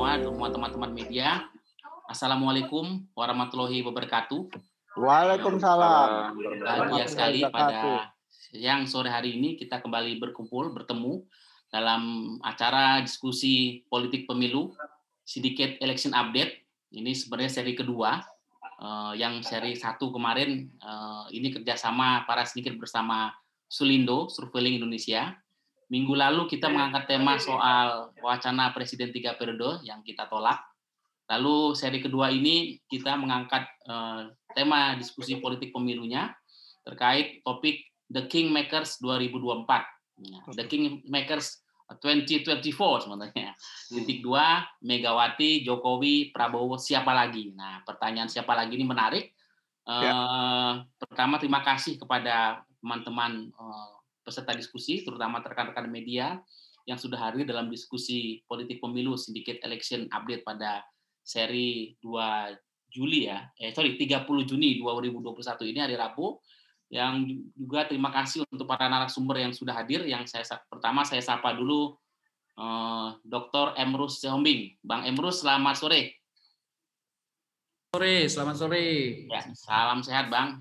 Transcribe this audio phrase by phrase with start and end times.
[0.00, 1.44] semua, semua teman-teman media.
[2.08, 4.48] Assalamualaikum warahmatullahi wabarakatuh.
[4.96, 6.40] Waalaikumsalam.
[6.40, 8.08] Bahagia sekali pada
[8.56, 11.20] yang sore hari ini kita kembali berkumpul, bertemu
[11.68, 14.72] dalam acara diskusi politik pemilu
[15.28, 16.64] Syndicate Election Update.
[16.96, 18.24] Ini sebenarnya seri kedua.
[18.80, 23.36] Uh, yang seri satu kemarin uh, ini kerjasama para sedikit bersama
[23.68, 25.36] Sulindo, Surveiling Indonesia.
[25.90, 30.62] Minggu lalu kita mengangkat tema soal wacana Presiden tiga periode yang kita tolak.
[31.26, 36.30] Lalu seri kedua ini kita mengangkat uh, tema diskusi politik pemilunya
[36.86, 40.30] terkait topik The Kingmakers 2024.
[40.30, 41.62] Ya, The Kingmakers
[41.98, 43.50] 2024 sebenarnya.
[43.90, 47.50] Titik dua, Megawati, Jokowi, Prabowo, siapa lagi?
[47.50, 49.34] Nah, pertanyaan siapa lagi ini menarik.
[49.90, 50.10] Ya.
[50.14, 53.99] Uh, pertama, terima kasih kepada teman-teman uh,
[54.30, 56.38] peserta diskusi, terutama rekan-rekan media
[56.86, 60.86] yang sudah hadir dalam diskusi politik pemilu Syndicate Election Update pada
[61.20, 62.10] seri 2
[62.90, 66.42] Juli ya, eh sorry 30 Juni 2021 ini hari Rabu.
[66.90, 70.02] Yang juga terima kasih untuk para narasumber yang sudah hadir.
[70.02, 71.94] Yang saya pertama saya sapa dulu
[72.58, 73.78] eh, Dr.
[73.78, 74.74] Emrus Sehombing.
[74.82, 76.18] Bang Emrus, selamat sore.
[77.94, 78.86] Sore, selamat sore.
[79.30, 80.58] Ya, salam sehat Bang.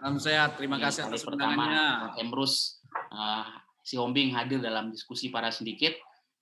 [0.00, 1.68] Salam sehat, terima kasih atas pertama
[2.16, 3.48] Emrus uh,
[3.84, 5.96] si Hombing hadir dalam diskusi para sindiket.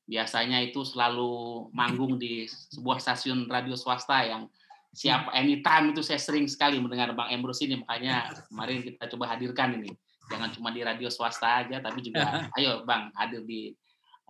[0.06, 4.46] Biasanya itu selalu manggung di sebuah stasiun radio swasta yang
[4.94, 7.82] siap anytime itu saya sering sekali mendengar Bang Emrus ini.
[7.82, 9.90] Makanya kemarin kita coba hadirkan ini.
[10.30, 12.22] Jangan cuma di radio swasta aja tapi juga
[12.58, 13.74] ayo Bang hadir di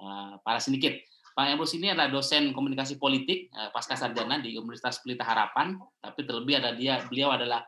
[0.00, 1.04] uh, para sindiket
[1.37, 5.77] Bang Emrus ini adalah dosen komunikasi politik uh, pasca sarjana di Universitas Pelita Harapan.
[6.00, 7.60] Tapi terlebih ada dia beliau adalah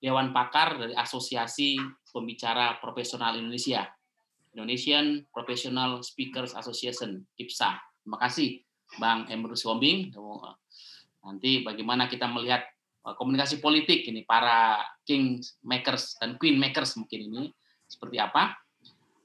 [0.00, 1.76] dewan pakar dari Asosiasi
[2.10, 3.86] Pembicara Profesional Indonesia
[4.54, 7.78] Indonesian Professional Speakers Association IPSA.
[8.02, 8.58] Terima kasih
[8.98, 10.10] Bang Emrus Wombing.
[11.22, 12.66] Nanti bagaimana kita melihat
[13.06, 17.42] uh, komunikasi politik ini para king makers dan queen makers mungkin ini
[17.86, 18.58] seperti apa.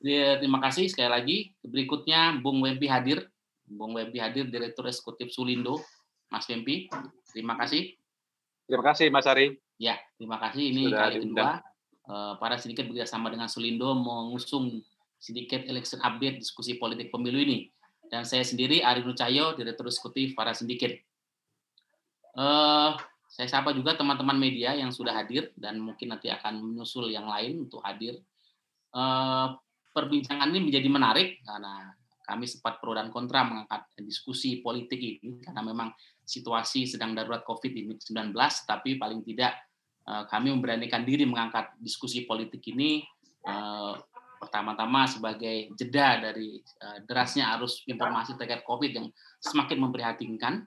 [0.06, 1.38] Terima kasih sekali lagi.
[1.66, 3.26] Berikutnya Bung Wempi hadir.
[3.66, 5.82] Bung Wempi hadir Direktur Eksekutif Sulindo.
[6.30, 6.86] Mas Wempi,
[7.34, 7.98] terima kasih.
[8.70, 9.65] Terima kasih Mas Ari.
[9.76, 10.72] Ya, terima kasih.
[10.72, 11.52] Ini Sudah kali kedua
[12.08, 14.80] uh, para sedikit bekerjasama dengan Sulindo mengusung
[15.20, 17.68] Sindiket Election Update diskusi politik pemilu ini.
[18.08, 21.02] Dan saya sendiri, Ari Nucayo, Direktur Eksekutif para sindiket.
[22.38, 22.94] Uh,
[23.26, 27.66] saya sapa juga teman-teman media yang sudah hadir dan mungkin nanti akan menyusul yang lain
[27.68, 28.22] untuk hadir.
[28.96, 29.58] Uh,
[29.92, 35.62] perbincangan ini menjadi menarik karena kami sempat pro dan kontra mengangkat diskusi politik ini karena
[35.62, 35.94] memang
[36.26, 38.34] situasi sedang darurat COVID-19,
[38.66, 39.65] tapi paling tidak eh,
[40.06, 43.02] kami memberanikan diri mengangkat diskusi politik ini
[44.46, 49.08] pertama-tama sebagai jeda dari uh, derasnya arus informasi terkait COVID yang
[49.42, 50.62] semakin memprihatinkan.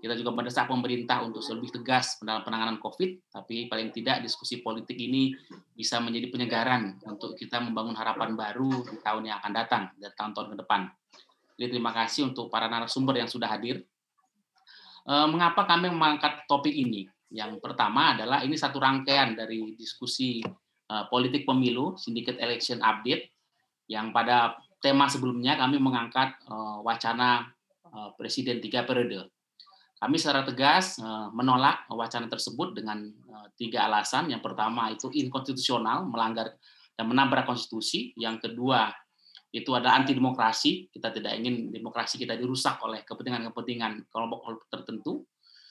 [0.00, 4.96] Kita juga mendesak pemerintah untuk lebih tegas dalam penanganan COVID, tapi paling tidak diskusi politik
[4.96, 5.36] ini
[5.76, 10.56] bisa menjadi penyegaran untuk kita membangun harapan baru di tahun yang akan datang, dan tahun-tahun
[10.56, 10.80] ke depan.
[11.60, 13.84] Jadi terima kasih untuk para narasumber yang sudah hadir.
[15.04, 17.04] Mengapa kami mengangkat topik ini?
[17.30, 20.42] Yang pertama adalah ini satu rangkaian dari diskusi
[20.90, 23.30] Eh, politik pemilu, Syndicate Election Update,
[23.86, 27.46] yang pada tema sebelumnya kami mengangkat uh, wacana
[27.90, 29.30] uh, Presiden tiga periode.
[29.98, 34.34] Kami secara tegas uh, menolak wacana tersebut dengan uh, tiga alasan.
[34.34, 36.58] Yang pertama itu inkonstitusional, melanggar
[36.98, 38.10] dan menabrak konstitusi.
[38.18, 38.90] Yang kedua
[39.54, 40.90] itu adalah anti demokrasi.
[40.90, 45.22] Kita tidak ingin demokrasi kita dirusak oleh kepentingan-kepentingan kelompok tertentu.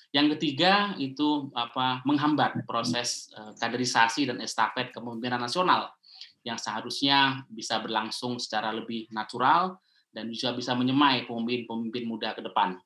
[0.10, 5.94] Yang ketiga itu apa menghambat proses uh, kaderisasi dan estafet kepemimpinan nasional
[6.42, 9.78] yang seharusnya bisa berlangsung secara lebih natural
[10.10, 12.82] dan juga bisa menyemai pemimpin-pemimpin muda ke depan.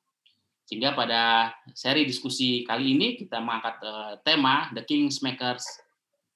[0.68, 5.64] Sehingga pada seri diskusi kali ini kita mengangkat uh, tema The Kingsmakers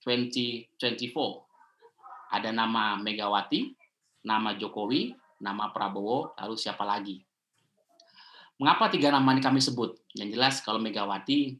[0.04, 0.72] 2024.
[2.32, 3.76] Ada nama Megawati,
[4.24, 7.27] nama Jokowi, nama Prabowo, lalu siapa lagi?
[8.58, 9.94] Mengapa tiga nama ini kami sebut?
[10.18, 11.54] Yang jelas kalau Megawati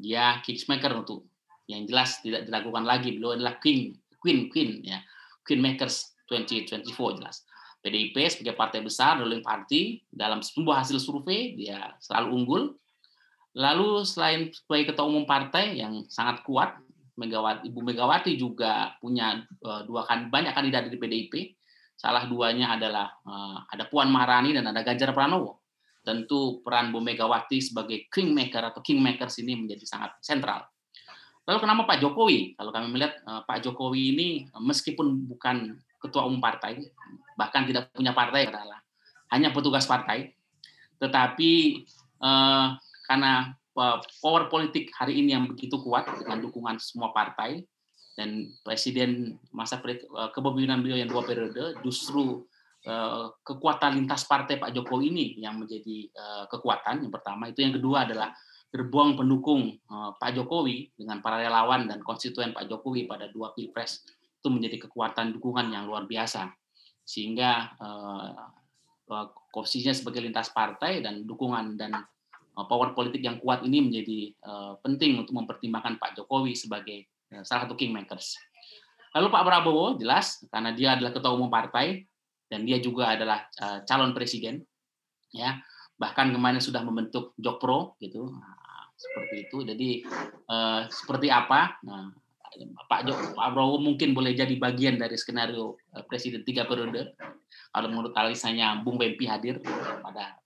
[0.00, 1.28] dia kingsmaker untuk
[1.68, 4.98] yang jelas tidak dilakukan lagi beliau adalah king queen queen ya
[5.44, 7.44] queen makers 2024 jelas.
[7.84, 12.62] PDIP sebagai partai besar ruling party dalam sebuah hasil survei dia selalu unggul.
[13.52, 16.80] Lalu selain sebagai ketua umum partai yang sangat kuat,
[17.20, 21.60] Megawati Ibu Megawati juga punya uh, dua kan banyak kandidat di PDIP.
[21.92, 25.61] Salah duanya adalah uh, ada Puan Maharani dan ada Ganjar Pranowo
[26.02, 30.66] tentu peran Bu Megawati sebagai kingmaker atau kingmakers ini menjadi sangat sentral.
[31.46, 32.54] Lalu kenapa Pak Jokowi?
[32.54, 36.82] Kalau kami melihat uh, Pak Jokowi ini uh, meskipun bukan ketua umum partai,
[37.38, 38.82] bahkan tidak punya partai adalah
[39.30, 40.34] hanya petugas partai,
[40.98, 41.82] tetapi
[42.22, 43.54] uh, karena
[44.20, 47.64] power politik hari ini yang begitu kuat dengan dukungan semua partai
[48.12, 49.80] dan presiden masa
[50.36, 52.44] kepemimpinan beliau yang dua periode justru
[53.46, 56.10] kekuatan lintas partai Pak Jokowi ini yang menjadi
[56.50, 57.46] kekuatan yang pertama.
[57.46, 58.34] Itu yang kedua adalah
[58.74, 64.02] gerbong pendukung Pak Jokowi dengan para relawan dan konstituen Pak Jokowi pada dua pilpres.
[64.42, 66.50] Itu menjadi kekuatan dukungan yang luar biasa.
[67.06, 67.78] Sehingga
[69.54, 71.94] posisinya sebagai lintas partai dan dukungan dan
[72.52, 74.34] power politik yang kuat ini menjadi
[74.82, 77.06] penting untuk mempertimbangkan Pak Jokowi sebagai
[77.46, 78.34] salah satu kingmakers.
[79.12, 82.08] Lalu Pak Prabowo jelas karena dia adalah ketua umum partai
[82.52, 83.48] dan dia juga adalah
[83.88, 84.60] calon presiden
[85.32, 85.56] ya
[85.96, 88.28] bahkan kemarin sudah membentuk Jokpro gitu
[89.02, 89.56] seperti itu.
[89.66, 89.90] Jadi
[90.46, 91.82] eh, seperti apa?
[91.82, 92.14] Nah,
[92.84, 97.18] Pak Jok Pak Prabowo mungkin boleh jadi bagian dari skenario eh, presiden tiga periode.
[97.72, 99.60] Kalau menurut analisanya Bung Bempi hadir
[100.04, 100.36] pada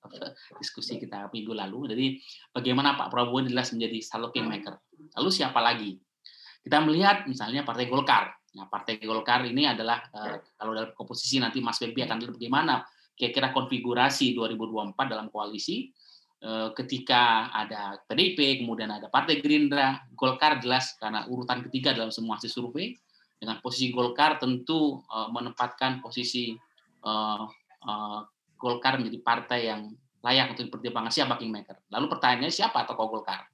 [0.62, 1.90] diskusi kita minggu lalu.
[1.92, 2.06] Jadi
[2.54, 4.78] bagaimana Pak Prabowo jelas menjadi salo kingmaker.
[5.18, 5.98] Lalu siapa lagi?
[6.62, 8.34] Kita melihat misalnya Partai Golkar.
[8.56, 12.80] Nah, Partai Golkar ini adalah eh, kalau dalam komposisi nanti Mas Bempi akan lihat bagaimana
[13.12, 15.92] kira-kira konfigurasi 2024 dalam koalisi
[16.36, 22.36] Eh, ketika ada PDIP, kemudian ada Partai Gerindra, Golkar jelas karena urutan ketiga dalam semua
[22.36, 22.92] hasil survei.
[23.40, 26.56] Dengan posisi Golkar tentu eh, menempatkan posisi
[27.04, 27.44] uh,
[27.84, 28.20] uh,
[28.56, 29.92] Golkar menjadi partai yang
[30.24, 31.76] layak untuk dipertimbangkan siapa kingmaker.
[31.92, 33.44] Lalu pertanyaannya siapa tokoh Golkar?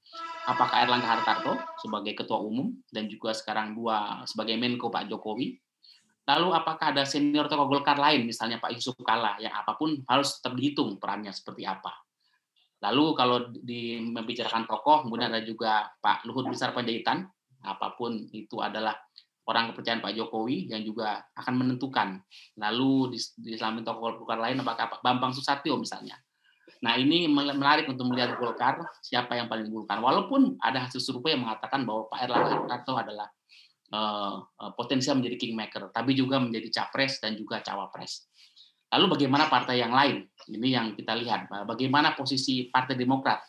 [0.42, 5.54] Apakah Erlangga Hartarto sebagai ketua umum dan juga sekarang dua sebagai Menko Pak Jokowi?
[6.22, 10.38] Lalu apakah ada senior tokoh Golkar lain, misalnya Pak Yusuf Kala, yang apa pun harus
[10.38, 11.90] tetap dihitung perannya seperti apa?
[12.82, 17.26] Lalu kalau di membicarakan tokoh, kemudian ada juga Pak Luhut Besar Panjaitan,
[17.62, 18.94] apa pun itu adalah
[19.46, 22.22] orang kepercayaan Pak Jokowi yang juga akan menentukan.
[22.58, 26.18] Lalu di, di samping tokoh Golkar lain apakah Pak Bambang Susatyo misalnya.
[26.82, 30.02] Nah ini menarik untuk melihat Golkar siapa yang paling Golkar.
[30.02, 33.29] Walaupun ada hasil survei yang mengatakan bahwa Pak Erlangga Hartarto adalah
[33.94, 34.43] uh,
[34.75, 38.26] potensial menjadi kingmaker, tapi juga menjadi capres dan juga cawapres.
[38.93, 40.29] Lalu bagaimana partai yang lain?
[40.52, 41.49] Ini yang kita lihat.
[41.64, 43.40] Bagaimana posisi Partai Demokrat?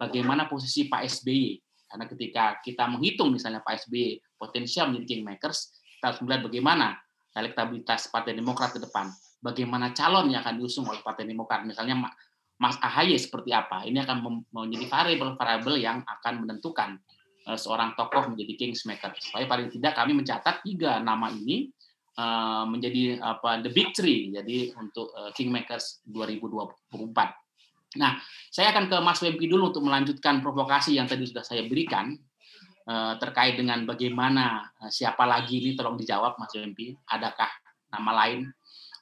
[0.00, 1.60] Bagaimana posisi Pak SBY?
[1.88, 6.96] Karena ketika kita menghitung misalnya Pak SBY potensial menjadi kingmakers, kita harus melihat bagaimana
[7.36, 9.12] elektabilitas Partai Demokrat ke depan.
[9.44, 11.68] Bagaimana calon yang akan diusung oleh Partai Demokrat.
[11.68, 12.08] Misalnya
[12.58, 13.86] Mas AHY seperti apa.
[13.86, 16.98] Ini akan menjadi variabel-variabel yang akan menentukan
[17.46, 19.14] eh, seorang tokoh menjadi kingmaker.
[19.18, 21.70] Supaya paling tidak kami mencatat tiga nama ini
[22.18, 26.90] Eh, menjadi apa the big three jadi untuk uh, Kingmakers 2024.
[27.94, 28.18] Nah,
[28.50, 32.18] saya akan ke Mas Wempi dulu untuk melanjutkan provokasi yang tadi sudah saya berikan
[33.20, 36.96] terkait dengan bagaimana siapa lagi ini tolong dijawab Mas Wempi.
[37.06, 37.52] Adakah
[37.94, 38.48] nama lain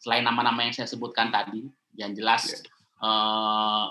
[0.03, 1.65] selain nama-nama yang saya sebutkan tadi?
[1.97, 2.43] Yang jelas
[3.03, 3.87] uh,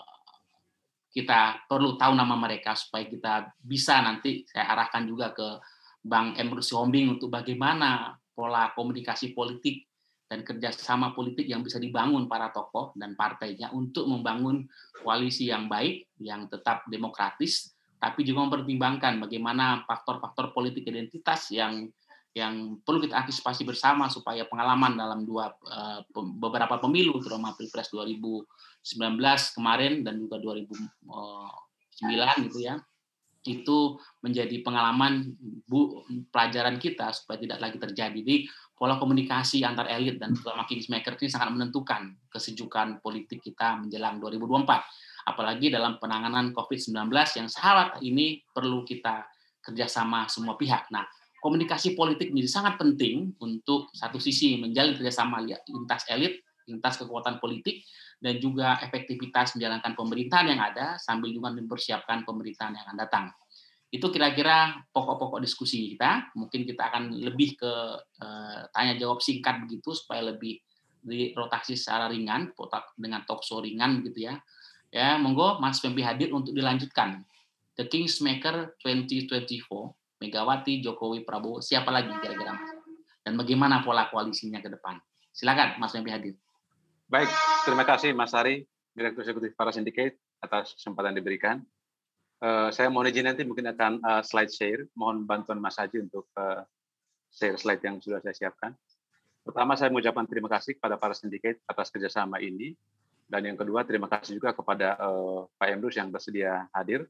[1.15, 5.47] kita perlu tahu nama mereka supaya kita bisa nanti saya arahkan juga ke
[6.03, 9.87] Bang Emrus Hombing untuk bagaimana pola komunikasi politik
[10.27, 14.67] dan kerjasama politik yang bisa dibangun para tokoh dan partainya untuk membangun
[14.99, 17.71] koalisi yang baik, yang tetap demokratis,
[18.01, 21.87] tapi juga mempertimbangkan bagaimana faktor-faktor politik identitas yang
[22.35, 28.43] yang perlu kita antisipasi bersama supaya pengalaman dalam dua uh, beberapa pemilu terutama pilpres 2019
[29.55, 30.83] kemarin dan juga 2009
[32.51, 32.75] gitu ya
[33.45, 35.37] itu menjadi pengalaman
[35.69, 36.01] bu
[36.33, 38.17] pelajaran kita supaya tidak lagi terjadi.
[38.17, 44.17] Jadi pola komunikasi antar elit dan terutama Kingsmaker ini sangat menentukan kesejukan politik kita menjelang
[44.17, 45.29] 2024.
[45.29, 49.25] Apalagi dalam penanganan COVID-19 yang saat ini perlu kita
[49.61, 50.89] kerjasama semua pihak.
[50.93, 51.05] Nah,
[51.45, 57.85] komunikasi politik menjadi sangat penting untuk satu sisi menjalin kerjasama lintas elit, lintas kekuatan politik,
[58.17, 63.25] dan juga efektivitas menjalankan pemerintahan yang ada sambil juga mempersiapkan pemerintahan yang akan datang.
[63.93, 66.33] Itu kira-kira pokok-pokok diskusi kita.
[66.33, 70.57] Mungkin kita akan lebih ke uh, tanya jawab singkat begitu supaya lebih
[71.05, 72.49] dirotasi secara ringan,
[72.97, 74.41] dengan talk show ringan gitu ya.
[74.89, 77.21] Ya, monggo Mas Fembi hadir untuk dilanjutkan.
[77.77, 82.71] The Kingsmaker 2024, Megawati, Jokowi, Prabowo, siapa lagi kira-kira Mas?
[83.25, 84.95] Dan bagaimana pola koalisinya ke depan?
[85.35, 86.35] Silakan Mas Fembi hadir.
[87.05, 87.29] Baik,
[87.67, 88.63] terima kasih Mas Ari,
[88.95, 91.59] Direktur Eksekutif para Syndicate atas kesempatan diberikan.
[92.39, 94.87] Uh, saya mohon izin nanti mungkin akan uh, slide share.
[94.95, 96.63] Mohon bantuan Mas Haji untuk uh,
[97.31, 98.71] share slide yang sudah saya siapkan.
[99.45, 102.73] Pertama, saya mengucapkan terima kasih kepada para syndicate atas kerjasama ini.
[103.25, 107.05] Dan yang kedua, terima kasih juga kepada uh, Pak Emrus yang bersedia hadir.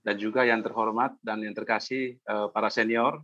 [0.00, 3.20] Dan juga yang terhormat dan yang terkasih uh, para senior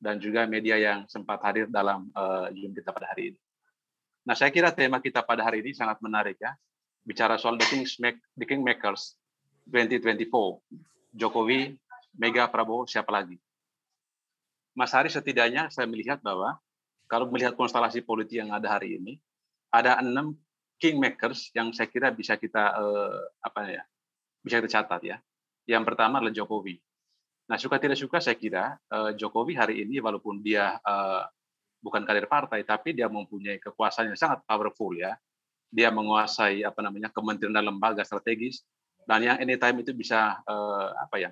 [0.00, 3.40] dan juga media yang sempat hadir dalam uh, Zoom kita pada hari ini.
[4.24, 6.56] Nah, saya kira tema kita pada hari ini sangat menarik ya.
[7.04, 9.20] bicara soal the, Kings make, the Kingmakers
[9.68, 10.24] 2024,
[11.12, 11.76] Jokowi,
[12.16, 13.36] Mega, Prabowo, siapa lagi?
[14.72, 16.56] Mas Hari setidaknya saya melihat bahwa
[17.06, 19.20] kalau melihat konstelasi politik yang ada hari ini,
[19.68, 20.34] ada enam
[20.82, 23.82] kingmakers yang saya kira bisa kita eh, apa ya
[24.42, 25.16] bisa kita catat ya.
[25.64, 26.76] Yang pertama adalah Jokowi.
[27.44, 31.22] Nah suka tidak suka saya kira eh, Jokowi hari ini walaupun dia eh,
[31.84, 35.16] bukan kader partai tapi dia mempunyai kekuasaan yang sangat powerful ya.
[35.74, 38.62] Dia menguasai apa namanya kementerian dan lembaga strategis
[39.04, 41.30] dan yang anytime itu bisa eh, apa ya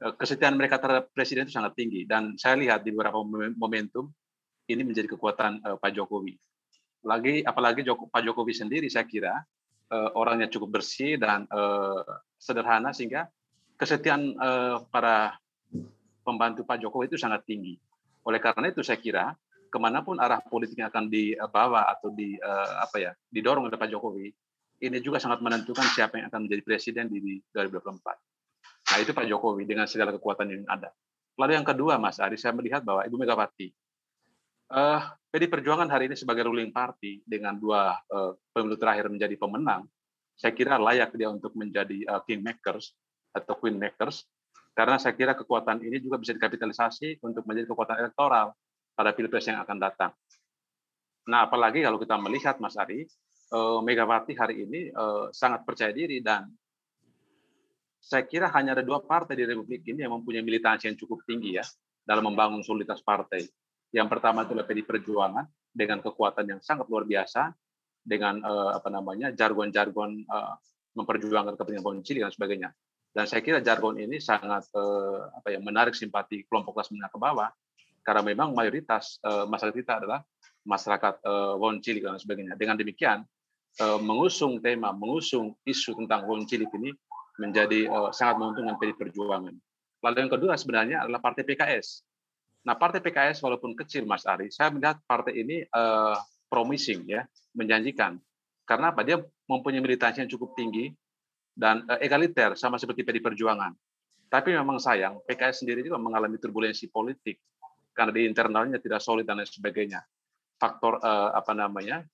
[0.00, 3.20] kesetiaan mereka terhadap presiden itu sangat tinggi dan saya lihat di beberapa
[3.52, 4.08] momentum
[4.64, 6.40] ini menjadi kekuatan Pak Jokowi.
[7.04, 9.44] Lagi apalagi Pak Jokowi sendiri saya kira
[10.16, 11.44] orangnya cukup bersih dan
[12.40, 13.28] sederhana sehingga
[13.80, 15.40] kesetiaan uh, para
[16.20, 17.80] pembantu Pak Jokowi itu sangat tinggi.
[18.28, 19.32] Oleh karena itu saya kira
[19.72, 23.88] ke mana pun arah politiknya akan dibawa atau di uh, apa ya didorong oleh Pak
[23.88, 24.28] Jokowi
[24.80, 28.00] ini juga sangat menentukan siapa yang akan menjadi presiden di 2024.
[28.90, 30.88] Nah itu Pak Jokowi dengan segala kekuatan yang ada.
[31.36, 33.68] Lalu yang kedua, Mas Ari, saya melihat bahwa Ibu Megawati,
[34.72, 39.84] uh, PD Perjuangan hari ini sebagai ruling party dengan dua uh, pemilu terakhir menjadi pemenang,
[40.36, 42.96] saya kira layak dia untuk menjadi uh, kingmakers
[43.30, 44.26] atau queenmakers,
[44.74, 48.54] karena saya kira kekuatan ini juga bisa dikapitalisasi untuk menjadi kekuatan elektoral
[48.94, 50.12] pada pilpres yang akan datang.
[51.30, 53.06] Nah, apalagi kalau kita melihat Mas Ari,
[53.50, 54.80] Megawati hari ini
[55.34, 56.46] sangat percaya diri dan
[57.98, 61.58] saya kira hanya ada dua partai di Republik ini yang mempunyai militansi yang cukup tinggi
[61.58, 61.66] ya
[62.06, 63.42] dalam membangun soliditas partai.
[63.90, 65.44] Yang pertama adalah PD Perjuangan
[65.74, 67.50] dengan kekuatan yang sangat luar biasa
[68.00, 70.24] dengan uh, apa namanya jargon-jargon
[70.94, 72.70] memperjuangkan kepentingan Boncili dan sebagainya.
[73.10, 77.18] Dan saya kira jargon ini sangat uh, apa ya menarik simpati kelompok kelas menengah ke
[77.18, 77.50] bawah
[78.06, 80.22] karena memang mayoritas uh, masyarakat kita adalah
[80.62, 82.54] masyarakat uh, Boncili dan sebagainya.
[82.54, 83.26] Dengan demikian
[83.82, 86.90] uh, mengusung tema, mengusung isu tentang Boncili ini
[87.40, 89.54] menjadi uh, sangat menguntungkan PD Perjuangan.
[90.00, 92.06] Lalu yang kedua sebenarnya adalah Partai PKS.
[92.64, 96.16] Nah, Partai PKS walaupun kecil, Mas Ari, saya melihat partai ini uh,
[96.52, 97.24] promising ya,
[97.56, 98.20] menjanjikan.
[98.68, 99.00] Karena apa?
[99.00, 99.16] Dia
[99.48, 100.92] mempunyai militansi yang cukup tinggi
[101.54, 103.74] dan uh, egaliter sama seperti PD Perjuangan.
[104.30, 107.42] Tapi memang sayang, PKS sendiri juga mengalami turbulensi politik
[107.90, 110.00] karena di internalnya tidak solid dan lain sebagainya.
[110.54, 112.06] Faktor uh, apa namanya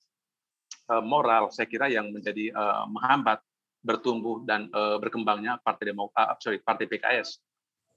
[0.89, 3.43] uh, moral saya kira yang menjadi uh, menghambat
[3.85, 7.39] bertumbuh dan uh, berkembangnya Partai Demokrat, uh, sorry, Partai PKS.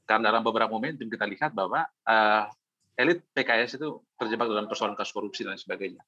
[0.04, 2.44] Karena dalam beberapa momentum kita lihat bahwa uh,
[2.98, 6.02] elit PKS itu terjebak dalam persoalan kasus korupsi dan sebagainya.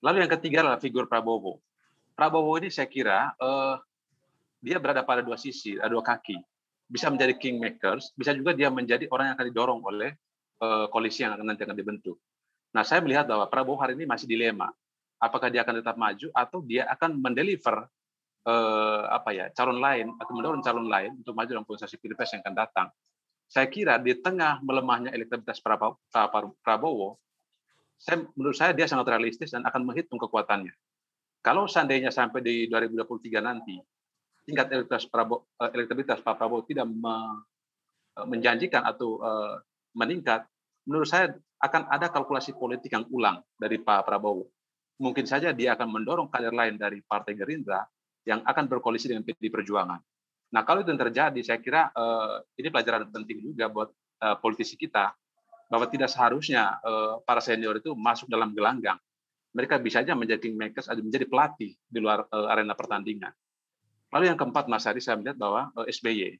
[0.00, 1.60] Lalu yang ketiga adalah figur Prabowo.
[2.16, 3.76] Prabowo ini saya kira uh,
[4.60, 6.36] dia berada pada dua sisi, ada dua kaki.
[6.86, 10.10] Bisa menjadi kingmakers, bisa juga dia menjadi orang yang akan didorong oleh
[10.60, 12.20] uh, koalisi yang akan nanti akan dibentuk.
[12.70, 14.70] Nah, saya melihat bahwa Prabowo hari ini masih dilema.
[15.18, 17.84] Apakah dia akan tetap maju atau dia akan mendeliver
[18.46, 22.40] eh, apa ya calon lain atau mendorong calon lain untuk maju dalam kontestasi pilpres yang
[22.40, 22.88] akan datang.
[23.50, 27.18] Saya kira di tengah melemahnya elektabilitas Prabowo,
[27.98, 30.70] saya, menurut saya dia sangat realistis dan akan menghitung kekuatannya.
[31.42, 33.74] Kalau seandainya sampai di 2023 nanti
[34.44, 37.36] tingkat elektabilitas, Prabowo, eh, elektabilitas Pak Prabowo tidak eh,
[38.26, 39.54] menjanjikan atau uh,
[39.96, 40.44] meningkat,
[40.84, 41.30] menurut saya
[41.62, 44.50] akan ada kalkulasi politik yang ulang dari Pak Prabowo.
[45.00, 47.80] Mungkin saja dia akan mendorong kader lain dari Partai Gerindra
[48.28, 50.00] yang akan berkoalisi dengan PD Perjuangan.
[50.50, 53.88] Nah, kalau itu yang terjadi, saya kira uh, ini pelajaran penting juga buat
[54.20, 55.14] uh, politisi kita
[55.70, 58.98] bahwa tidak seharusnya uh, para senior itu masuk dalam gelanggang.
[59.54, 63.30] Mereka bisa saja menjadi kingmakers menjadi pelatih di luar uh, arena pertandingan.
[64.10, 66.34] Lalu yang keempat, Mas Ari, saya melihat bahwa uh, SBY.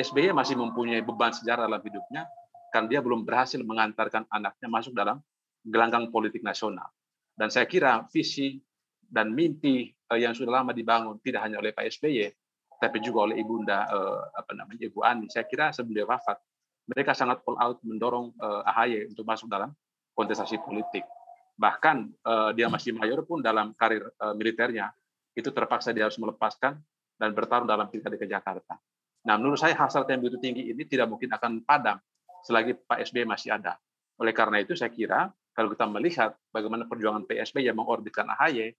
[0.00, 2.24] SBY masih mempunyai beban sejarah dalam hidupnya
[2.72, 5.20] karena dia belum berhasil mengantarkan anaknya masuk dalam
[5.60, 6.88] gelanggang politik nasional.
[7.36, 8.56] Dan saya kira visi
[9.04, 12.32] dan mimpi uh, yang sudah lama dibangun tidak hanya oleh Pak SBY
[12.80, 15.28] tapi juga oleh ibunda uh, apa namanya Ibu Ani.
[15.28, 16.40] Saya kira sebelum dia wafat
[16.88, 19.70] mereka sangat all out mendorong AHY untuk masuk dalam
[20.16, 21.06] kontestasi politik.
[21.54, 22.26] Bahkan
[22.58, 24.90] dia masih mayor pun dalam karir militernya
[25.38, 26.82] itu terpaksa dia harus melepaskan
[27.20, 28.80] dan bertarung dalam pilkada ke Jakarta.
[29.28, 32.00] Nah, menurut saya hasrat yang begitu tinggi ini tidak mungkin akan padam
[32.40, 33.76] selagi Pak SBY masih ada.
[34.16, 38.72] Oleh karena itu saya kira kalau kita melihat bagaimana perjuangan PSB yang mengorbitkan AHY,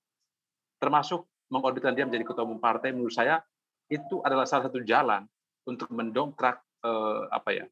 [0.82, 3.38] termasuk mengorbitkan dia menjadi ketua umum partai menurut saya
[3.92, 5.28] itu adalah salah satu jalan
[5.68, 7.66] untuk mendongkrak eh, apa ya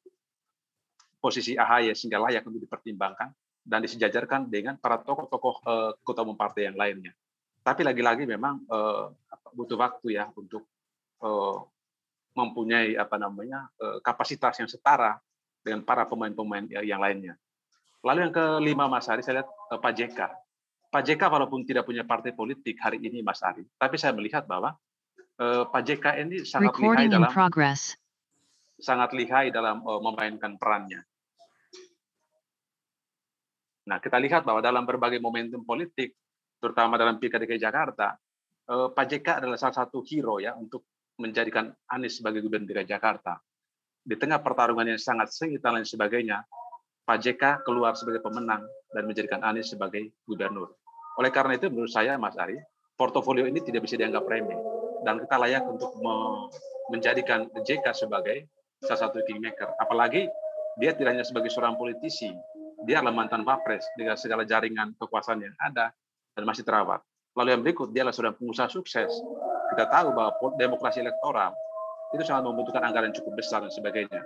[1.17, 3.33] posisi AHY sehingga layak untuk dipertimbangkan
[3.65, 7.15] dan disejajarkan dengan para tokoh-tokoh eh, ketua umum partai yang lainnya.
[7.61, 9.05] Tapi lagi-lagi memang eh,
[9.55, 10.65] butuh waktu ya untuk
[11.21, 11.57] eh,
[12.33, 15.19] mempunyai apa namanya eh, kapasitas yang setara
[15.59, 17.35] dengan para pemain-pemain yang lainnya.
[17.99, 20.19] Lalu yang kelima Mas Hari saya lihat eh, Pak JK
[20.89, 24.73] Pak JK walaupun tidak punya partai politik hari ini Mas Ari, tapi saya melihat bahwa
[25.37, 27.93] uh, Pak JK ini sangat lihai dalam progress.
[28.81, 31.05] sangat lihai dalam uh, memainkan perannya.
[33.85, 36.17] Nah, kita lihat bahwa dalam berbagai momentum politik,
[36.59, 38.13] terutama dalam Pilkada DKI Jakarta,
[38.69, 40.85] uh, Pak JK adalah salah satu hero ya untuk
[41.19, 43.39] menjadikan Anies sebagai gubernur DKI Jakarta.
[43.99, 46.43] Di tengah pertarungan yang sangat sengit dan lain sebagainya,
[47.03, 48.63] Pak JK keluar sebagai pemenang
[48.93, 50.77] dan menjadikan Anies sebagai gubernur.
[51.19, 52.55] Oleh karena itu menurut saya Mas Ari,
[52.95, 54.59] portofolio ini tidak bisa dianggap remeh
[55.03, 55.95] dan kita layak untuk
[56.91, 58.47] menjadikan JK sebagai
[58.83, 59.71] salah satu kingmaker.
[59.79, 60.27] Apalagi
[60.79, 62.31] dia tidak hanya sebagai seorang politisi,
[62.87, 65.91] dia adalah mantan Wapres dengan segala jaringan kekuasaan yang ada
[66.39, 67.03] dan masih terawat.
[67.35, 69.11] Lalu yang berikut, dia adalah seorang pengusaha sukses.
[69.75, 71.53] Kita tahu bahwa demokrasi elektoral
[72.15, 74.25] itu sangat membutuhkan anggaran cukup besar dan sebagainya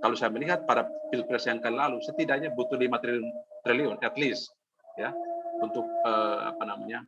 [0.00, 3.26] kalau saya melihat pada pilpres yang lalu setidaknya butuh 5 triliun
[3.64, 4.52] triliun at least
[4.94, 5.12] ya
[5.64, 7.04] untuk eh, apa namanya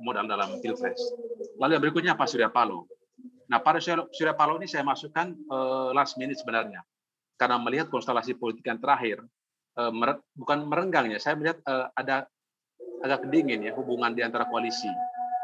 [0.00, 0.98] modal dalam pilpres.
[1.58, 2.86] Lalu yang berikutnya Pak Surya Paloh.
[3.50, 6.80] Nah pada Surya Paloh ini saya masukkan eh, last minute sebenarnya
[7.38, 9.20] karena melihat konstelasi politik yang terakhir
[9.78, 12.30] eh, mer bukan merenggangnya saya melihat eh, ada
[13.04, 14.90] agak dingin ya hubungan di antara koalisi.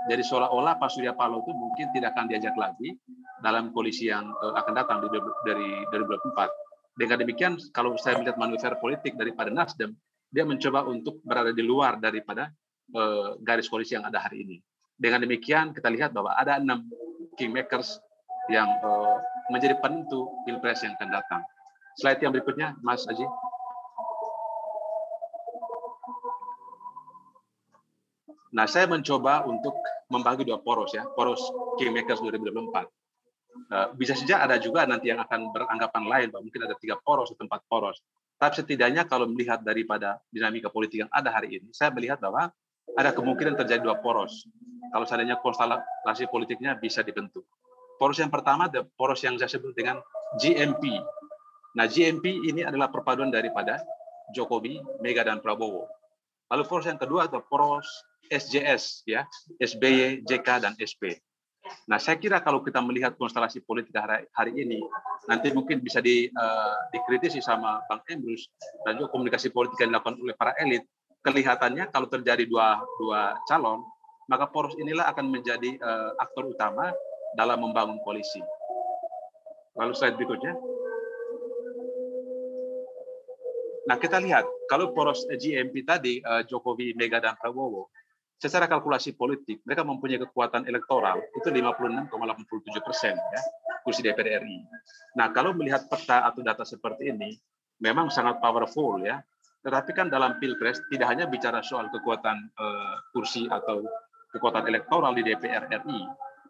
[0.04, 2.92] Jadi seolah-olah Pak Surya Paloh itu mungkin tidak akan diajak lagi
[3.40, 5.08] dalam koalisi yang uh, akan datang di,
[5.48, 7.00] dari 2024.
[7.00, 9.96] Dengan demikian, kalau saya melihat manuver politik daripada Nasdem,
[10.28, 12.52] dia mencoba untuk berada di luar daripada
[12.92, 14.56] uh, garis koalisi yang ada hari ini.
[14.94, 16.86] Dengan demikian, kita lihat bahwa ada enam
[17.40, 17.98] kingmakers
[18.52, 21.42] yang uh, menjadi penentu pilpres yang akan datang.
[21.96, 23.24] Slide yang berikutnya, Mas Aji.
[28.54, 29.74] Nah, saya mencoba untuk
[30.06, 31.42] membagi dua poros ya, poros
[31.74, 32.86] Kingmakers 2024.
[33.54, 37.34] Eh, bisa saja ada juga nanti yang akan beranggapan lain, bahwa mungkin ada tiga poros
[37.34, 37.98] atau empat poros.
[38.38, 42.50] Tapi setidaknya kalau melihat daripada dinamika politik yang ada hari ini, saya melihat bahwa
[42.94, 44.46] ada kemungkinan terjadi dua poros.
[44.94, 47.42] Kalau seandainya konstelasi politiknya bisa dibentuk.
[47.98, 49.98] Poros yang pertama, poros yang saya sebut dengan
[50.38, 50.94] GMP.
[51.74, 53.82] Nah, GMP ini adalah perpaduan daripada
[54.30, 55.90] Jokowi, Mega, dan Prabowo.
[56.50, 57.86] Lalu poros yang kedua adalah poros
[58.28, 59.26] SJS ya,
[59.60, 61.18] SBY, JK dan SP.
[61.88, 64.80] Nah, saya kira kalau kita melihat konstelasi politik hari, hari ini,
[65.24, 68.48] nanti mungkin bisa di, uh, dikritisi sama Bang Emrus
[68.84, 70.84] dan juga komunikasi politik yang dilakukan oleh para elit.
[71.24, 73.80] Kelihatannya kalau terjadi dua dua calon,
[74.28, 76.92] maka poros inilah akan menjadi uh, aktor utama
[77.32, 78.44] dalam membangun koalisi.
[79.80, 80.52] Lalu slide berikutnya.
[83.84, 87.88] Nah, kita lihat kalau poros GMP tadi uh, Jokowi, Mega dan Prabowo
[88.44, 93.40] secara kalkulasi politik mereka mempunyai kekuatan elektoral itu 56,87 persen ya
[93.84, 94.60] kursi DPR RI.
[95.16, 97.36] Nah kalau melihat peta atau data seperti ini
[97.80, 99.20] memang sangat powerful ya.
[99.64, 103.80] Tetapi kan dalam pilpres tidak hanya bicara soal kekuatan uh, kursi atau
[104.28, 106.00] kekuatan elektoral di DPR RI,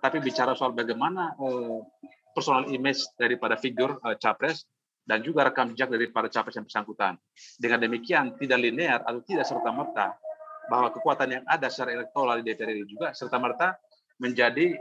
[0.02, 1.78] tapi bicara soal bagaimana uh,
[2.34, 4.66] personal image daripada figur uh, capres
[5.06, 7.14] dan juga rekam jejak daripada capres yang bersangkutan.
[7.54, 10.18] Dengan demikian tidak linear atau tidak serta merta
[10.68, 13.76] bahwa kekuatan yang ada secara elektoral di DPR ini juga serta merta
[14.20, 14.78] menjadi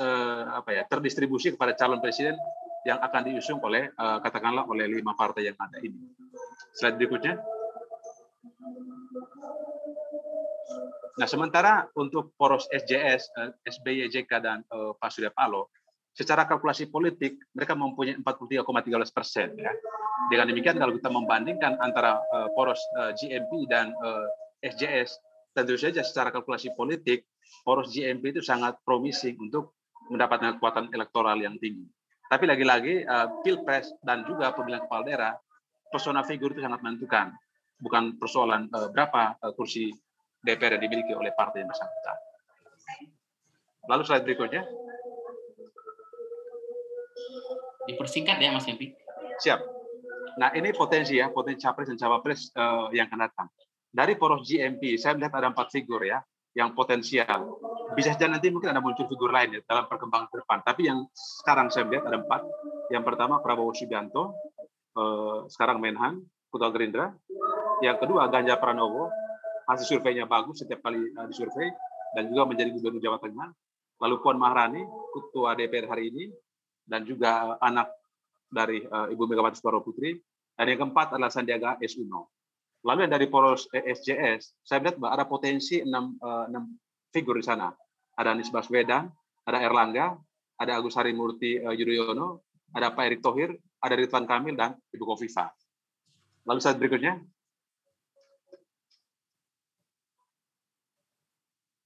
[0.00, 2.36] eh, apa ya terdistribusi kepada calon presiden
[2.82, 6.12] yang akan diusung oleh eh, katakanlah oleh lima partai yang ada ini.
[6.76, 7.40] Slide berikutnya.
[11.12, 15.68] Nah, sementara untuk poros SJS, eh, SBY, JK dan eh, Pak Surya Paloh,
[16.12, 19.72] secara kalkulasi politik mereka mempunyai 43,13 persen ya.
[20.28, 24.28] Dengan demikian kalau kita membandingkan antara uh, poros uh, GMP dan uh,
[24.62, 25.18] SJS,
[25.52, 27.26] tentu saja secara kalkulasi politik,
[27.66, 29.74] poros GMP itu sangat promising untuk
[30.08, 31.84] mendapatkan kekuatan elektoral yang tinggi.
[32.30, 35.32] Tapi lagi-lagi uh, pilpres dan juga pemilihan kepala daerah,
[35.92, 37.34] persona figur itu sangat menentukan,
[37.76, 39.92] bukan persoalan uh, berapa uh, kursi
[40.40, 42.16] DPR yang dimiliki oleh partai yang bersangkutan.
[43.90, 44.62] Lalu slide berikutnya.
[47.82, 48.94] Dipersingkat ya Mas Hempi.
[49.42, 49.60] Siap.
[50.38, 53.48] Nah ini potensi ya, potensi capres dan cawapres uh, yang akan datang
[53.92, 56.24] dari poros GMP, saya melihat ada empat figur ya
[56.56, 57.60] yang potensial.
[57.92, 60.58] Bisa saja nanti mungkin ada muncul figur lain ya dalam perkembangan ke depan.
[60.64, 62.40] Tapi yang sekarang saya melihat ada empat.
[62.88, 64.32] Yang pertama Prabowo Subianto,
[64.96, 67.12] eh, sekarang Menhan, Ketua Gerindra.
[67.84, 69.12] Yang kedua Ganjar Pranowo,
[69.68, 71.68] hasil surveinya bagus setiap kali eh, disurvei
[72.16, 73.48] dan juga menjadi gubernur Jawa Tengah.
[74.00, 76.24] Lalu Puan Maharani, Ketua DPR hari ini,
[76.88, 77.92] dan juga anak
[78.48, 80.16] dari eh, Ibu Megawati Soekarno Putri.
[80.52, 81.96] Dan yang keempat adalah Sandiaga S.
[81.96, 82.41] Uno.
[82.82, 86.66] Lalu yang dari poros SJS, saya lihat bahwa ada potensi enam, uh, enam
[87.14, 87.70] figur di sana.
[88.18, 89.06] Ada Anies Baswedan,
[89.46, 90.18] ada Erlangga,
[90.58, 92.42] ada Agus Harimurti uh, Yudhoyono,
[92.74, 95.54] ada Pak Erick Thohir, ada Ridwan Kamil, dan Ibu Kofifa.
[96.42, 97.22] Lalu saat berikutnya.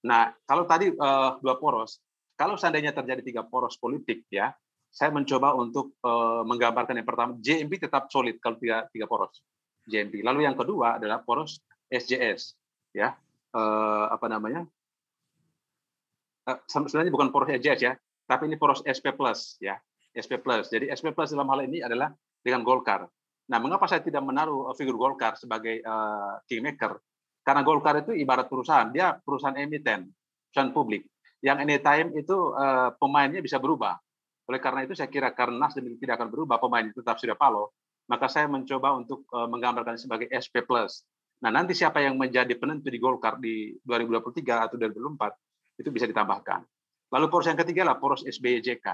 [0.08, 2.00] Nah, kalau tadi uh, dua poros,
[2.40, 4.48] kalau seandainya terjadi tiga poros politik, ya,
[4.88, 9.44] saya mencoba untuk uh, menggambarkan yang pertama, JMP tetap solid kalau tiga, tiga poros
[9.86, 10.20] JMP.
[10.20, 12.58] Lalu yang kedua adalah poros SJS,
[12.92, 13.14] ya,
[13.54, 14.66] uh, apa namanya?
[16.46, 17.92] Uh, sebenarnya bukan poros SJS ya,
[18.26, 19.78] tapi ini poros SP plus, ya,
[20.14, 20.68] SP plus.
[20.68, 22.10] Jadi SP plus dalam hal ini adalah
[22.42, 23.06] dengan Golkar.
[23.46, 26.98] Nah, mengapa saya tidak menaruh figur Golkar sebagai uh, kingmaker?
[27.46, 30.10] Karena Golkar itu ibarat perusahaan, dia perusahaan emiten,
[30.50, 31.06] perusahaan publik.
[31.38, 33.94] Yang anytime itu uh, pemainnya bisa berubah
[34.46, 37.74] oleh karena itu saya kira karena Nasdem tidak akan berubah pemain tetap Surya Paloh,
[38.06, 40.62] maka saya mencoba untuk uh, menggambarkan sebagai SP+.
[41.42, 46.64] Nah, nanti siapa yang menjadi penentu di Golkar di 2023 atau 2024 itu bisa ditambahkan.
[47.12, 48.86] Lalu poros yang ketiga adalah poros SBYJK.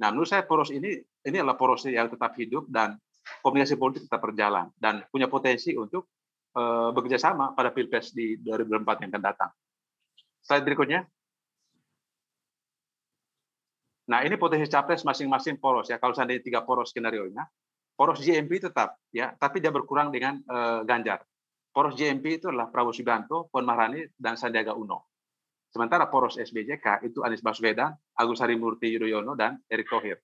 [0.00, 0.94] Nah, menurut saya poros ini
[1.26, 2.96] ini adalah poros yang tetap hidup dan
[3.42, 6.08] komunikasi politik tetap berjalan dan punya potensi untuk
[6.56, 9.50] uh, bekerja sama pada Pilpres di 2024 yang akan datang.
[10.42, 11.00] Slide berikutnya.
[14.10, 15.96] Nah, ini potensi capres masing-masing poros ya.
[16.02, 17.46] Kalau seandainya tiga poros skenario-nya,
[17.96, 21.22] poros JMP tetap ya, tapi dia berkurang dengan uh, Ganjar.
[21.72, 25.08] Poros JMP itu adalah Prabowo Subianto, Puan Maharani, dan Sandiaga Uno.
[25.72, 30.20] Sementara poros SBJK itu Anies Baswedan, Agus Harimurti Yudhoyono, dan Erick Thohir.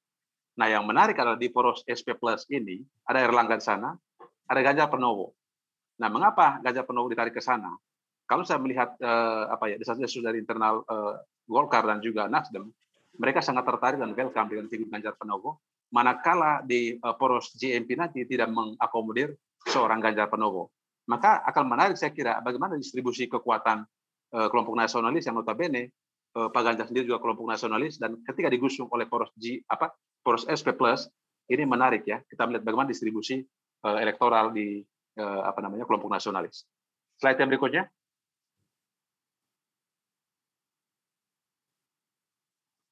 [0.60, 3.96] Nah, yang menarik adalah di poros SP Plus ini, ada Erlangga di sana,
[4.44, 5.32] ada Ganjar Pranowo.
[6.04, 7.72] Nah, mengapa Ganjar Pranowo ditarik ke sana?
[8.28, 11.14] Kalau saya melihat eh, apa ya desas-desus dari internal eh,
[11.48, 12.68] Golkar dan juga Nasdem,
[13.16, 15.64] mereka sangat tertarik dan welcome dengan figur Ganjar Pranowo.
[15.88, 19.32] Manakala di uh, poros JMP nanti tidak mengakomodir
[19.64, 20.68] seorang Ganjar Pranowo,
[21.08, 23.88] maka akan menarik saya kira bagaimana distribusi kekuatan
[24.36, 25.88] uh, kelompok nasionalis yang notabene
[26.36, 30.44] uh, Pak Ganjar sendiri juga kelompok nasionalis dan ketika digusung oleh poros G apa poros
[30.44, 31.08] SP plus
[31.48, 33.40] ini menarik ya kita melihat bagaimana distribusi
[33.78, 34.82] elektoral di
[35.18, 36.66] apa namanya kelompok nasionalis.
[37.16, 37.88] Slide yang berikutnya.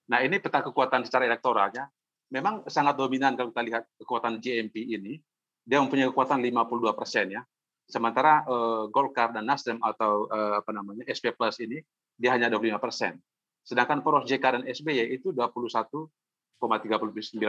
[0.06, 1.90] Nah, ini peta kekuatan secara elektoralnya
[2.30, 5.18] memang sangat dominan kalau kita lihat kekuatan JMP ini.
[5.66, 7.42] Dia mempunyai kekuatan 52 persen ya.
[7.90, 11.82] Sementara uh, Golkar dan Nasdem atau uh, apa namanya SP Plus ini
[12.14, 13.18] dia hanya 25 persen.
[13.66, 16.06] Sedangkan poros JK dan SBY itu 21,39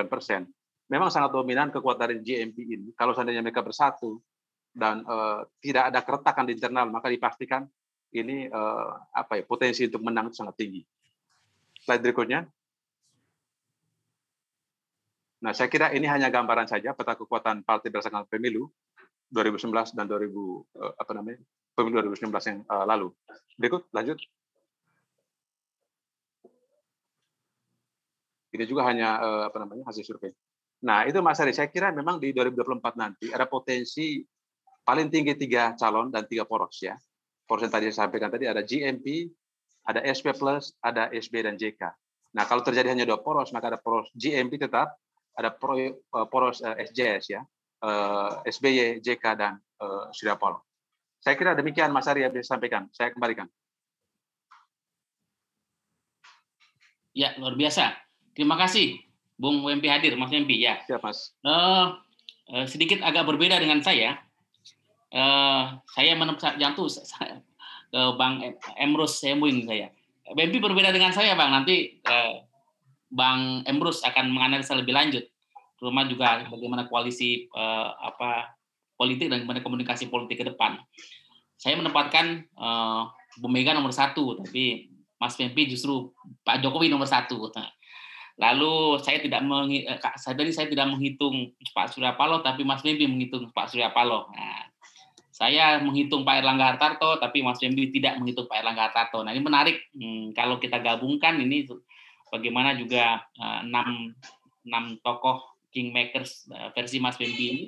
[0.09, 0.49] persen.
[0.89, 2.89] Memang sangat dominan kekuatan JMP ini.
[2.97, 4.17] Kalau seandainya mereka bersatu
[4.73, 7.69] dan uh, tidak ada keretakan di internal, maka dipastikan
[8.13, 10.81] ini uh, apa ya potensi untuk menang itu sangat tinggi.
[11.85, 12.49] Slide berikutnya.
[15.37, 18.73] Nah, saya kira ini hanya gambaran saja peta kekuatan partai berdasarkan pemilu
[19.29, 21.39] 2019 dan 2000 eh, apa namanya
[21.77, 23.13] pemilu 2019 yang uh, lalu.
[23.53, 24.17] Berikut, lanjut.
[28.49, 30.33] Ini juga hanya uh, apa namanya hasil survei.
[30.81, 34.25] Nah, itu Mas Ari, saya kira memang di 2024 nanti ada potensi
[34.81, 36.97] paling tinggi tiga calon dan tiga poros ya.
[37.45, 39.29] Poros yang tadi saya sampaikan tadi ada GMP,
[39.85, 41.81] ada SP plus, ada SB dan JK.
[42.33, 44.97] Nah, kalau terjadi hanya dua poros, maka ada poros GMP tetap,
[45.37, 45.93] ada eh,
[46.27, 47.41] poros eh, SJS ya,
[47.85, 49.61] eh, SBY, JK dan
[50.09, 50.65] Surya Paloh.
[51.21, 52.89] Saya kira demikian Mas Arya bisa sampaikan.
[52.89, 53.45] Saya kembalikan.
[57.13, 57.93] Ya, luar biasa.
[58.33, 58.97] Terima kasih,
[59.37, 60.57] Bung WMP hadir, Mas WMP.
[60.57, 60.81] Ya.
[60.89, 61.37] Siap, Mas.
[61.45, 61.93] Uh,
[62.65, 64.17] sedikit agak berbeda dengan saya.
[65.13, 68.41] Uh, saya menemukan jantung ke Bang
[68.77, 69.93] Emrus Semuing saya.
[70.35, 72.33] BMP berbeda dengan saya Bang, nanti eh,
[73.07, 75.23] Bang Emrus akan menganalisa lebih lanjut,
[75.79, 78.51] terutama juga bagaimana koalisi eh, apa
[78.97, 80.79] politik dan bagaimana komunikasi politik ke depan.
[81.55, 83.01] Saya menempatkan eh,
[83.39, 86.13] Bu Mega nomor satu, tapi Mas BMP justru
[86.45, 87.49] Pak Jokowi nomor satu.
[88.37, 92.83] Lalu saya tidak menghi, eh, saya tadi saya tidak menghitung Pak Surya Paloh, tapi Mas
[92.83, 94.29] BMP menghitung Pak Surya Paloh.
[94.35, 94.67] Nah,
[95.37, 99.21] saya menghitung Pak Erlangga Hartarto, tapi Mas Wembi tidak menghitung Pak Erlangga Hartarto.
[99.21, 101.69] Nah ini menarik hmm, kalau kita gabungkan ini
[102.29, 104.13] bagaimana juga uh, enam
[104.67, 107.65] enam tokoh kingmakers uh, versi Mas Wembi ini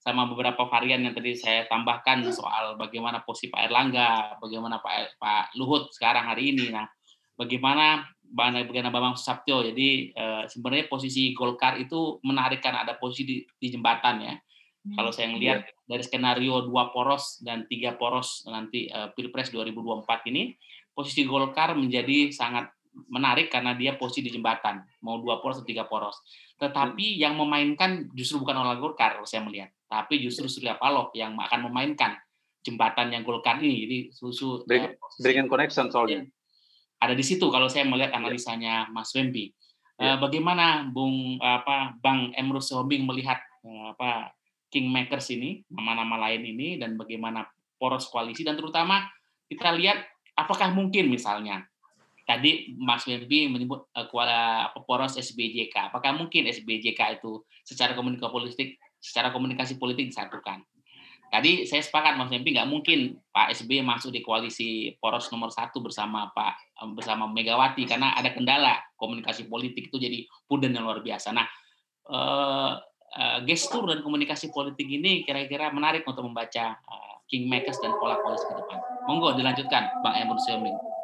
[0.00, 5.44] sama beberapa varian yang tadi saya tambahkan soal bagaimana posisi Pak Erlangga, bagaimana Pak Pak
[5.58, 6.70] Luhut sekarang hari ini.
[6.70, 6.86] Nah,
[7.34, 9.66] bagaimana bagaimana Bambang Susatyo.
[9.66, 14.34] Jadi uh, sebenarnya posisi Golkar itu menarik karena ada posisi di, di jembatan ya
[14.94, 15.82] kalau saya melihat yeah.
[15.90, 18.86] dari skenario dua poros dan tiga poros nanti
[19.18, 20.54] Pilpres 2024 ini,
[20.94, 22.70] posisi Golkar menjadi sangat
[23.12, 26.16] menarik karena dia posisi di jembatan, mau dua poros atau tiga poros.
[26.56, 31.68] Tetapi yang memainkan justru bukan orang Golkar, saya melihat, tapi justru Surya Paloh yang akan
[31.68, 32.16] memainkan
[32.64, 33.84] jembatan yang Golkar ini.
[33.84, 36.24] Jadi susu Bring, uh, connection soalnya.
[36.24, 36.32] Iya.
[36.96, 38.18] Ada di situ kalau saya melihat iya.
[38.18, 39.52] analisanya Mas Wempi.
[40.00, 40.16] Yeah.
[40.16, 44.32] Uh, bagaimana Bung apa Bang Emrus Hombing melihat uh, apa
[44.72, 49.04] kingmakers ini, nama-nama lain ini, dan bagaimana poros koalisi, dan terutama
[49.46, 50.02] kita lihat
[50.34, 51.64] apakah mungkin misalnya
[52.26, 55.94] tadi Mas Wempi menyebut uh, kuala poros SBJK.
[55.94, 60.66] Apakah mungkin SBJK itu secara komunikasi politik, secara komunikasi politik disatukan?
[61.26, 65.82] Tadi saya sepakat Mas Wempi nggak mungkin Pak SBY masuk di koalisi poros nomor satu
[65.82, 71.34] bersama Pak bersama Megawati karena ada kendala komunikasi politik itu jadi puden yang luar biasa.
[71.34, 71.46] Nah,
[72.10, 72.78] uh,
[73.18, 78.46] uh, gestur dan komunikasi politik ini kira-kira menarik untuk membaca uh, kingmakers dan pola koalisi
[78.46, 78.78] ke depan.
[79.10, 80.95] Monggo dilanjutkan Bang Emrul Syoming.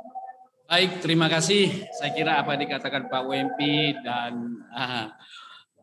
[0.73, 1.85] Baik, terima kasih.
[2.01, 5.05] Saya kira apa yang dikatakan Pak WMP dan uh,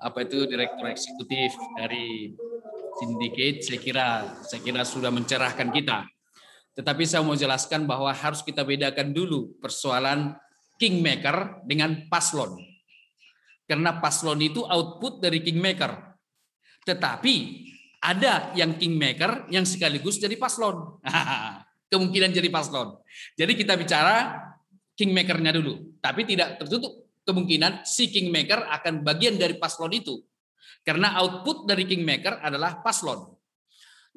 [0.01, 2.33] apa itu Direktur Eksekutif dari
[2.97, 4.07] Syndicate, saya kira
[4.41, 6.09] saya kira sudah mencerahkan kita.
[6.73, 10.33] Tetapi saya mau jelaskan bahwa harus kita bedakan dulu persoalan
[10.81, 12.57] kingmaker dengan paslon.
[13.69, 16.17] Karena paslon itu output dari kingmaker.
[16.81, 17.35] Tetapi
[18.01, 20.97] ada yang kingmaker yang sekaligus jadi paslon.
[21.93, 22.97] Kemungkinan jadi paslon.
[23.37, 24.48] Jadi kita bicara
[24.99, 25.95] kingmakernya dulu.
[26.03, 30.19] Tapi tidak tertutup kemungkinan si kingmaker akan bagian dari paslon itu.
[30.83, 33.31] Karena output dari kingmaker adalah paslon.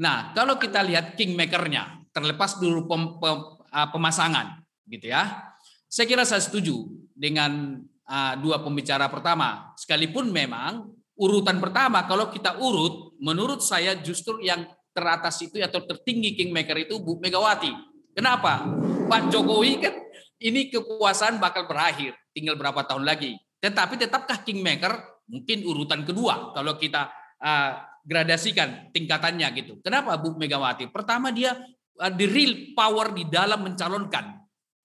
[0.03, 3.39] Nah, kalau kita lihat kingmakernya, terlepas dulu pem, pem,
[3.71, 4.59] uh, pemasangan,
[4.91, 5.53] gitu ya.
[5.87, 9.77] Saya kira saya setuju dengan uh, dua pembicara pertama.
[9.77, 14.65] Sekalipun memang urutan pertama, kalau kita urut, menurut saya justru yang
[14.97, 17.71] teratas itu atau tertinggi kingmaker itu Bu Megawati.
[18.17, 18.65] Kenapa?
[19.09, 19.95] Pak Jokowi kan
[20.43, 23.39] ini kekuasaan bakal berakhir, tinggal berapa tahun lagi.
[23.63, 27.71] Tetapi tetapkah kingmaker mungkin urutan kedua kalau kita uh,
[28.03, 29.79] gradasikan tingkatannya gitu.
[29.81, 30.91] Kenapa Bu Megawati?
[30.91, 31.55] Pertama dia
[32.03, 34.43] uh, real power di dalam mencalonkan.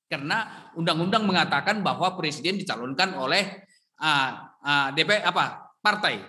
[0.07, 3.67] Karena undang-undang mengatakan bahwa presiden dicalonkan oleh
[3.99, 4.29] uh,
[4.63, 5.67] uh, DP apa?
[5.77, 6.19] partai.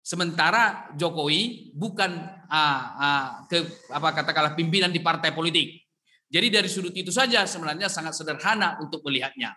[0.00, 2.10] Sementara Jokowi bukan
[2.50, 5.78] uh, uh, ke apa katakanlah pimpinan di partai politik.
[6.30, 9.50] Jadi dari sudut itu saja sebenarnya sangat sederhana untuk melihatnya.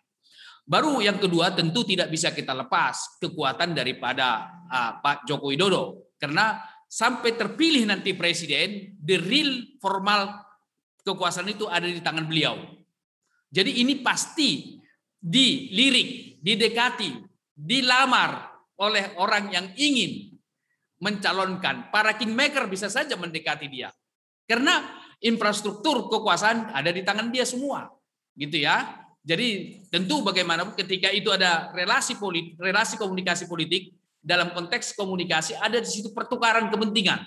[0.65, 6.57] Baru yang kedua tentu tidak bisa kita lepas kekuatan daripada uh, Pak Joko Widodo karena
[6.89, 10.33] sampai terpilih nanti presiden the real formal
[11.03, 12.57] kekuasaan itu ada di tangan beliau.
[13.53, 14.81] Jadi ini pasti
[15.19, 17.21] dilirik, didekati,
[17.53, 18.49] dilamar
[18.81, 20.33] oleh orang yang ingin
[21.03, 21.91] mencalonkan.
[21.91, 23.91] Para kingmaker bisa saja mendekati dia.
[24.47, 27.87] Karena infrastruktur kekuasaan ada di tangan dia semua.
[28.35, 28.99] Gitu ya.
[29.23, 35.79] Jadi tentu bagaimanapun ketika itu ada relasi politik, relasi komunikasi politik dalam konteks komunikasi ada
[35.79, 37.23] di situ pertukaran kepentingan.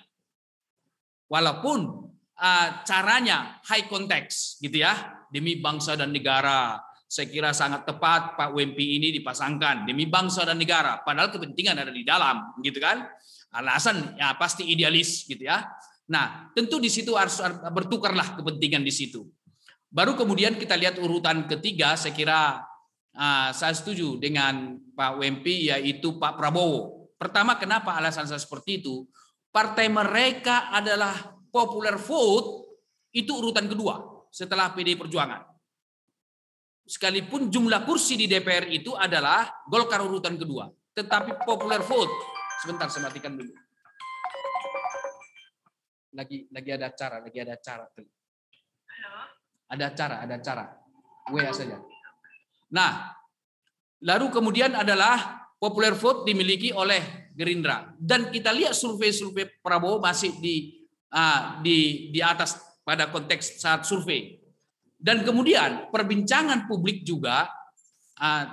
[1.32, 2.06] Walaupun
[2.37, 4.92] uh, caranya high context gitu ya,
[5.32, 6.80] demi bangsa dan negara.
[7.06, 11.94] Saya kira sangat tepat Pak Wempi ini dipasangkan demi bangsa dan negara, padahal kepentingan ada
[11.94, 13.06] di dalam, gitu kan?
[13.54, 15.64] Alasan ya pasti idealis gitu ya.
[16.06, 17.42] Nah, tentu di situ harus
[17.74, 19.26] bertukarlah kepentingan di situ.
[19.90, 22.62] Baru kemudian kita lihat urutan ketiga, saya kira
[23.14, 27.10] uh, saya setuju dengan Pak Wempi yaitu Pak Prabowo.
[27.18, 29.02] Pertama, kenapa alasan saya seperti itu?
[29.50, 32.76] Partai mereka adalah popular vote
[33.16, 35.42] itu urutan kedua setelah PD Perjuangan.
[36.86, 42.14] Sekalipun jumlah kursi di DPR itu adalah Golkar urutan kedua, tetapi popular vote
[42.62, 43.65] sebentar saya matikan dulu
[46.16, 47.85] lagi lagi ada acara, lagi ada acara.
[49.68, 50.64] Ada acara, ada acara.
[51.29, 51.76] WA saja.
[52.72, 53.12] Nah,
[54.00, 60.87] lalu kemudian adalah popular vote dimiliki oleh Gerindra dan kita lihat survei-survei Prabowo masih di
[61.12, 64.40] uh, di di atas pada konteks saat survei.
[64.96, 67.50] Dan kemudian perbincangan publik juga
[68.16, 68.44] uh,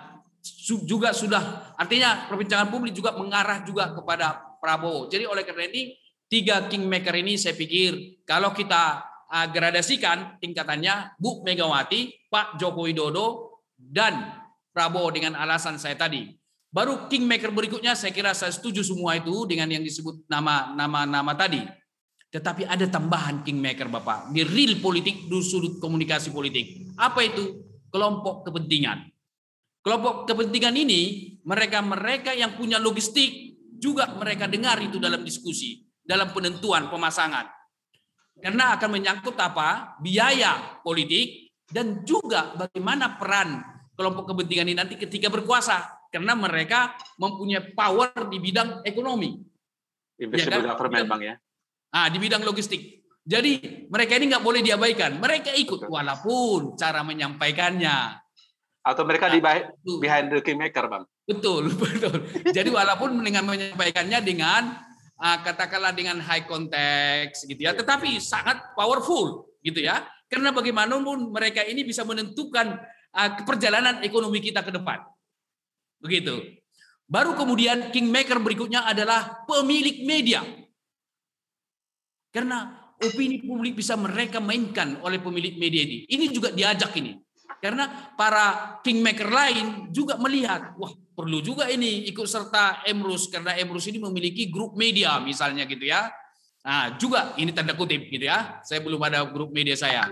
[0.84, 5.08] juga sudah artinya perbincangan publik juga mengarah juga kepada Prabowo.
[5.08, 6.03] Jadi oleh karena ini
[6.34, 13.62] tiga kingmaker ini saya pikir kalau kita uh, gradasikan tingkatannya Bu Megawati, Pak Joko Widodo,
[13.78, 14.42] dan
[14.74, 16.34] Prabowo dengan alasan saya tadi.
[16.74, 21.62] Baru kingmaker berikutnya saya kira saya setuju semua itu dengan yang disebut nama-nama-nama tadi.
[22.34, 24.34] Tetapi ada tambahan kingmaker Bapak.
[24.34, 26.98] Di real politik, di sudut komunikasi politik.
[26.98, 27.62] Apa itu?
[27.94, 29.06] Kelompok kepentingan.
[29.86, 31.02] Kelompok kepentingan ini
[31.46, 37.48] mereka-mereka yang punya logistik juga mereka dengar itu dalam diskusi dalam penentuan pemasangan.
[38.38, 39.98] Karena akan menyangkut apa?
[40.04, 43.64] Biaya politik dan juga bagaimana peran
[43.96, 46.04] kelompok kepentingan ini nanti ketika berkuasa.
[46.14, 49.34] Karena mereka mempunyai power di bidang ekonomi.
[50.22, 50.78] Invisible ya kan?
[50.78, 51.36] government, Bang ya.
[51.90, 53.02] Ah, di bidang logistik.
[53.24, 55.18] Jadi mereka ini nggak boleh diabaikan.
[55.18, 58.22] Mereka ikut walaupun cara menyampaikannya.
[58.84, 59.40] Atau mereka di
[59.98, 61.08] behind the kingmaker, Bang.
[61.24, 62.30] Betul, betul.
[62.52, 64.76] Jadi walaupun dengan menyampaikannya dengan
[65.24, 70.04] katakanlah dengan high context gitu ya, tetapi sangat powerful gitu ya.
[70.28, 72.76] Karena bagaimanapun mereka ini bisa menentukan
[73.16, 75.00] uh, perjalanan ekonomi kita ke depan.
[76.04, 76.60] Begitu.
[77.08, 80.44] Baru kemudian kingmaker berikutnya adalah pemilik media.
[82.34, 85.98] Karena opini publik bisa mereka mainkan oleh pemilik media ini.
[86.10, 87.16] Ini juga diajak ini.
[87.62, 93.86] Karena para kingmaker lain juga melihat, wah perlu juga ini ikut serta Emrus karena Emrus
[93.88, 96.10] ini memiliki grup media misalnya gitu ya.
[96.64, 98.60] Nah, juga ini tanda kutip gitu ya.
[98.66, 100.10] Saya belum ada grup media saya.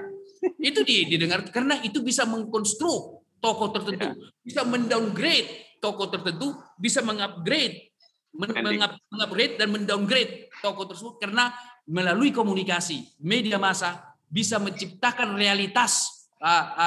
[0.57, 4.29] Itu didengar karena itu bisa mengkonstruk tokoh tertentu, iya.
[4.45, 7.91] bisa mendowngrade tokoh tertentu, bisa mengupgrade
[8.31, 11.51] mengupgrade dan mendowngrade tokoh tersebut karena
[11.83, 16.23] melalui komunikasi media massa bisa menciptakan realitas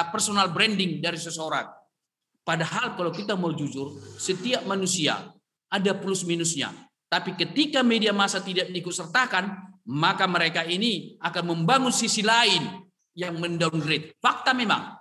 [0.09, 1.69] personal branding dari seseorang.
[2.45, 5.33] Padahal kalau kita mau jujur, setiap manusia
[5.65, 6.69] ada plus minusnya.
[7.09, 9.49] Tapi ketika media massa tidak diikut sertakan,
[9.89, 12.85] maka mereka ini akan membangun sisi lain
[13.17, 14.13] yang mendowngrade.
[14.21, 14.93] Fakta memang.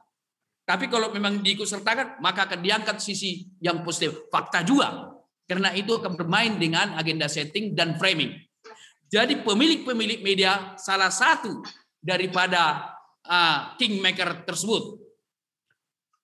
[0.64, 4.33] Tapi kalau memang diikut sertakan, maka akan diangkat sisi yang positif.
[4.33, 5.12] Fakta juga.
[5.44, 8.33] Karena itu akan bermain dengan agenda setting dan framing.
[9.12, 11.61] Jadi pemilik-pemilik media salah satu
[12.00, 12.96] daripada
[13.28, 15.03] uh, kingmaker tersebut.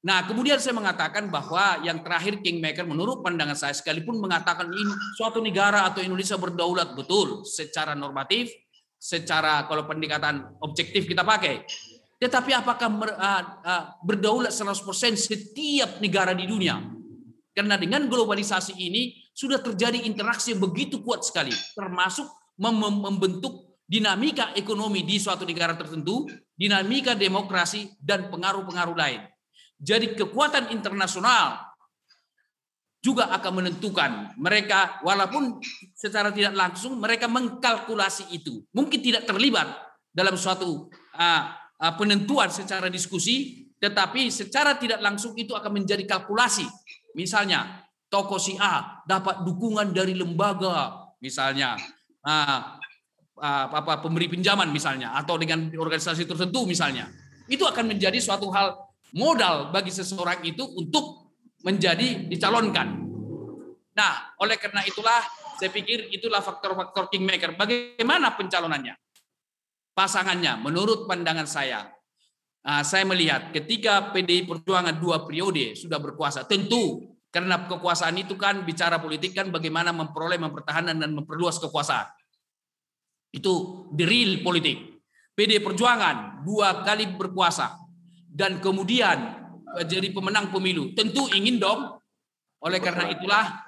[0.00, 5.44] Nah, kemudian saya mengatakan bahwa yang terakhir kingmaker menurut pandangan saya sekalipun mengatakan ini suatu
[5.44, 8.48] negara atau Indonesia berdaulat betul secara normatif,
[8.96, 11.68] secara kalau pendekatan objektif kita pakai.
[12.16, 12.88] Tetapi apakah
[14.00, 16.80] berdaulat 100% setiap negara di dunia?
[17.52, 22.24] Karena dengan globalisasi ini sudah terjadi interaksi begitu kuat sekali, termasuk
[22.56, 29.20] membentuk dinamika ekonomi di suatu negara tertentu, dinamika demokrasi, dan pengaruh-pengaruh lain.
[29.80, 31.72] Jadi kekuatan internasional
[33.00, 35.56] juga akan menentukan mereka walaupun
[35.96, 38.60] secara tidak langsung mereka mengkalkulasi itu.
[38.76, 39.72] Mungkin tidak terlibat
[40.12, 41.42] dalam suatu uh,
[41.80, 46.68] uh, penentuan secara diskusi tetapi secara tidak langsung itu akan menjadi kalkulasi.
[47.16, 51.80] Misalnya, toko si A dapat dukungan dari lembaga, misalnya
[52.20, 52.60] uh,
[54.04, 57.08] pemberi pinjaman misalnya, atau dengan organisasi tertentu misalnya,
[57.48, 58.76] itu akan menjadi suatu hal
[59.16, 62.88] modal bagi seseorang itu untuk menjadi dicalonkan.
[63.96, 65.20] Nah, oleh karena itulah
[65.60, 67.52] saya pikir itulah faktor-faktor kingmaker.
[67.58, 68.96] Bagaimana pencalonannya?
[69.92, 71.84] Pasangannya, menurut pandangan saya,
[72.60, 78.66] Nah, saya melihat ketika PDI Perjuangan dua periode sudah berkuasa, tentu karena kekuasaan itu kan
[78.68, 82.04] bicara politik kan bagaimana memperoleh, mempertahankan dan memperluas kekuasaan.
[83.32, 84.76] Itu the real politik.
[85.32, 87.80] PDI Perjuangan dua kali berkuasa
[88.30, 89.40] dan kemudian
[89.86, 90.94] jadi pemenang pemilu.
[90.94, 91.98] Tentu ingin dong.
[92.60, 93.66] Oleh karena itulah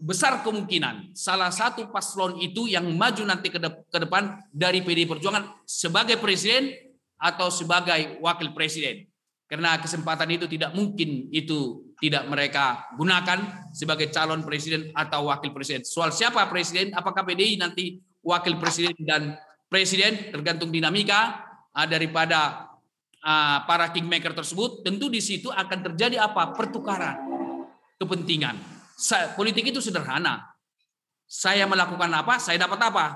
[0.00, 6.16] besar kemungkinan salah satu paslon itu yang maju nanti ke depan dari PDI Perjuangan sebagai
[6.16, 6.72] presiden
[7.20, 9.04] atau sebagai wakil presiden.
[9.50, 15.82] Karena kesempatan itu tidak mungkin itu tidak mereka gunakan sebagai calon presiden atau wakil presiden.
[15.82, 19.34] Soal siapa presiden, apakah PDI nanti wakil presiden dan
[19.66, 22.69] presiden tergantung dinamika ah, daripada
[23.24, 24.84] ah, para kingmaker tersebut.
[24.84, 26.52] Tentu di situ akan terjadi apa?
[26.56, 27.16] Pertukaran
[28.00, 28.56] kepentingan.
[29.36, 30.44] Politik itu sederhana.
[31.30, 33.06] Saya melakukan apa, saya dapat apa.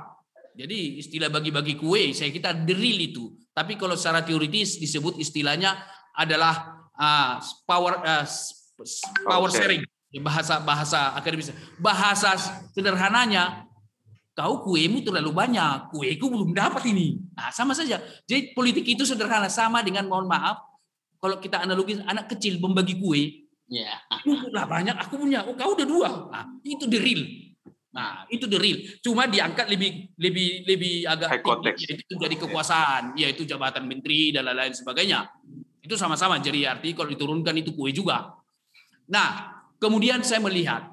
[0.55, 3.35] Jadi istilah bagi-bagi kue, saya kita deril itu.
[3.51, 5.75] Tapi kalau secara teoritis disebut istilahnya
[6.15, 8.27] adalah uh, power uh,
[9.27, 9.83] power sharing
[10.23, 11.51] bahasa bahasa akademis.
[11.83, 12.39] Bahasa
[12.71, 13.67] sederhananya
[14.35, 17.23] kau kuemu terlalu banyak, kueku belum dapat ini.
[17.39, 18.03] Nah, sama saja.
[18.27, 20.59] Jadi politik itu sederhana sama dengan mohon maaf
[21.23, 23.97] kalau kita analogis anak kecil membagi kue, ya.
[24.27, 24.51] Yeah.
[24.53, 25.47] lah banyak, aku punya.
[25.47, 26.09] Oh, kau udah dua.
[26.29, 27.23] Nah, itu the real.
[27.95, 28.79] Nah, itu the real.
[29.01, 34.75] Cuma diangkat lebih lebih lebih agak tinggi, itu jadi kekuasaan, yaitu jabatan menteri dan lain-lain
[34.75, 35.31] sebagainya.
[35.79, 38.35] Itu sama-sama jadi arti kalau diturunkan itu kue juga.
[39.07, 40.91] Nah, kemudian saya melihat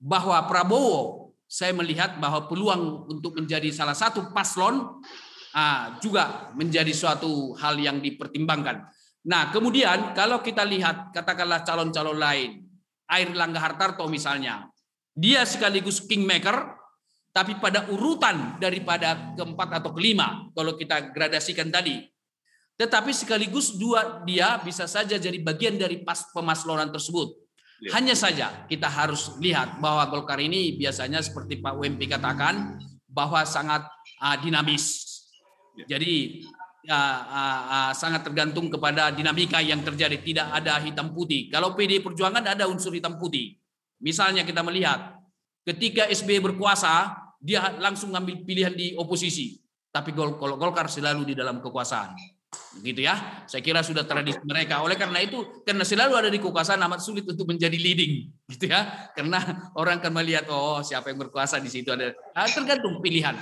[0.00, 1.19] bahwa Prabowo
[1.50, 5.02] saya melihat bahwa peluang untuk menjadi salah satu paslon
[5.50, 8.86] ah, juga menjadi suatu hal yang dipertimbangkan.
[9.26, 12.70] Nah, kemudian kalau kita lihat katakanlah calon-calon lain,
[13.10, 14.70] Air Langga Hartarto misalnya,
[15.10, 16.78] dia sekaligus kingmaker,
[17.34, 22.06] tapi pada urutan daripada keempat atau kelima, kalau kita gradasikan tadi.
[22.78, 27.39] Tetapi sekaligus dua dia bisa saja jadi bagian dari pas pemaslonan tersebut.
[27.80, 27.96] Ya.
[27.96, 32.76] Hanya saja kita harus lihat bahwa Golkar ini biasanya seperti Pak WMP katakan
[33.08, 33.88] bahwa sangat
[34.20, 35.08] uh, dinamis.
[35.80, 35.96] Ya.
[35.96, 36.44] Jadi
[36.84, 40.20] uh, uh, uh, sangat tergantung kepada dinamika yang terjadi.
[40.20, 41.48] Tidak ada hitam putih.
[41.48, 43.56] Kalau PD Perjuangan ada unsur hitam putih.
[44.00, 45.16] Misalnya kita melihat
[45.64, 49.56] ketika SBY berkuasa, dia langsung ngambil pilihan di oposisi.
[49.88, 52.12] Tapi kalau Golkar selalu di dalam kekuasaan.
[52.82, 53.44] Gitu ya.
[53.46, 54.82] Saya kira sudah tradisi mereka.
[54.82, 59.10] Oleh karena itu, karena selalu ada di kekuasaan amat sulit untuk menjadi leading, gitu ya.
[59.14, 63.34] Karena orang akan melihat oh siapa yang berkuasa di situ ada nah, tergantung pilihan.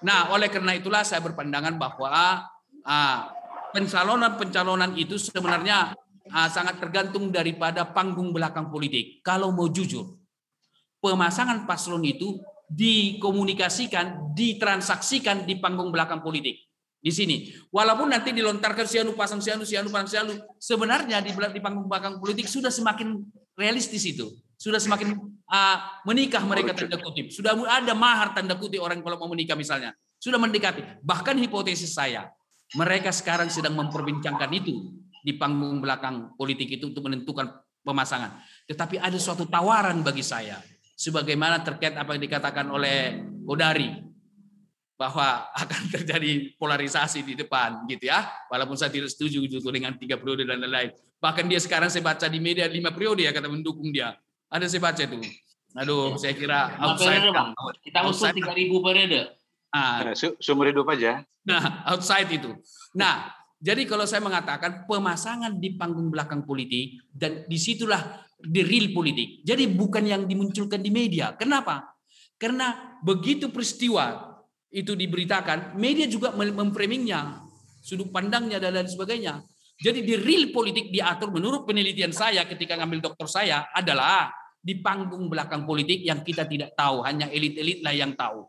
[0.00, 2.46] Nah, oleh karena itulah saya berpandangan bahwa
[2.86, 3.18] ah,
[3.76, 5.92] pencalonan-pencalonan itu sebenarnya
[6.32, 9.20] ah, sangat tergantung daripada panggung belakang politik.
[9.20, 10.16] Kalau mau jujur,
[11.02, 12.40] pemasangan paslon itu
[12.70, 16.69] dikomunikasikan, ditransaksikan di panggung belakang politik
[17.00, 17.36] di sini.
[17.72, 22.46] Walaupun nanti dilontarkan sianu pasang sianu sianu pasang sianu, sebenarnya di, di panggung belakang politik
[22.46, 23.16] sudah semakin
[23.56, 24.28] realistis itu.
[24.60, 25.16] Sudah semakin
[25.48, 27.32] uh, menikah mereka tanda kutip.
[27.32, 29.96] Sudah ada mahar tanda kutip orang kalau mau menikah misalnya.
[30.20, 31.00] Sudah mendekati.
[31.00, 32.28] Bahkan hipotesis saya,
[32.76, 34.92] mereka sekarang sedang memperbincangkan itu
[35.24, 37.48] di panggung belakang politik itu untuk menentukan
[37.80, 38.44] pemasangan.
[38.68, 40.60] Tetapi ada suatu tawaran bagi saya.
[41.00, 44.09] Sebagaimana terkait apa yang dikatakan oleh Kodari
[45.00, 48.28] bahwa akan terjadi polarisasi di depan gitu ya.
[48.52, 50.92] Walaupun saya tidak setuju gitu dengan tiga periode dan lain-lain.
[51.16, 54.12] Bahkan dia sekarang saya baca di media lima periode ya kata mendukung dia.
[54.52, 55.16] Ada saya baca itu.
[55.72, 57.16] Aduh, saya kira outside.
[57.16, 57.48] Periode, bang.
[57.80, 59.32] Kita usul tiga ribu periode.
[59.72, 61.24] Ah, sumber hidup aja.
[61.48, 62.52] Nah, outside itu.
[62.92, 68.92] Nah, jadi kalau saya mengatakan pemasangan di panggung belakang politik dan di situlah the real
[68.92, 69.46] politik.
[69.46, 71.32] Jadi bukan yang dimunculkan di media.
[71.38, 71.96] Kenapa?
[72.40, 74.29] Karena begitu peristiwa
[74.70, 77.42] itu diberitakan, media juga memframingnya,
[77.82, 79.42] sudut pandangnya dan lain sebagainya.
[79.80, 85.26] Jadi di real politik diatur menurut penelitian saya ketika ngambil dokter saya adalah di panggung
[85.26, 88.46] belakang politik yang kita tidak tahu, hanya elit-elit lah yang tahu.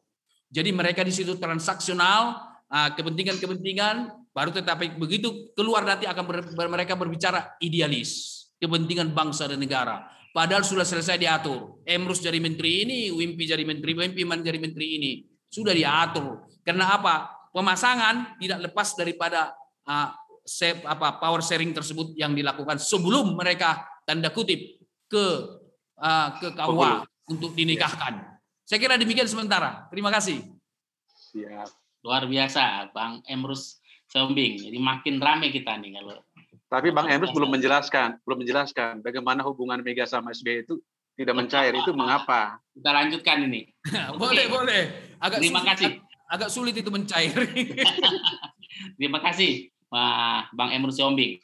[0.51, 3.95] Jadi mereka di situ transaksional, ah, kepentingan-kepentingan,
[4.35, 10.03] baru tetapi begitu keluar nanti akan ber, mereka berbicara idealis, kepentingan bangsa dan negara.
[10.35, 11.79] Padahal sudah selesai diatur.
[11.87, 16.47] Emrus jadi menteri ini, Wimpi jadi menteri, Wimpi man jadi menteri ini sudah diatur.
[16.63, 17.29] Karena apa?
[17.51, 19.51] Pemasangan tidak lepas daripada
[19.83, 20.09] uh,
[20.87, 24.79] apa power sharing tersebut yang dilakukan sebelum mereka tanda kutip
[25.11, 25.25] ke
[25.99, 28.39] uh, ke KUA untuk dinikahkan.
[28.63, 29.91] Saya kira demikian sementara.
[29.91, 30.39] Terima kasih.
[31.35, 31.69] Siap.
[32.07, 34.71] Luar biasa, Bang Emrus Sombing.
[34.71, 36.23] Jadi makin ramai kita nih kalau.
[36.71, 40.79] Tapi Bang Emrus belum menjelaskan, belum menjelaskan bagaimana hubungan Mega sama SBY itu
[41.19, 42.63] tidak mencair itu mengapa?
[42.71, 43.67] Kita lanjutkan ini.
[44.21, 45.10] boleh, boleh.
[45.21, 45.91] Agak Terima sulit, kasih.
[46.25, 47.37] Agak sulit itu mencair.
[48.97, 49.69] Terima kasih,
[50.57, 51.37] Bang Emrus Siombing.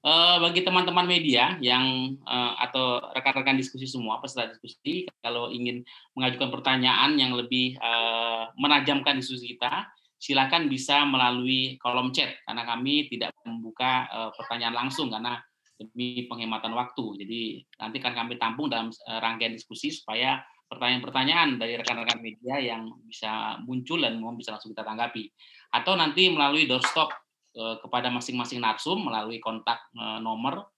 [0.00, 5.84] Uh, bagi teman-teman media yang uh, atau rekan-rekan diskusi semua peserta diskusi kalau ingin
[6.16, 9.84] mengajukan pertanyaan yang lebih uh, menajamkan diskusi kita
[10.16, 15.36] silakan bisa melalui kolom chat karena kami tidak membuka uh, pertanyaan langsung karena
[15.80, 17.24] demi penghematan waktu.
[17.24, 17.42] Jadi
[17.80, 23.58] nanti akan kami tampung dalam eh, rangkaian diskusi supaya pertanyaan-pertanyaan dari rekan-rekan media yang bisa
[23.66, 25.26] muncul dan mau bisa langsung kita tanggapi.
[25.74, 27.10] Atau nanti melalui doorstop
[27.58, 30.70] eh, kepada masing-masing narsum melalui kontak eh, nomor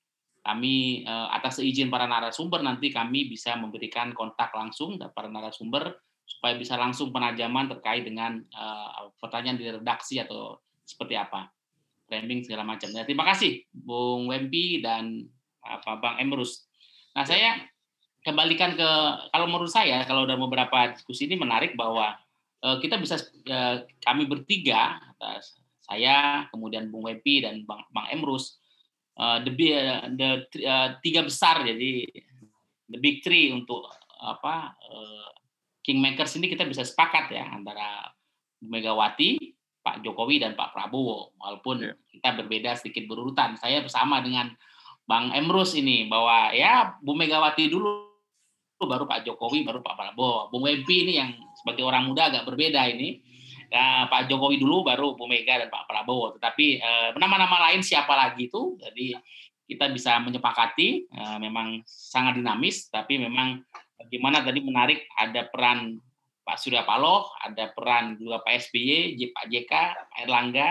[0.42, 5.94] kami atas izin para narasumber nanti kami bisa memberikan kontak langsung para narasumber
[6.26, 8.42] supaya bisa langsung penajaman terkait dengan
[9.22, 11.46] pertanyaan di redaksi atau seperti apa
[12.12, 12.92] framing segala macam.
[12.92, 15.24] Ya, terima kasih Bung Wempi dan
[15.64, 16.68] apa Bang Emrus.
[17.16, 17.56] Nah, saya
[18.22, 18.90] kembalikan ke
[19.34, 22.14] kalau menurut saya kalau dalam beberapa diskusi ini menarik bahwa
[22.62, 23.18] uh, kita bisa
[23.50, 24.98] uh, kami bertiga
[25.82, 28.62] saya kemudian Bung Wempi dan Bang Bang Emrus
[29.18, 29.50] uh, the,
[30.14, 30.30] the
[30.62, 32.06] uh, tiga besar jadi
[32.86, 33.90] the big three untuk
[34.22, 34.78] apa
[35.82, 38.06] kingmakers ini kita bisa sepakat ya antara
[38.62, 41.98] Megawati, Pak Jokowi dan Pak Prabowo walaupun yeah.
[42.14, 44.54] kita berbeda sedikit berurutan saya bersama dengan
[45.02, 48.11] Bang Emrus ini bahwa ya Bu Megawati dulu
[48.86, 52.84] baru Pak Jokowi baru Pak Prabowo Bung Wempi ini yang sebagai orang muda agak berbeda
[52.90, 53.22] ini
[53.70, 58.12] ya, Pak Jokowi dulu baru Bu Mega dan Pak Prabowo tetapi eh, nama-nama lain siapa
[58.12, 59.18] lagi itu jadi
[59.66, 63.62] kita bisa menyepakati eh, memang sangat dinamis tapi memang
[63.96, 66.02] bagaimana tadi menarik ada peran
[66.42, 69.72] Pak Surya Paloh, ada peran juga Pak SBY, Pak JK,
[70.10, 70.70] Pak Erlangga.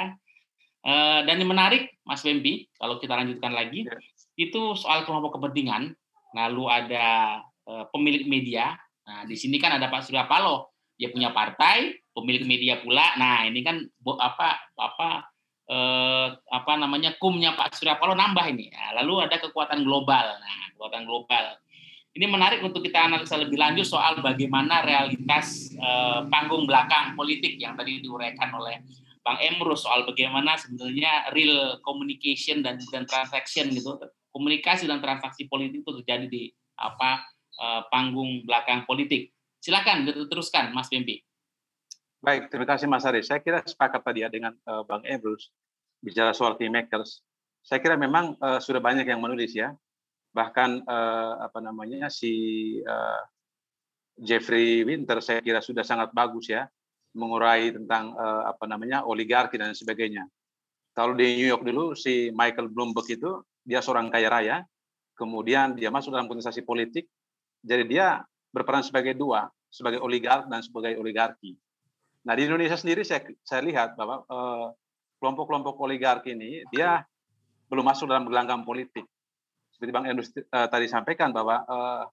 [0.82, 3.96] Eh, dan yang menarik, Mas Wembi, kalau kita lanjutkan lagi, ya.
[4.36, 5.96] itu soal kelompok kepentingan.
[6.36, 7.08] Lalu ada
[7.40, 7.51] eh,
[7.92, 8.76] pemilik media.
[9.08, 13.16] Nah, di sini kan ada Pak Surya Paloh, dia punya partai, pemilik media pula.
[13.18, 13.82] Nah, ini kan
[14.20, 15.10] apa apa
[15.68, 18.70] eh, apa namanya kumnya Pak Surya Paloh nambah ini.
[18.72, 20.38] Nah, lalu ada kekuatan global.
[20.38, 21.62] Nah, kekuatan global
[22.12, 27.80] ini menarik untuk kita analisa lebih lanjut soal bagaimana realitas eh, panggung belakang politik yang
[27.80, 28.84] tadi diuraikan oleh
[29.22, 33.96] Bang Emrus soal bagaimana sebenarnya real communication dan dan transaction gitu
[34.34, 36.44] komunikasi dan transaksi politik itu terjadi di
[36.76, 37.22] apa
[37.62, 39.30] eh, panggung belakang politik.
[39.62, 41.22] Silakan diteruskan Mas Pembi.
[42.22, 43.22] Baik, terima kasih Mas Ari.
[43.22, 45.50] Saya kira sepakat tadi ya dengan uh, Bang Emrus
[46.02, 47.22] bicara soal kingmakers,
[47.62, 49.74] saya kira memang uh, sudah banyak yang menulis ya.
[50.34, 52.34] Bahkan uh, apa namanya si
[52.82, 53.22] uh,
[54.18, 56.66] Jeffrey Winter saya kira sudah sangat bagus ya
[57.14, 60.26] mengurai tentang uh, apa namanya oligarki dan sebagainya.
[60.92, 64.58] Kalau di New York dulu si Michael Bloomberg itu dia seorang kaya raya,
[65.16, 67.08] kemudian dia masuk dalam kontestasi politik,
[67.62, 68.08] jadi dia
[68.52, 71.56] berperan sebagai dua, sebagai oligark dan sebagai oligarki.
[72.28, 74.26] Nah di Indonesia sendiri saya saya lihat bahwa
[75.22, 77.02] kelompok-kelompok uh, oligarki ini dia
[77.72, 79.08] belum masuk dalam gelanggang politik.
[79.72, 82.04] Seperti Bang Endus uh, tadi sampaikan bahwa uh,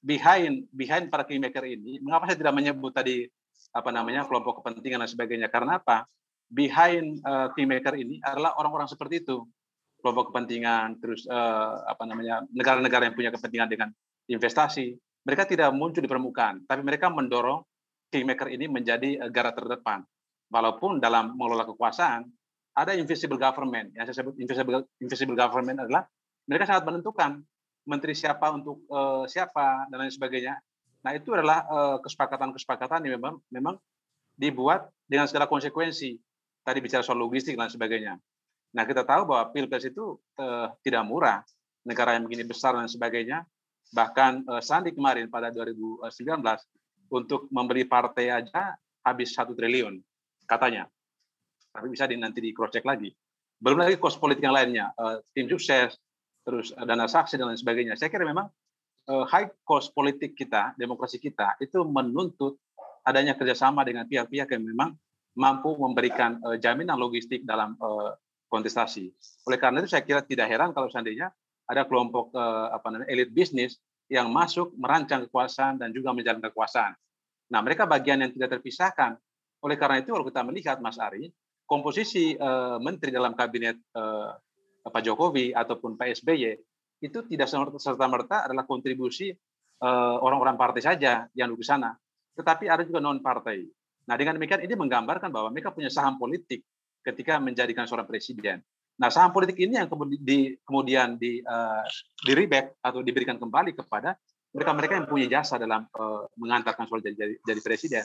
[0.00, 3.28] behind behind para kingmaker ini, mengapa saya tidak menyebut tadi
[3.72, 5.48] apa namanya kelompok kepentingan dan sebagainya?
[5.52, 6.08] Karena apa?
[6.48, 9.44] Behind uh, kingmaker ini adalah orang-orang seperti itu,
[10.00, 13.88] kelompok kepentingan, terus uh, apa namanya negara-negara yang punya kepentingan dengan
[14.30, 14.94] investasi.
[15.24, 17.64] Mereka tidak muncul di permukaan, tapi mereka mendorong
[18.12, 20.04] kingmaker ini menjadi garda terdepan.
[20.52, 22.28] Walaupun dalam mengelola kekuasaan
[22.74, 23.94] ada invisible government.
[23.94, 26.04] Yang saya sebut invisible, invisible government adalah
[26.44, 27.40] mereka sangat menentukan
[27.86, 30.58] menteri siapa untuk uh, siapa dan lain sebagainya.
[31.06, 33.74] Nah itu adalah uh, kesepakatan-kesepakatan yang memang memang
[34.34, 36.18] dibuat dengan segala konsekuensi.
[36.64, 38.16] Tadi bicara soal logistik dan sebagainya.
[38.74, 41.44] Nah kita tahu bahwa pilpres itu uh, tidak murah,
[41.86, 43.44] negara yang begini besar dan sebagainya.
[43.94, 46.10] Bahkan uh, Sandi kemarin pada 2019
[47.14, 48.74] untuk membeli partai aja
[49.06, 50.02] habis satu triliun
[50.44, 50.90] katanya
[51.74, 53.10] tapi bisa di, nanti di cross check lagi.
[53.58, 55.98] Belum lagi kos politik yang lainnya, uh, tim sukses,
[56.46, 57.98] terus dana saksi dan lain sebagainya.
[57.98, 58.46] Saya kira memang
[59.10, 62.62] uh, high cost politik kita, demokrasi kita itu menuntut
[63.02, 64.94] adanya kerjasama dengan pihak-pihak yang memang
[65.34, 68.14] mampu memberikan uh, jaminan logistik dalam uh,
[68.46, 69.10] kontestasi.
[69.50, 71.34] Oleh karena itu saya kira tidak heran kalau seandainya
[71.64, 73.80] ada kelompok uh, apa namanya elit bisnis
[74.12, 76.92] yang masuk merancang kekuasaan dan juga menjalankan kekuasaan.
[77.48, 79.16] Nah, mereka bagian yang tidak terpisahkan.
[79.64, 81.32] Oleh karena itu kalau kita melihat Mas Ari,
[81.64, 84.36] komposisi uh, menteri dalam kabinet uh,
[84.84, 86.52] Pak Jokowi ataupun Pak SBY
[87.00, 87.48] itu tidak
[87.80, 89.32] serta merta adalah kontribusi
[89.80, 91.96] uh, orang-orang partai saja yang duduk sana,
[92.36, 93.64] tetapi ada juga non partai.
[94.04, 96.64] Nah dengan demikian ini menggambarkan bahwa mereka punya saham politik
[97.04, 98.60] ketika menjadikan seorang presiden.
[98.94, 99.90] Nah saham politik ini yang
[100.62, 101.82] kemudian di, uh,
[102.22, 104.14] di rebate atau diberikan kembali kepada
[104.54, 108.04] mereka-mereka yang punya jasa dalam uh, mengantarkan soal jadi, jadi, jadi presiden.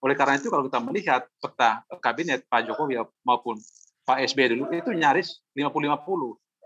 [0.00, 3.60] Oleh karena itu kalau kita melihat peta kabinet Pak Jokowi maupun
[4.08, 6.00] Pak SBY dulu itu nyaris 50-50.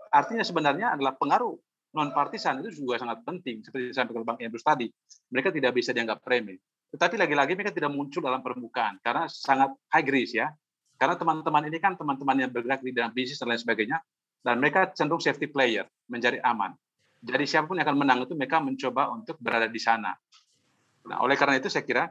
[0.07, 1.51] Artinya sebenarnya adalah pengaruh
[1.95, 4.87] non partisan itu juga sangat penting seperti disampaikan Bang Emrus tadi.
[5.31, 6.59] Mereka tidak bisa dianggap remeh.
[6.95, 10.47] Tetapi lagi-lagi mereka tidak muncul dalam permukaan karena sangat high risk ya.
[10.95, 13.97] Karena teman-teman ini kan teman-teman yang bergerak di dalam bisnis dan lain sebagainya
[14.45, 16.71] dan mereka cenderung safety player, menjadi aman.
[17.25, 20.13] Jadi siapa pun yang akan menang itu mereka mencoba untuk berada di sana.
[21.05, 22.05] Nah, oleh karena itu saya kira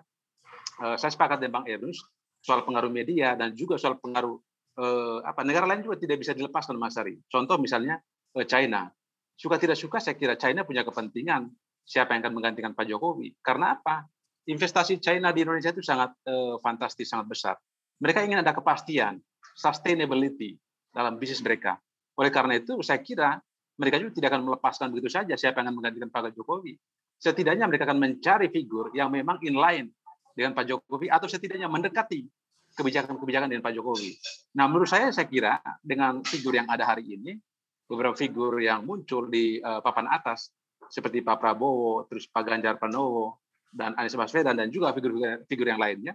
[0.74, 2.02] Eh, saya sepakat dengan Bang Ernus
[2.42, 4.34] soal pengaruh media dan juga soal pengaruh
[4.74, 7.22] eh, apa negara lain juga tidak bisa dilepaskan Mas Ari.
[7.30, 8.02] Contoh misalnya
[8.34, 8.90] eh, China.
[9.34, 11.50] Suka tidak suka saya kira China punya kepentingan
[11.86, 13.38] siapa yang akan menggantikan Pak Jokowi.
[13.38, 14.06] Karena apa?
[14.44, 17.54] Investasi China di Indonesia itu sangat eh, fantastis, sangat besar.
[18.02, 19.22] Mereka ingin ada kepastian,
[19.54, 20.58] sustainability
[20.90, 21.78] dalam bisnis mereka.
[22.14, 23.38] Oleh karena itu saya kira
[23.74, 26.78] mereka juga tidak akan melepaskan begitu saja siapa yang akan menggantikan Pak Jokowi.
[27.18, 29.90] Setidaknya mereka akan mencari figur yang memang inline
[30.34, 32.26] dengan Pak Jokowi atau setidaknya mendekati
[32.74, 34.10] kebijakan-kebijakan dengan Pak Jokowi.
[34.58, 37.38] Nah, menurut saya saya kira dengan figur yang ada hari ini,
[37.86, 40.50] beberapa figur yang muncul di uh, papan atas
[40.90, 46.14] seperti Pak Prabowo, terus Pak Ganjar Pranowo dan Anies Baswedan dan juga figur-figur yang lainnya,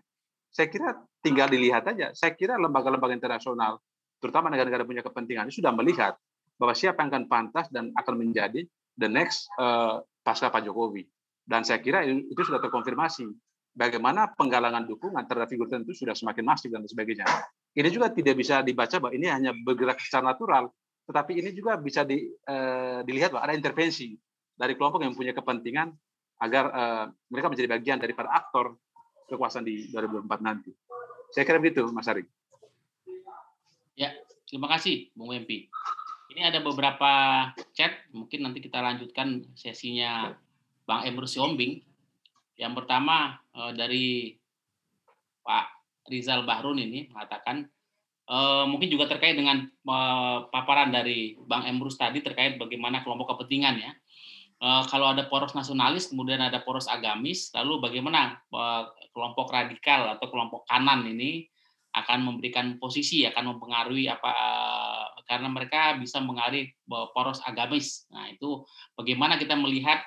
[0.49, 2.11] saya kira tinggal dilihat aja.
[2.17, 3.77] Saya kira lembaga-lembaga internasional,
[4.17, 6.17] terutama negara-negara punya kepentingan, sudah melihat
[6.59, 8.67] bahwa siapa yang akan pantas dan akan menjadi
[8.99, 11.07] the next uh, pasca Pak Jokowi.
[11.49, 13.25] Dan saya kira itu sudah terkonfirmasi
[13.73, 17.25] bagaimana penggalangan dukungan terhadap figur tertentu sudah semakin masif dan sebagainya.
[17.73, 20.69] Ini juga tidak bisa dibaca bahwa ini hanya bergerak secara natural,
[21.07, 24.13] tetapi ini juga bisa di, uh, dilihat bahwa ada intervensi
[24.53, 25.95] dari kelompok yang punya kepentingan
[26.43, 28.75] agar uh, mereka menjadi bagian daripada aktor
[29.29, 30.73] kekuasaan di 2024 nanti.
[31.29, 32.25] Saya kira begitu, Mas Ari.
[33.93, 34.11] Ya,
[34.49, 35.69] terima kasih, Bung Wempi.
[36.33, 37.11] Ini ada beberapa
[37.77, 40.33] chat, mungkin nanti kita lanjutkan sesinya
[40.89, 41.85] Bang Emrus Siombing
[42.59, 44.05] yang pertama eh, dari
[45.39, 45.65] Pak
[46.11, 47.63] Rizal Bahrun ini mengatakan
[48.27, 53.79] eh, mungkin juga terkait dengan eh, paparan dari Bang Emrus tadi terkait bagaimana kelompok kepentingan
[53.79, 53.93] ya.
[54.59, 58.43] kalau ada poros nasionalis kemudian ada poros agamis, lalu bagaimana
[59.13, 61.45] kelompok radikal atau kelompok kanan ini
[61.89, 64.29] akan memberikan posisi akan mempengaruhi apa
[65.25, 68.05] karena mereka bisa mengalir poros agamis.
[68.13, 68.61] Nah itu
[68.93, 69.97] bagaimana kita melihat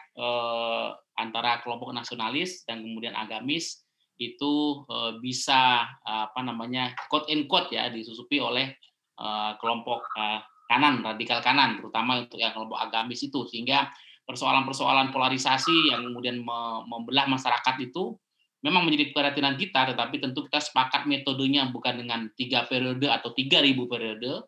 [1.19, 3.83] antara kelompok nasionalis dan kemudian agamis
[4.23, 8.71] itu uh, bisa apa namanya quote in quote ya disusupi oleh
[9.19, 10.39] uh, kelompok uh,
[10.73, 13.93] kanan, radikal kanan, terutama untuk yang kelompok agamis itu, sehingga
[14.25, 16.41] persoalan-persoalan polarisasi yang kemudian
[16.89, 18.17] membelah masyarakat itu
[18.63, 23.59] memang menjadi perhatian kita, tetapi tentu kita sepakat metodenya bukan dengan tiga periode atau tiga
[23.59, 24.47] ribu periode,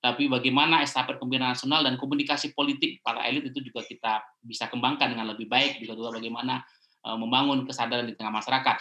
[0.00, 5.12] tapi bagaimana estafet kepemimpinan nasional dan komunikasi politik para elit itu juga kita bisa kembangkan
[5.12, 6.64] dengan lebih baik, juga juga bagaimana
[7.04, 8.76] membangun kesadaran di tengah masyarakat.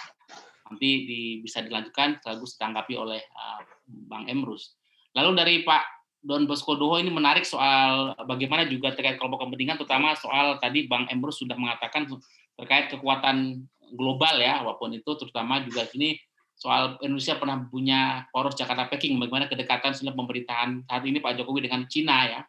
[0.69, 3.59] Nanti di, bisa dilanjutkan sekaligus ditanggapi oleh uh,
[4.05, 4.77] Bang Emrus.
[5.17, 5.83] Lalu dari Pak
[6.21, 11.07] Don Bosco Doho ini menarik soal bagaimana juga terkait kelompok kepentingan, terutama soal tadi Bang
[11.09, 12.05] Emrus sudah mengatakan
[12.59, 16.17] terkait kekuatan global ya, walaupun itu terutama juga sini
[16.59, 21.71] soal Indonesia pernah punya poros Jakarta Peking, bagaimana kedekatan sudah pemerintahan saat ini Pak Jokowi
[21.71, 22.41] dengan Cina ya.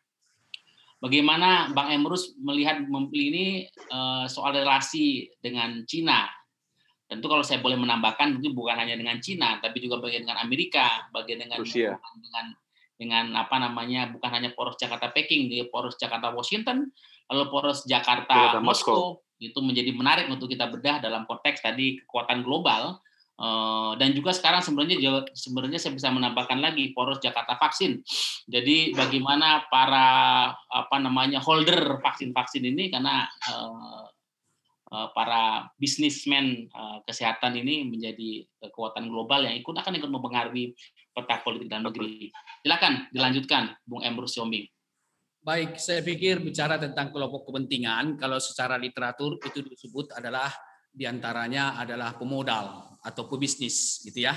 [1.00, 6.28] Bagaimana Bang Emrus melihat ini eh, soal relasi dengan Cina?
[7.10, 11.10] Tentu kalau saya boleh menambahkan, mungkin bukan hanya dengan Cina, tapi juga bagian dengan Amerika,
[11.10, 11.98] bagian dengan Rusia.
[11.98, 12.54] dengan
[13.00, 16.92] dengan apa namanya bukan hanya poros Jakarta Peking, di poros Jakarta Washington,
[17.32, 19.24] lalu poros Jakarta Moskow.
[19.40, 23.00] Itu menjadi menarik untuk kita bedah dalam konteks tadi kekuatan global.
[23.40, 25.00] Eh, dan juga sekarang sebenarnya
[25.32, 28.04] sebenarnya saya bisa menambahkan lagi poros Jakarta vaksin.
[28.44, 30.06] Jadi bagaimana para
[30.68, 34.04] apa namanya holder vaksin-vaksin ini karena eh,
[34.92, 36.68] eh, para bisnismen
[37.08, 40.76] kesehatan ini menjadi kekuatan global yang ikut akan ikut mempengaruhi
[41.20, 42.32] peta politik dalam negeri.
[42.64, 44.64] Silakan dilanjutkan, Bung Emrus Yombing.
[45.40, 50.52] Baik, saya pikir bicara tentang kelompok kepentingan, kalau secara literatur itu disebut adalah
[50.92, 54.36] di antaranya adalah pemodal atau pebisnis, gitu ya.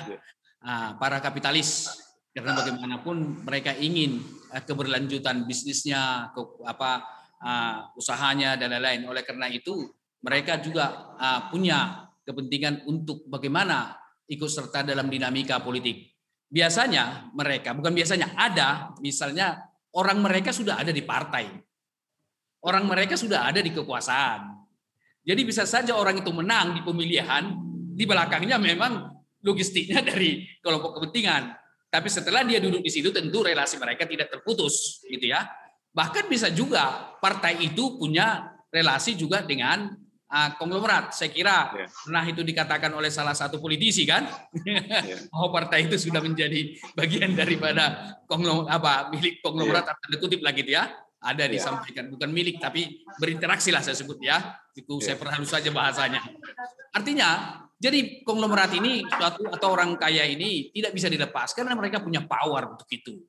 [0.63, 1.91] Nah, para kapitalis,
[2.31, 4.23] karena bagaimanapun mereka ingin
[4.55, 7.03] eh, keberlanjutan bisnisnya, ke, apa
[7.43, 9.03] uh, usahanya dan lain-lain.
[9.03, 9.91] Oleh karena itu,
[10.23, 13.99] mereka juga uh, punya kepentingan untuk bagaimana
[14.31, 16.12] ikut serta dalam dinamika politik
[16.54, 19.58] biasanya mereka, bukan biasanya, ada misalnya
[19.97, 21.49] orang mereka sudah ada di partai.
[22.64, 24.54] Orang mereka sudah ada di kekuasaan.
[25.26, 27.58] Jadi bisa saja orang itu menang di pemilihan,
[27.97, 29.10] di belakangnya memang
[29.41, 31.58] logistiknya dari kelompok kepentingan.
[31.89, 35.45] Tapi setelah dia duduk di situ tentu relasi mereka tidak terputus gitu ya.
[35.93, 39.93] Bahkan bisa juga partai itu punya relasi juga dengan
[40.57, 41.13] konglomerat.
[41.13, 41.89] Saya kira yeah.
[41.89, 44.25] pernah itu dikatakan oleh salah satu politisi kan,
[44.65, 45.29] yeah.
[45.38, 49.97] oh partai itu sudah menjadi bagian daripada konglomerat apa milik konglomerat yeah.
[50.01, 50.89] tanda kutip lagi gitu ya.
[51.23, 51.53] Ada yeah.
[51.53, 54.57] disampaikan bukan milik tapi berinteraksi lah saya sebut ya.
[54.73, 55.13] Itu yeah.
[55.13, 56.25] saya perhalus saja bahasanya.
[56.91, 62.25] Artinya jadi konglomerat ini suatu atau orang kaya ini tidak bisa dilepas karena mereka punya
[62.25, 63.21] power untuk itu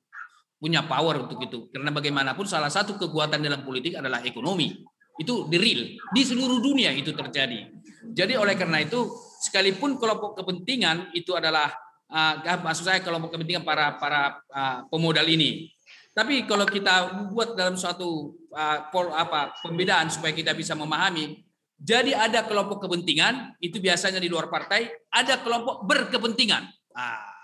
[0.55, 1.69] punya power untuk itu.
[1.69, 4.81] Karena bagaimanapun salah satu kekuatan dalam politik adalah ekonomi.
[5.15, 5.81] Itu di real.
[6.11, 7.71] Di seluruh dunia itu terjadi.
[8.15, 9.09] Jadi oleh karena itu,
[9.41, 11.73] sekalipun kelompok kepentingan itu adalah
[12.11, 15.71] uh, maksud saya kelompok kepentingan para para uh, pemodal ini.
[16.15, 21.43] Tapi kalau kita buat dalam suatu uh, pol, apa pembedaan supaya kita bisa memahami,
[21.75, 26.63] jadi ada kelompok kepentingan itu biasanya di luar partai, ada kelompok berkepentingan.
[26.95, 27.35] Ah,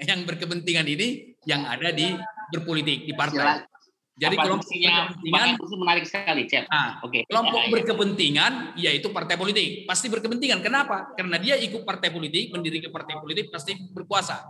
[0.00, 2.16] yang berkepentingan ini yang ada di
[2.52, 3.68] berpolitik di partai.
[4.16, 6.64] Jadi Apa kelompok berkepentingan itu menarik sekali, Cep.
[6.72, 7.20] Nah, Oke.
[7.20, 7.22] Okay.
[7.28, 9.84] Kelompok ya, berkepentingan yaitu partai politik.
[9.84, 10.64] Pasti berkepentingan.
[10.64, 11.12] Kenapa?
[11.12, 14.40] Karena dia ikut partai politik, mendirikan partai politik pasti berkuasa.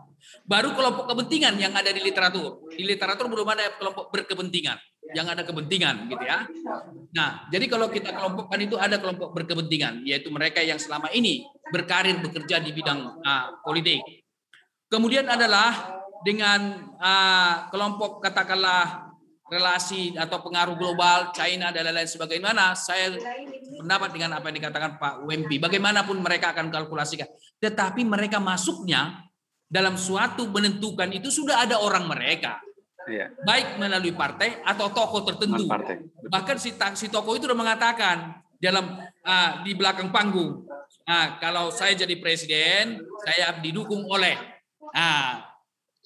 [0.47, 2.63] Baru kelompok kepentingan yang ada di literatur.
[2.71, 4.79] Di literatur belum ada kelompok berkepentingan.
[5.19, 6.47] Yang ada kepentingan gitu ya.
[7.11, 11.43] Nah, jadi kalau kita kelompokkan itu ada kelompok berkepentingan yaitu mereka yang selama ini
[11.75, 13.99] berkarir bekerja di bidang uh, politik.
[14.87, 19.06] Kemudian adalah dengan uh, kelompok katakanlah
[19.47, 23.15] relasi atau pengaruh global China dan lain-lain sebagaimana saya
[23.79, 27.31] pendapat dengan apa yang dikatakan Pak Wempi bagaimanapun mereka akan kalkulasikan.
[27.63, 29.23] Tetapi mereka masuknya
[29.67, 32.59] dalam suatu menentukan itu sudah ada orang mereka.
[33.07, 33.31] Iya.
[33.47, 35.63] baik melalui partai atau tokoh tertentu.
[36.27, 40.65] Bahkan si si tokoh itu sudah mengatakan dalam uh, di belakang panggung
[41.05, 44.37] nah, kalau saya jadi presiden saya didukung oleh
[44.97, 45.33] uh,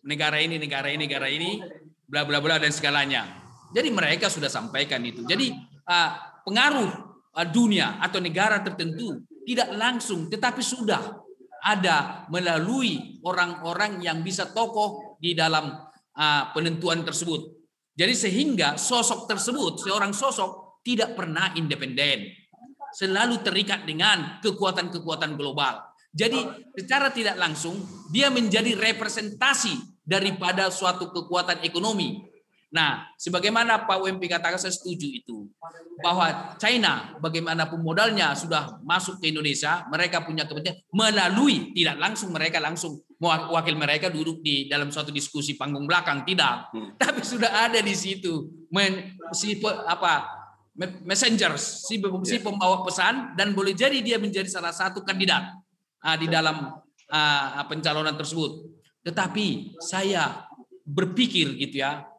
[0.03, 1.63] negara ini negara ini negara ini
[2.11, 3.39] bla bla bla dan segalanya.
[3.71, 5.23] Jadi mereka sudah sampaikan itu.
[5.23, 5.55] Jadi
[5.87, 6.11] uh,
[6.43, 6.91] pengaruh
[7.39, 11.23] uh, dunia atau negara tertentu tidak langsung tetapi sudah
[11.63, 15.71] ada melalui orang-orang yang bisa tokoh di dalam
[16.19, 17.63] uh, penentuan tersebut.
[17.95, 22.33] Jadi sehingga sosok tersebut, seorang sosok tidak pernah independen.
[22.91, 25.79] Selalu terikat dengan kekuatan-kekuatan global.
[26.11, 26.43] Jadi
[26.75, 27.79] secara tidak langsung
[28.11, 32.27] dia menjadi representasi daripada suatu kekuatan ekonomi.
[32.71, 35.51] Nah, sebagaimana Pak WMP katakan saya setuju itu
[35.99, 42.63] bahwa China bagaimanapun modalnya sudah masuk ke Indonesia, mereka punya kepentingan melalui tidak langsung mereka
[42.63, 46.95] langsung wakil mereka duduk di dalam suatu diskusi panggung belakang tidak, hmm.
[46.95, 49.59] tapi sudah ada di situ men, si
[49.91, 50.39] apa
[51.03, 52.43] messengers si, si ya.
[52.47, 55.59] pembawa pesan dan boleh jadi dia menjadi salah satu kandidat
[56.07, 56.71] uh, di dalam
[57.11, 58.80] uh, pencalonan tersebut.
[59.01, 60.45] Tetapi saya
[60.85, 62.11] berpikir gitu ya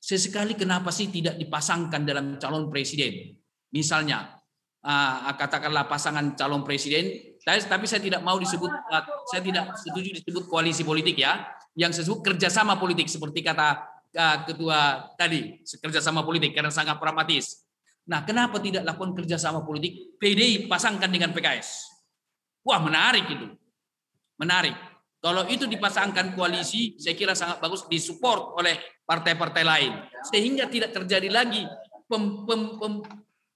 [0.00, 3.36] Sesekali kenapa sih tidak dipasangkan dalam calon presiden?
[3.68, 4.32] Misalnya,
[4.80, 10.48] uh, katakanlah pasangan calon presiden, tapi saya tidak mau disebut, uh, saya tidak setuju disebut
[10.48, 11.44] koalisi politik ya,
[11.76, 13.84] yang disebut kerjasama politik seperti kata
[14.16, 17.68] uh, ketua tadi, kerjasama politik karena sangat pragmatis.
[18.08, 21.92] Nah, kenapa tidak lakukan kerjasama politik PDI pasangkan dengan PKS?
[22.64, 23.52] Wah, menarik itu.
[24.40, 24.89] Menarik.
[25.20, 28.72] Kalau itu dipasangkan koalisi, saya kira sangat bagus disupport oleh
[29.04, 29.92] partai-partai lain.
[30.32, 31.60] Sehingga tidak terjadi lagi
[32.08, 32.94] pem, pem, pem,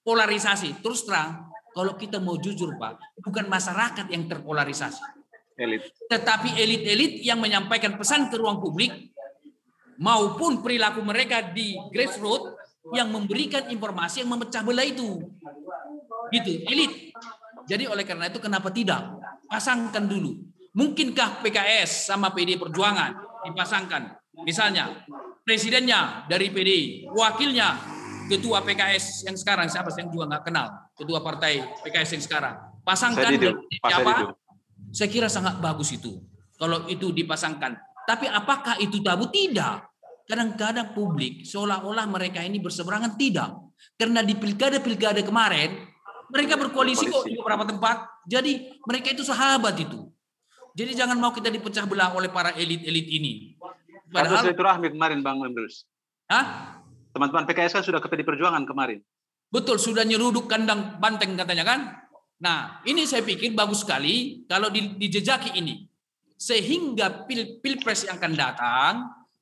[0.04, 0.84] polarisasi.
[0.84, 5.00] Terus terang, kalau kita mau jujur Pak, bukan masyarakat yang terpolarisasi.
[5.56, 5.88] Elit.
[6.04, 8.92] Tetapi elit-elit yang menyampaikan pesan ke ruang publik
[9.96, 12.60] maupun perilaku mereka di grassroots
[12.92, 15.32] yang memberikan informasi yang memecah belah itu.
[16.28, 16.92] Gitu, elit.
[17.64, 19.00] Jadi oleh karena itu kenapa tidak?
[19.48, 23.14] Pasangkan dulu Mungkinkah PKS sama PD Perjuangan
[23.46, 24.10] dipasangkan?
[24.42, 25.06] Misalnya
[25.46, 27.78] presidennya dari PDI, wakilnya
[28.26, 30.66] ketua PKS yang sekarang siapa saya juga nggak kenal,
[30.98, 32.54] ketua partai PKS yang sekarang.
[32.82, 34.34] Pasangkan itu, siapa?
[34.90, 36.18] Saya kira sangat bagus itu.
[36.58, 37.78] Kalau itu dipasangkan.
[38.04, 39.30] Tapi apakah itu tabu?
[39.30, 39.74] Tidak.
[40.26, 43.54] Kadang-kadang publik seolah-olah mereka ini berseberangan tidak.
[43.94, 45.86] Karena di pilkada-pilkada kemarin
[46.34, 48.26] mereka berkoalisi kok di beberapa tempat.
[48.26, 50.13] Jadi mereka itu sahabat itu.
[50.74, 53.54] Jadi jangan mau kita dipecah belah oleh para elit-elit ini.
[54.10, 55.86] Padahal silaturahmi kemarin Bang Emrus.
[56.26, 56.78] Hah?
[57.14, 58.98] Teman-teman PKS kan sudah ke PD Perjuangan kemarin.
[59.54, 61.80] Betul, sudah nyeruduk kandang banteng katanya kan.
[62.42, 65.86] Nah, ini saya pikir bagus sekali kalau dijejaki ini.
[66.34, 68.92] Sehingga pil pilpres yang akan datang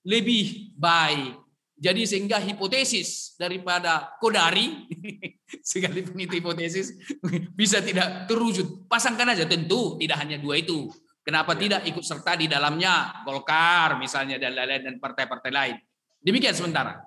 [0.04, 1.40] lebih baik.
[1.82, 4.86] Jadi sehingga hipotesis daripada Kodari,
[5.72, 6.94] sekalipun itu hipotesis,
[7.58, 8.86] bisa tidak terwujud.
[8.86, 10.92] Pasangkan aja, tentu tidak hanya dua itu.
[11.22, 15.76] Kenapa tidak ikut serta di dalamnya Golkar misalnya dan lain-lain dan partai-partai lain.
[16.18, 16.98] Demikian sementara.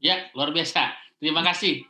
[0.00, 0.96] Ya, luar biasa.
[1.20, 1.84] Terima kasih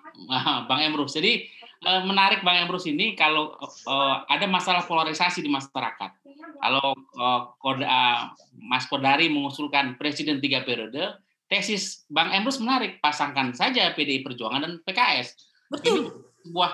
[0.67, 1.15] Bang Emrus.
[1.15, 1.47] Jadi
[1.83, 6.11] eh, menarik Bang Emrus ini kalau eh, ada masalah polarisasi di masyarakat.
[6.59, 8.21] Kalau eh,
[8.59, 14.73] Mas Kodari mengusulkan presiden tiga periode, tesis Bang Emrus menarik, pasangkan saja PDI Perjuangan dan
[14.83, 15.35] PKS.
[15.71, 15.87] Betul.
[15.87, 16.73] Ini sebuah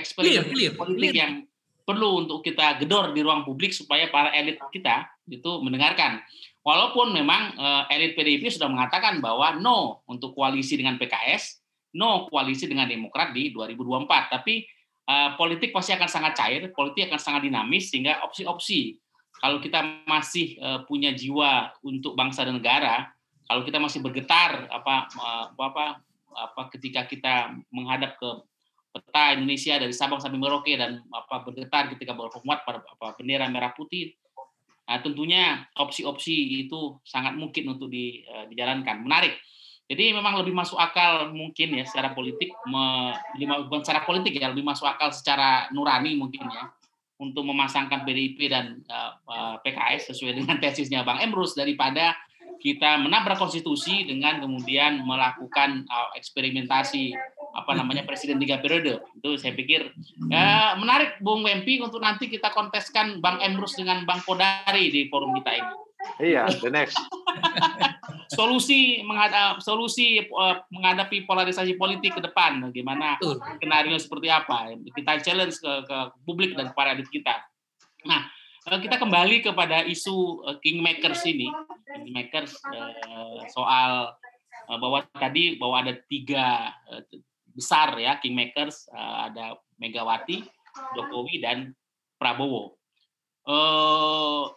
[0.00, 1.44] eksperimen politik yang
[1.90, 6.22] perlu untuk kita gedor di ruang publik supaya para elit kita itu mendengarkan.
[6.62, 11.58] Walaupun memang uh, elit PDIP sudah mengatakan bahwa no untuk koalisi dengan PKS,
[11.98, 14.06] no koalisi dengan Demokrat di 2024.
[14.38, 14.62] Tapi
[15.10, 18.94] uh, politik pasti akan sangat cair, politik akan sangat dinamis sehingga opsi-opsi
[19.40, 23.08] kalau kita masih uh, punya jiwa untuk bangsa dan negara,
[23.48, 25.08] kalau kita masih bergetar apa
[25.56, 28.30] apa apa ketika kita menghadap ke
[28.90, 33.70] peta Indonesia dari Sabang sampai Merauke dan apa bergetar ketika berhormat pada apa, bendera merah
[33.72, 34.14] putih.
[34.90, 39.06] Nah, tentunya opsi-opsi itu sangat mungkin untuk di, uh, dijalankan.
[39.06, 39.38] Menarik.
[39.90, 44.86] Jadi memang lebih masuk akal mungkin ya secara politik, bukan secara politik ya, lebih masuk
[44.86, 46.70] akal secara nurani mungkin ya
[47.20, 52.16] untuk memasangkan PDIP dan uh, uh, PKS sesuai dengan tesisnya Bang Emrus daripada
[52.60, 57.12] kita menabrak konstitusi dengan kemudian melakukan uh, eksperimentasi
[57.50, 59.90] apa namanya presiden tiga periode itu saya pikir
[60.30, 65.34] ya, menarik Bung Wempi untuk nanti kita konteskan Bang Emrus dengan Bang Kodari di forum
[65.38, 65.72] kita ini.
[66.16, 66.96] Iya, the next.
[68.38, 73.18] solusi menghadap solusi uh, menghadapi polarisasi politik ke depan bagaimana
[73.58, 77.42] skenario seperti apa kita challenge ke, ke publik dan kepada kita.
[78.06, 78.32] Nah,
[78.68, 81.48] Eh, kita kembali kepada isu uh, kingmakers ini,
[82.04, 82.60] kingmakers
[83.56, 84.12] soal
[84.68, 86.76] bahwa tadi bahwa ada tiga
[87.60, 90.40] besar ya kingmakers, uh, ada Megawati,
[90.96, 91.76] Jokowi dan
[92.16, 92.80] Prabowo.
[93.44, 94.48] Uh,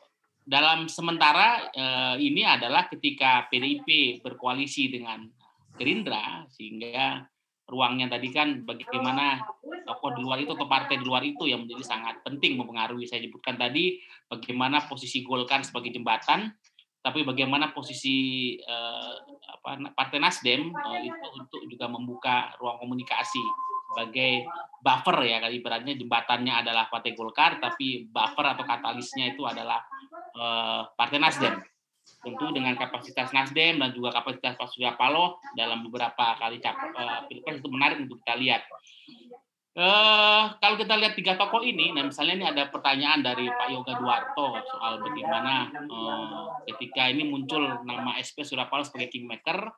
[0.44, 5.28] dalam sementara uh, ini adalah ketika PDIP berkoalisi dengan
[5.76, 7.24] Gerindra sehingga
[7.64, 9.40] ruangnya tadi kan bagaimana
[9.88, 13.08] tokoh di luar itu atau partai di luar itu yang menjadi sangat penting mempengaruhi.
[13.08, 13.98] Saya sebutkan tadi
[14.28, 16.52] bagaimana posisi Golkar sebagai jembatan,
[17.04, 23.44] tapi bagaimana posisi eh, apa, Partai Nasdem eh, itu untuk juga membuka ruang komunikasi
[23.92, 24.48] sebagai
[24.82, 29.84] buffer ya kali ibaratnya jembatannya adalah Partai Golkar, tapi buffer atau katalisnya itu adalah
[30.34, 31.60] eh, Partai Nasdem.
[32.24, 37.64] tentu dengan kapasitas Nasdem dan juga kapasitas Pak Surya Paloh dalam beberapa kali uh, pilpres
[37.64, 38.64] itu menarik untuk kita lihat.
[39.74, 43.98] Uh, kalau kita lihat tiga tokoh ini, nah misalnya ini ada pertanyaan dari Pak Yoga
[43.98, 49.74] Duarto soal bagaimana uh, ketika ini muncul nama SP Surya Paloh sebagai kingmaker,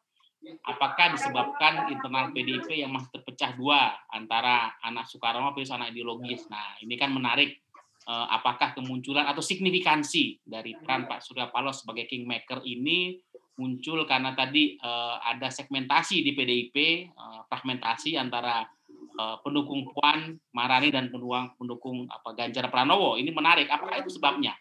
[0.67, 6.43] apakah disebabkan internal PDIP yang masih terpecah dua antara anak Soekarno versus anak ideologis.
[6.51, 7.63] Nah ini kan menarik
[8.03, 13.15] uh, apakah kemunculan atau signifikansi dari peran Pak Surya Paloh sebagai kingmaker ini
[13.55, 18.67] muncul karena tadi uh, ada segmentasi di PDIP, uh, fragmentasi antara
[19.15, 23.71] Eh, pendukung Puan Marani dan pendukung pendukung apa Ganjar Pranowo ini menarik.
[23.71, 24.59] Apakah itu sebabnya?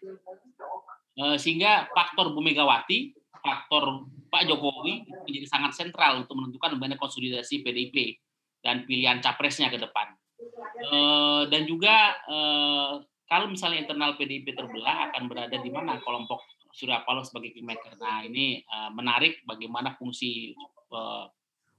[1.19, 7.67] Eh, sehingga faktor Bu Megawati, faktor Pak Jokowi menjadi sangat sentral untuk menentukan bagaimana konsolidasi
[7.67, 8.15] PDIP
[8.63, 10.15] dan pilihan capresnya ke depan.
[10.87, 12.15] Eh, dan juga
[13.27, 17.99] kalau misalnya internal PDIP terbelah akan berada di mana kelompok Surya Paloh sebagai kingmaker.
[17.99, 18.63] Nah ini
[18.95, 20.55] menarik bagaimana fungsi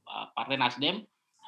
[0.06, 1.00] Partai Nasdem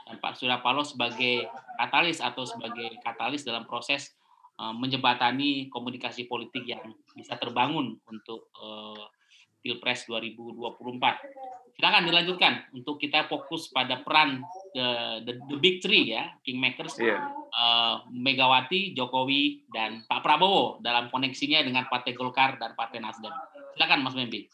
[0.09, 1.45] dan Pak Surya Paloh sebagai
[1.77, 4.17] katalis atau sebagai katalis dalam proses
[4.57, 6.81] uh, menjembatani komunikasi politik yang
[7.13, 9.05] bisa terbangun untuk uh,
[9.61, 11.77] Pilpres 2024.
[11.79, 14.43] Silakan dilanjutkan untuk kita fokus pada peran
[14.73, 17.21] the, the, the big three ya, kingmakers, yeah.
[17.21, 17.21] Iya.
[17.55, 23.31] uh, Megawati, Jokowi, dan Pak Prabowo dalam koneksinya dengan Partai Golkar dan Partai Nasdem.
[23.77, 24.49] Silakan Mas Membi.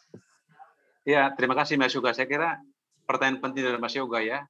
[1.04, 2.12] Ya, terima kasih Mas Yoga.
[2.12, 2.60] Saya kira
[3.04, 4.48] pertanyaan penting dari Mas Yoga ya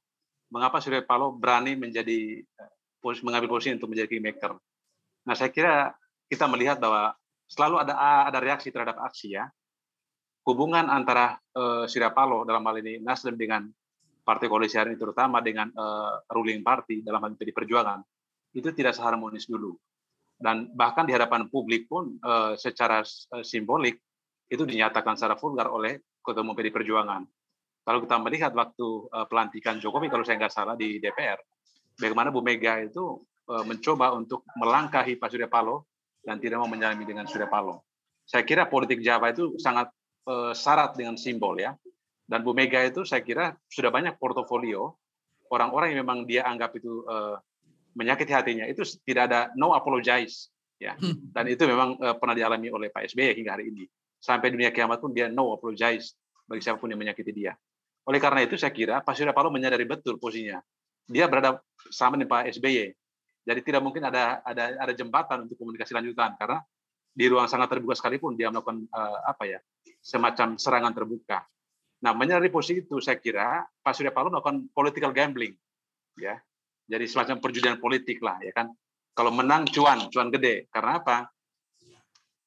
[0.55, 2.71] mengapa Surya Paloh berani menjadi eh,
[3.27, 4.55] mengambil posisi untuk menjadi kingmaker.
[5.27, 5.91] Nah, saya kira
[6.31, 7.11] kita melihat bahwa
[7.51, 7.93] selalu ada
[8.31, 9.51] ada reaksi terhadap aksi ya.
[10.45, 13.65] Hubungan antara uh, Surya Paloh dalam hal ini Nasdem dengan
[14.21, 17.99] partai koalisi hari ini terutama dengan uh, ruling party dalam hal ini Perjuangan
[18.53, 19.73] itu tidak seharmonis dulu.
[20.37, 23.01] Dan bahkan di hadapan publik pun uh, secara
[23.41, 23.97] simbolik
[24.45, 27.25] itu dinyatakan secara vulgar oleh ketua umum Perjuangan
[27.85, 31.37] kalau kita melihat waktu uh, pelantikan Jokowi kalau saya nggak salah di DPR,
[32.01, 35.85] bagaimana Bu Mega itu uh, mencoba untuk melangkahi Pak Surya Paloh
[36.25, 37.85] dan tidak mau menyalami dengan Surya Paloh.
[38.25, 39.93] Saya kira politik Jawa itu sangat
[40.25, 41.77] uh, syarat dengan simbol ya.
[42.25, 44.97] Dan Bu Mega itu saya kira sudah banyak portofolio
[45.53, 47.05] orang-orang yang memang dia anggap itu
[47.93, 50.49] menyakiti hatinya itu tidak ada no apologize
[50.81, 50.97] ya.
[50.97, 51.29] Hmm.
[51.29, 53.85] Dan itu memang pernah dialami oleh Pak SBY hingga hari ini.
[54.17, 56.17] Sampai dunia kiamat pun dia no apologize
[56.49, 57.53] bagi siapa pun yang menyakiti dia.
[58.05, 60.61] Oleh karena itu saya kira Pak Surya Paloh menyadari betul posisinya.
[61.09, 62.93] Dia berada sama dengan Pak SBY.
[63.45, 66.61] Jadi tidak mungkin ada ada ada jembatan untuk komunikasi lanjutan karena
[67.15, 69.59] di ruang sangat terbuka sekalipun dia melakukan uh, apa ya
[70.01, 71.45] semacam serangan terbuka.
[72.05, 75.57] Nah, menyadari posisi itu saya kira Pak Surya Paloh melakukan political gambling,
[76.21, 76.37] ya.
[76.85, 78.69] Jadi semacam perjudian politik lah, ya kan.
[79.17, 80.69] Kalau menang cuan, cuan gede.
[80.69, 81.25] Karena apa?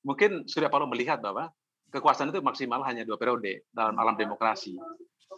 [0.07, 1.51] Mungkin Surya Paloh melihat bahwa
[1.91, 4.79] kekuasaan itu maksimal hanya dua periode dalam alam demokrasi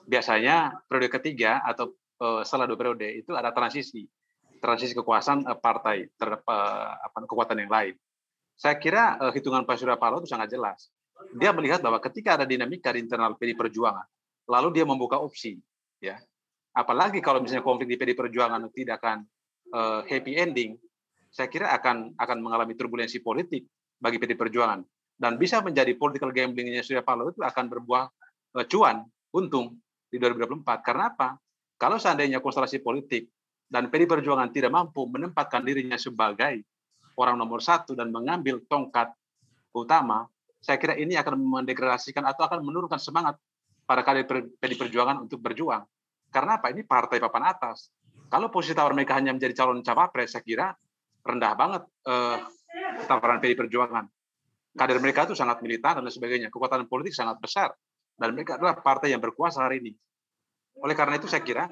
[0.06, 4.06] biasanya periode ketiga atau uh, setelah dua periode itu ada transisi
[4.60, 7.94] transisi kekuasaan uh, partai terhadap uh, apa, kekuatan yang lain.
[8.60, 10.92] Saya kira hitungan Pak Surya Paloh itu sangat jelas.
[11.32, 14.04] Dia melihat bahwa ketika ada dinamika di internal PD Perjuangan,
[14.44, 15.56] lalu dia membuka opsi,
[15.96, 16.20] ya.
[16.76, 19.24] Apalagi kalau misalnya konflik di PD Perjuangan tidak akan
[19.72, 20.76] uh, happy ending,
[21.32, 23.64] saya kira akan akan mengalami turbulensi politik
[23.96, 24.84] bagi PD Perjuangan
[25.20, 28.04] dan bisa menjadi political gamblingnya Surya Paloh itu akan berbuah
[28.56, 29.04] uh, cuan,
[29.34, 29.78] untung
[30.10, 30.82] di 2024.
[30.82, 31.38] Karena apa?
[31.80, 33.30] Kalau seandainya konstelasi politik
[33.70, 36.60] dan PD Perjuangan tidak mampu menempatkan dirinya sebagai
[37.16, 39.14] orang nomor satu dan mengambil tongkat
[39.72, 40.26] utama,
[40.60, 43.38] saya kira ini akan mendegradasikan atau akan menurunkan semangat
[43.86, 44.28] para kader
[44.60, 45.86] PD Perjuangan untuk berjuang.
[46.30, 46.70] Karena apa?
[46.70, 47.90] Ini partai papan atas.
[48.30, 50.70] Kalau posisi tawar mereka hanya menjadi calon cawapres, saya kira
[51.26, 52.38] rendah banget eh,
[53.08, 54.04] tawaran PD Perjuangan.
[54.70, 56.46] Kader mereka itu sangat militan dan sebagainya.
[56.52, 57.74] Kekuatan politik sangat besar
[58.20, 59.96] dan mereka adalah partai yang berkuasa hari ini.
[60.84, 61.64] Oleh karena itu saya kira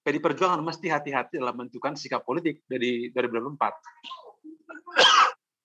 [0.00, 3.60] PD Perjuangan mesti hati-hati dalam menentukan sikap politik dari 2024.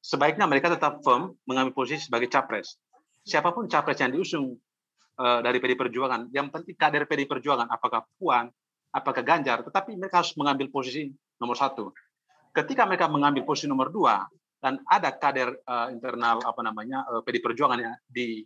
[0.04, 2.76] Sebaiknya mereka tetap firm mengambil posisi sebagai capres.
[3.26, 4.60] Siapa pun capres yang diusung
[5.18, 8.52] uh, dari PD Perjuangan, yang penting kader PD Perjuangan, apakah Puan,
[8.92, 11.10] apakah Ganjar, tetapi mereka harus mengambil posisi
[11.42, 11.90] nomor satu.
[12.54, 14.22] Ketika mereka mengambil posisi nomor dua,
[14.62, 18.46] dan ada kader uh, internal apa namanya uh, PD Perjuangan yang di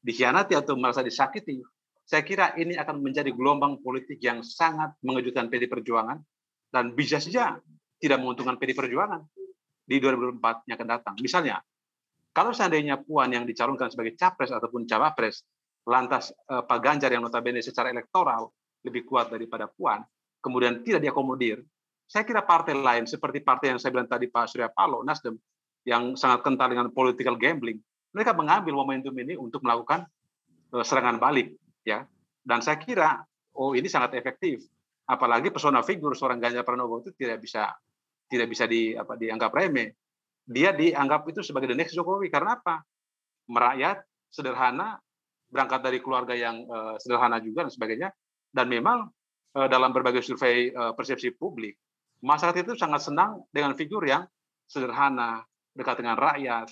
[0.00, 1.60] dikhianati atau merasa disakiti,
[2.04, 6.18] saya kira ini akan menjadi gelombang politik yang sangat mengejutkan PD Perjuangan
[6.74, 7.54] dan bisa saja
[8.00, 9.22] tidak menguntungkan PD Perjuangan
[9.86, 11.14] di 2024 yang akan datang.
[11.22, 11.62] Misalnya,
[12.34, 15.46] kalau seandainya Puan yang dicalonkan sebagai capres ataupun cawapres,
[15.86, 18.50] lantas eh, Pak Ganjar yang notabene secara elektoral
[18.86, 20.02] lebih kuat daripada Puan,
[20.40, 21.62] kemudian tidak diakomodir,
[22.10, 25.38] saya kira partai lain seperti partai yang saya bilang tadi Pak Surya Paloh, Nasdem,
[25.86, 27.78] yang sangat kental dengan political gambling,
[28.10, 30.06] mereka mengambil momentum ini untuk melakukan
[30.74, 31.54] uh, serangan balik
[31.86, 32.06] ya.
[32.40, 33.22] Dan saya kira
[33.56, 34.64] oh ini sangat efektif.
[35.10, 37.70] Apalagi persona figur seorang Ganjar Pranowo itu tidak bisa
[38.30, 39.90] tidak bisa di apa dianggap remeh.
[40.46, 42.82] Dia dianggap itu sebagai the next Jokowi karena apa?
[43.50, 44.98] Merakyat, sederhana,
[45.50, 48.08] berangkat dari keluarga yang uh, sederhana juga dan sebagainya.
[48.50, 49.06] Dan memang
[49.58, 51.78] uh, dalam berbagai survei persepsi publik,
[52.22, 54.26] masyarakat itu sangat senang dengan figur yang
[54.66, 55.42] sederhana,
[55.74, 56.70] dekat dengan rakyat,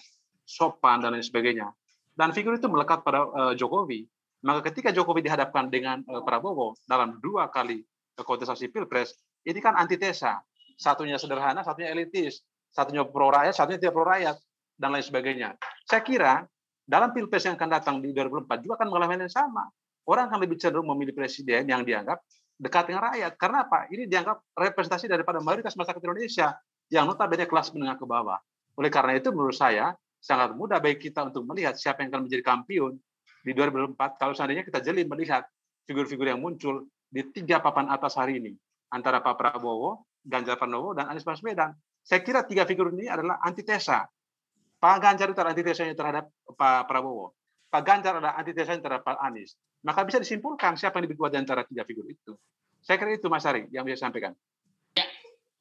[0.49, 1.68] sopan dan lain sebagainya.
[2.16, 4.09] Dan figur itu melekat pada uh, Jokowi.
[4.49, 7.84] Maka ketika Jokowi dihadapkan dengan uh, Prabowo dalam dua kali
[8.16, 9.12] kontestasi pilpres,
[9.44, 10.40] ini kan antitesa.
[10.78, 14.38] Satunya sederhana, satunya elitis, satunya pro rakyat, satunya tidak pro rakyat,
[14.78, 15.59] dan lain sebagainya.
[15.86, 16.46] Saya kira
[16.86, 19.66] dalam pilpres yang akan datang di 2024 juga akan mengalami yang sama.
[20.09, 22.22] Orang akan lebih cenderung memilih presiden yang dianggap
[22.57, 23.32] dekat dengan rakyat.
[23.36, 23.90] Karena apa?
[23.92, 26.57] Ini dianggap representasi daripada mayoritas masyarakat Indonesia
[26.88, 28.40] yang notabene kelas menengah ke bawah.
[28.78, 32.43] Oleh karena itu menurut saya sangat mudah bagi kita untuk melihat siapa yang akan menjadi
[32.43, 32.99] kampion
[33.43, 35.47] di 2024 kalau seandainya kita jeli melihat
[35.87, 38.53] figur-figur yang muncul di tiga papan atas hari ini
[38.93, 41.73] antara Pak Prabowo, Ganjar Pranowo, dan Anies Baswedan.
[42.05, 44.05] Saya kira tiga figur ini adalah antitesa.
[44.79, 47.35] Pak Ganjar itu antitesanya terhadap Pak Prabowo.
[47.69, 49.57] Pak Ganjar adalah antitesanya terhadap Pak Anies.
[49.85, 52.35] Maka bisa disimpulkan siapa yang lebih di antara tiga figur itu.
[52.83, 54.33] Saya kira itu Mas Ari yang bisa sampaikan.
[54.97, 55.05] Ya,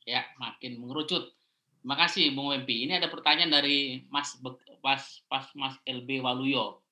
[0.05, 1.33] ya makin mengerucut.
[1.81, 2.85] Terima kasih Bung Wempi.
[2.89, 4.35] Ini ada pertanyaan dari Mas
[4.81, 6.83] Pas, Pas Mas LB Waluyo.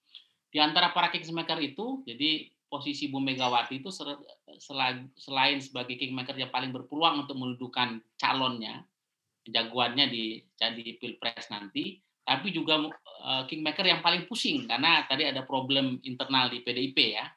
[0.49, 6.71] Di antara para kingmaker itu, jadi posisi Bu Megawati itu selain sebagai kingmaker yang paling
[6.71, 8.88] berpeluang untuk mendudukan calonnya,
[9.45, 12.81] jagoannya di jadi pilpres nanti, tapi juga
[13.21, 17.29] uh, kingmaker yang paling pusing karena tadi ada problem internal di PDIP ya.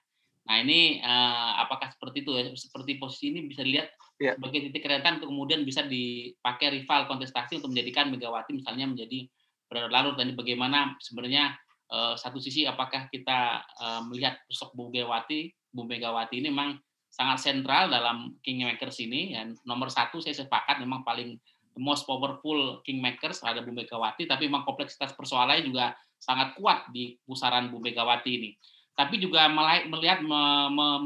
[0.49, 2.49] Nah ini uh, apakah seperti itu ya?
[2.57, 4.35] Seperti posisi ini bisa dilihat ya.
[4.35, 9.31] sebagai titik keretan untuk kemudian bisa dipakai rival kontestasi untuk menjadikan Megawati misalnya menjadi
[9.71, 10.15] berlarut larut.
[10.19, 11.55] Dan bagaimana sebenarnya
[11.95, 16.77] uh, satu sisi apakah kita uh, melihat sosok Bu Megawati Bu Megawati ini memang
[17.09, 19.39] sangat sentral dalam kingmakers ini.
[19.39, 21.39] Dan nomor satu saya sepakat memang paling
[21.79, 24.27] most powerful kingmakers ada Bu Megawati.
[24.27, 28.51] Tapi memang kompleksitas persoalannya juga sangat kuat di pusaran Bu Megawati ini.
[28.99, 30.19] Tapi juga melihat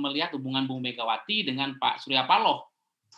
[0.00, 2.71] melihat hubungan Bu Megawati dengan Pak Surya Paloh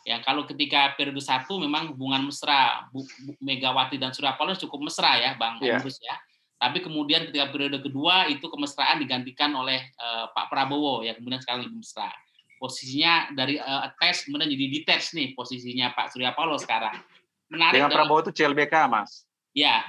[0.05, 4.91] Ya, kalau ketika periode satu memang hubungan mesra Bu, Bu Megawati dan Surya Paloh cukup
[4.91, 5.81] mesra ya, Bang yeah.
[5.81, 6.19] Emrus ya.
[6.61, 11.65] Tapi kemudian ketika periode kedua itu kemesraan digantikan oleh uh, Pak Prabowo ya kemudian sekarang
[11.69, 12.13] lebih mesra.
[12.61, 17.01] Posisinya dari uh, attach kemudian jadi detach nih posisinya Pak Surya Paloh sekarang.
[17.49, 19.29] Menarik Dengan Prabowo itu CLBK, Mas.
[19.53, 19.85] Ya.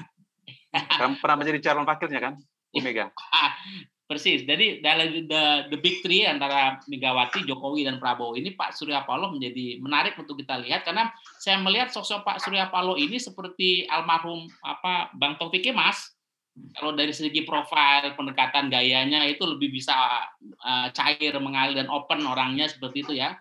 [1.24, 2.34] pernah menjadi calon wakilnya kan?
[2.76, 3.12] Bu Mega.
[4.06, 4.46] Persis.
[4.46, 5.44] Jadi dalam the,
[5.74, 10.38] the big three antara Megawati, Jokowi dan Prabowo ini Pak Surya Paloh menjadi menarik untuk
[10.38, 11.10] kita lihat karena
[11.42, 16.14] saya melihat sosok Pak Surya Paloh ini seperti almarhum apa Bang Taufik Mas.
[16.78, 19.92] Kalau dari segi profil, pendekatan gayanya itu lebih bisa
[20.64, 23.36] uh, cair, mengalir dan open orangnya seperti itu ya.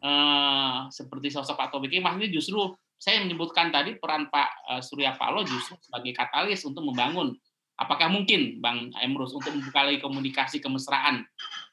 [0.00, 5.14] Uh, seperti sosok Pak Taufik Mas ini justru saya menyebutkan tadi peran Pak uh, Surya
[5.20, 7.36] Paloh justru sebagai katalis untuk membangun
[7.78, 11.22] Apakah mungkin Bang Emrus untuk membuka lagi komunikasi kemesraan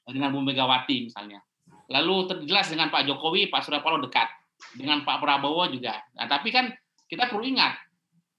[0.06, 1.42] dengan Bu Megawati misalnya?
[1.90, 4.30] Lalu terjelas dengan Pak Jokowi, Pak Surya Paloh dekat.
[4.78, 6.00] Dengan Pak Prabowo juga.
[6.16, 6.72] Nah, tapi kan
[7.10, 7.76] kita perlu ingat,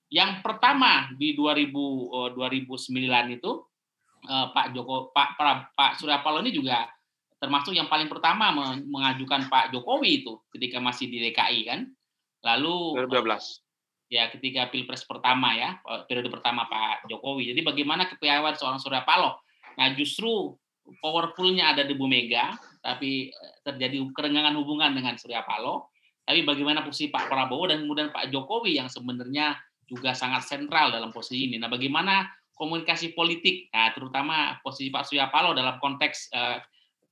[0.09, 1.75] yang pertama di 2000,
[2.39, 3.51] 2009 itu
[4.25, 5.29] eh, Pak Joko Pak
[5.75, 6.87] Pak Surya Paloh ini juga
[7.37, 8.49] termasuk yang paling pertama
[8.81, 11.81] mengajukan Pak Jokowi itu ketika masih di DKI kan.
[12.47, 13.66] Lalu 2012
[14.07, 17.51] ya ketika pilpres pertama ya periode pertama Pak Jokowi.
[17.51, 19.39] Jadi bagaimana kepiawaian seorang Surya Paloh?
[19.77, 20.55] Nah justru
[21.03, 25.91] powerfulnya ada di Bu Mega, tapi eh, terjadi kerenggangan hubungan dengan Surya Paloh.
[26.27, 29.55] Tapi bagaimana posisi Pak Prabowo dan kemudian Pak Jokowi yang sebenarnya
[29.87, 31.63] juga sangat sentral dalam posisi ini.
[31.63, 32.27] Nah bagaimana
[32.59, 36.59] komunikasi politik, nah, terutama posisi Pak Surya Paloh dalam konteks uh,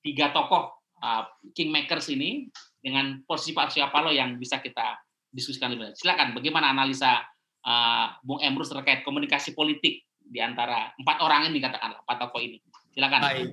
[0.02, 2.50] tiga tokoh uh, kingmakers ini
[2.82, 4.98] dengan posisi Pak Surya Paloh yang bisa kita
[5.34, 5.98] diskusikan lebih lanjut.
[5.98, 7.26] Silakan, bagaimana analisa
[7.66, 12.62] uh, Bung Emrus terkait komunikasi politik di antara empat orang ini katakanlah empat tokoh ini.
[12.94, 13.20] Silakan.
[13.26, 13.48] Baik.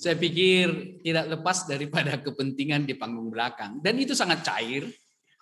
[0.00, 4.88] Saya pikir tidak lepas daripada kepentingan di panggung belakang dan itu sangat cair.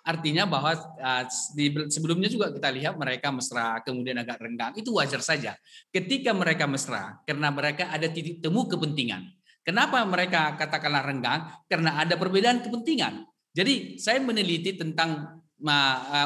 [0.01, 4.73] Artinya bahwa uh, di, sebelumnya juga kita lihat mereka mesra, kemudian agak renggang.
[4.73, 5.53] Itu wajar saja.
[5.93, 9.29] Ketika mereka mesra, karena mereka ada titik temu kepentingan.
[9.61, 11.53] Kenapa mereka katakanlah renggang?
[11.69, 13.29] Karena ada perbedaan kepentingan.
[13.53, 15.40] Jadi saya meneliti tentang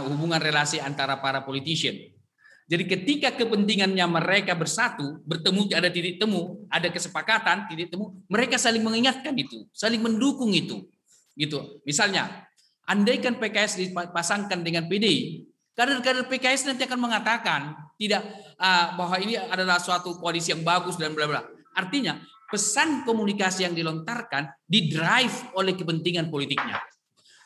[0.08, 1.94] hubungan relasi antara para politician.
[2.66, 8.82] Jadi ketika kepentingannya mereka bersatu, bertemu ada titik temu, ada kesepakatan, titik temu, mereka saling
[8.82, 10.82] mengingatkan itu, saling mendukung itu.
[11.38, 11.62] Gitu.
[11.86, 12.50] Misalnya,
[12.90, 15.46] andaikan PKS dipasangkan dengan PDI,
[15.78, 18.26] kader-kader PKS nanti akan mengatakan tidak
[18.98, 21.46] bahwa ini adalah suatu koalisi yang bagus dan bla bla.
[21.78, 22.18] Artinya
[22.50, 26.82] pesan komunikasi yang dilontarkan didrive oleh kepentingan politiknya.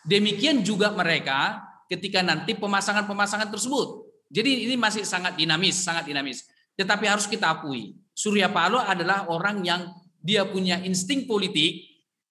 [0.08, 1.60] Demikian juga mereka
[1.90, 4.06] ketika nanti pemasangan-pemasangan tersebut.
[4.30, 6.46] Jadi ini masih sangat dinamis, sangat dinamis.
[6.78, 9.90] Tetapi harus kita akui, Surya Paloh adalah orang yang
[10.22, 11.90] dia punya insting politik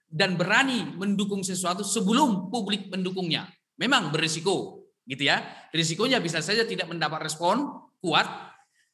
[0.08, 3.50] dan berani mendukung sesuatu sebelum publik mendukungnya.
[3.76, 5.42] Memang berisiko, gitu ya.
[5.74, 7.66] Risikonya bisa saja tidak mendapat respon
[7.98, 8.24] kuat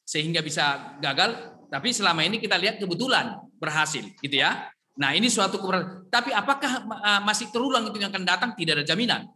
[0.02, 4.70] sehingga bisa gagal tapi selama ini kita lihat kebetulan berhasil, gitu ya.
[4.94, 6.06] Nah ini suatu keberhasilan.
[6.06, 8.50] Tapi apakah uh, masih terulang itu yang akan datang?
[8.54, 9.26] Tidak ada jaminan.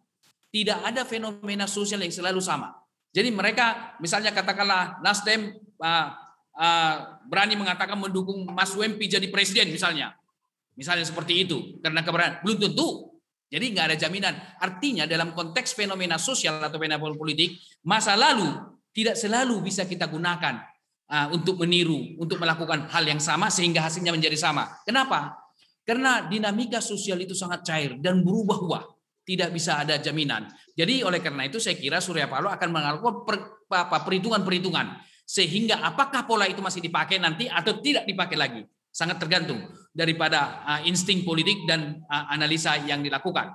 [0.49, 2.73] Tidak ada fenomena sosial yang selalu sama.
[3.13, 6.09] Jadi mereka misalnya katakanlah Nasdem uh,
[6.57, 6.95] uh,
[7.29, 10.17] berani mengatakan mendukung Mas Wempi jadi presiden misalnya.
[10.73, 11.81] Misalnya seperti itu.
[11.85, 12.41] Karena keberanian.
[12.45, 12.89] Belum tentu.
[13.49, 14.35] Jadi nggak ada jaminan.
[14.61, 18.45] Artinya dalam konteks fenomena sosial atau fenomena politik, masa lalu
[18.93, 20.61] tidak selalu bisa kita gunakan
[21.09, 24.69] uh, untuk meniru, untuk melakukan hal yang sama sehingga hasilnya menjadi sama.
[24.85, 25.39] Kenapa?
[25.89, 28.98] Karena dinamika sosial itu sangat cair dan berubah-ubah.
[29.29, 30.49] Tidak bisa ada jaminan.
[30.73, 33.29] Jadi oleh karena itu saya kira Surya Paloh akan melakukan
[34.09, 39.61] perhitungan-perhitungan sehingga apakah pola itu masih dipakai nanti atau tidak dipakai lagi sangat tergantung
[39.93, 43.53] daripada uh, insting politik dan uh, analisa yang dilakukan.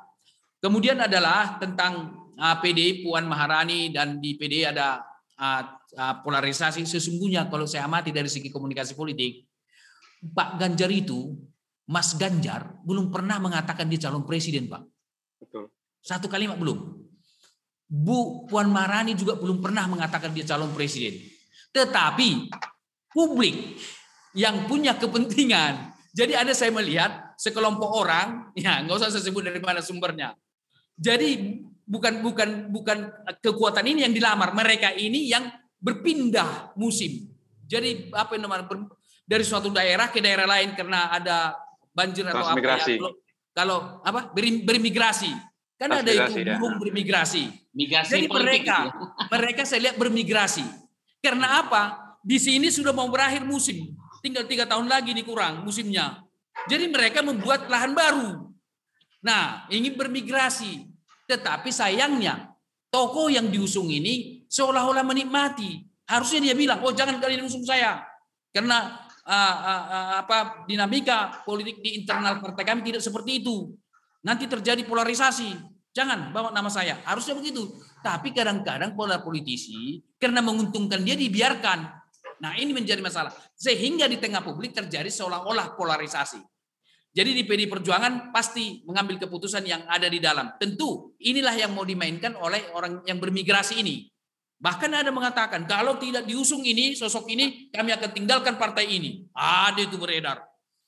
[0.61, 5.01] Kemudian adalah tentang uh, PD Puan Maharani dan di PD ada
[5.41, 5.61] uh,
[5.97, 9.49] uh, polarisasi sesungguhnya kalau saya amati dari segi komunikasi politik
[10.24, 11.36] Pak Ganjar itu
[11.89, 14.93] Mas Ganjar belum pernah mengatakan dia calon presiden Pak.
[15.44, 15.68] Betul.
[16.04, 17.04] Satu kalimat belum.
[17.88, 21.20] Bu Puan Marani juga belum pernah mengatakan dia calon presiden.
[21.76, 22.50] Tetapi
[23.14, 23.78] publik
[24.34, 25.94] yang punya kepentingan.
[26.14, 30.38] Jadi ada saya melihat sekelompok orang, ya nggak usah saya sebut dari mana sumbernya.
[30.94, 32.98] Jadi bukan bukan bukan
[33.41, 35.50] kekuatan ini yang dilamar, mereka ini yang
[35.82, 37.34] berpindah musim.
[37.66, 38.70] Jadi apa yang namanya
[39.26, 41.58] dari suatu daerah ke daerah lain karena ada
[41.94, 43.10] banjir atau apa ya,
[43.54, 45.30] kalau, apa berimigrasi.
[45.78, 46.58] Kan ada itu ya.
[46.58, 47.49] burung bermigrasi.
[47.74, 49.26] Migrasi Jadi mereka gitu ya.
[49.34, 50.66] mereka saya lihat bermigrasi.
[51.22, 52.16] Karena apa?
[52.24, 53.93] Di sini sudah mau berakhir musim.
[54.24, 56.24] Tinggal tiga tahun lagi nih kurang musimnya.
[56.72, 58.47] Jadi mereka membuat lahan baru.
[59.24, 60.88] Nah, ingin bermigrasi.
[61.28, 62.54] Tetapi sayangnya,
[62.88, 65.84] tokoh yang diusung ini seolah-olah menikmati.
[66.08, 68.04] Harusnya dia bilang, oh jangan kalian usung saya.
[68.54, 73.71] Karena uh, uh, uh, apa dinamika politik di internal partai kami tidak seperti itu.
[74.24, 75.51] Nanti terjadi polarisasi.
[75.93, 77.04] Jangan bawa nama saya.
[77.05, 77.70] Harusnya begitu.
[78.01, 81.79] Tapi kadang-kadang pola politisi karena menguntungkan dia dibiarkan.
[82.41, 83.32] Nah ini menjadi masalah.
[83.54, 86.41] Sehingga di tengah publik terjadi seolah-olah polarisasi.
[87.13, 90.58] Jadi di PD Perjuangan pasti mengambil keputusan yang ada di dalam.
[90.58, 94.09] Tentu inilah yang mau dimainkan oleh orang yang bermigrasi ini.
[94.64, 99.28] Bahkan ada mengatakan kalau tidak diusung ini sosok ini kami akan tinggalkan partai ini.
[99.36, 100.40] Ada itu beredar.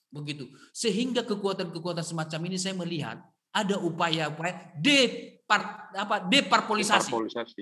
[0.08, 0.48] Begitu.
[0.72, 3.20] Sehingga kekuatan-kekuatan semacam ini saya melihat
[3.52, 7.12] ada upaya-upaya depar apa deparpolisasi.
[7.12, 7.62] Deparpolisasi.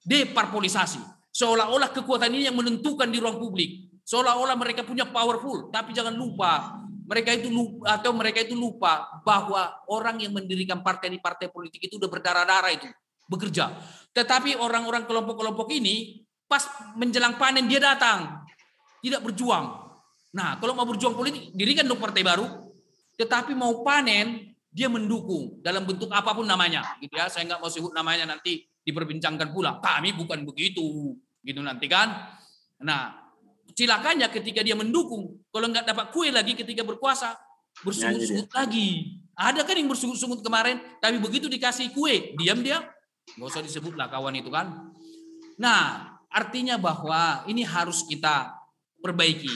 [0.00, 1.00] Deparpolisasi.
[1.28, 4.00] Seolah-olah kekuatan ini yang menentukan di ruang publik.
[4.08, 6.80] Seolah-olah mereka punya powerful, tapi jangan lupa
[7.10, 11.82] mereka itu lupa, atau mereka itu lupa bahwa orang yang mendirikan partai di partai politik
[11.90, 12.86] itu udah berdarah-darah itu
[13.30, 13.78] bekerja.
[14.10, 16.66] Tetapi orang-orang kelompok-kelompok ini pas
[16.98, 18.42] menjelang panen dia datang,
[18.98, 19.86] tidak berjuang.
[20.34, 22.46] Nah, kalau mau berjuang politik, dirikan dong partai baru.
[23.14, 26.98] Tetapi mau panen, dia mendukung dalam bentuk apa pun namanya.
[26.98, 29.78] Gitu ya, saya nggak mau sebut namanya nanti diperbincangkan pula.
[29.78, 31.14] Kami bukan begitu,
[31.46, 32.34] gitu nanti kan.
[32.82, 33.30] Nah,
[33.74, 37.38] Cilakanya ketika dia mendukung, kalau nggak dapat kue lagi ketika berkuasa,
[37.86, 39.22] bersungut-sungut lagi.
[39.32, 42.82] Ada kan yang bersungut-sungut kemarin, tapi begitu dikasih kue, diam dia.
[43.36, 44.90] Nggak usah disebut lah kawan itu kan.
[45.60, 48.56] Nah, artinya bahwa ini harus kita
[49.02, 49.52] perbaiki.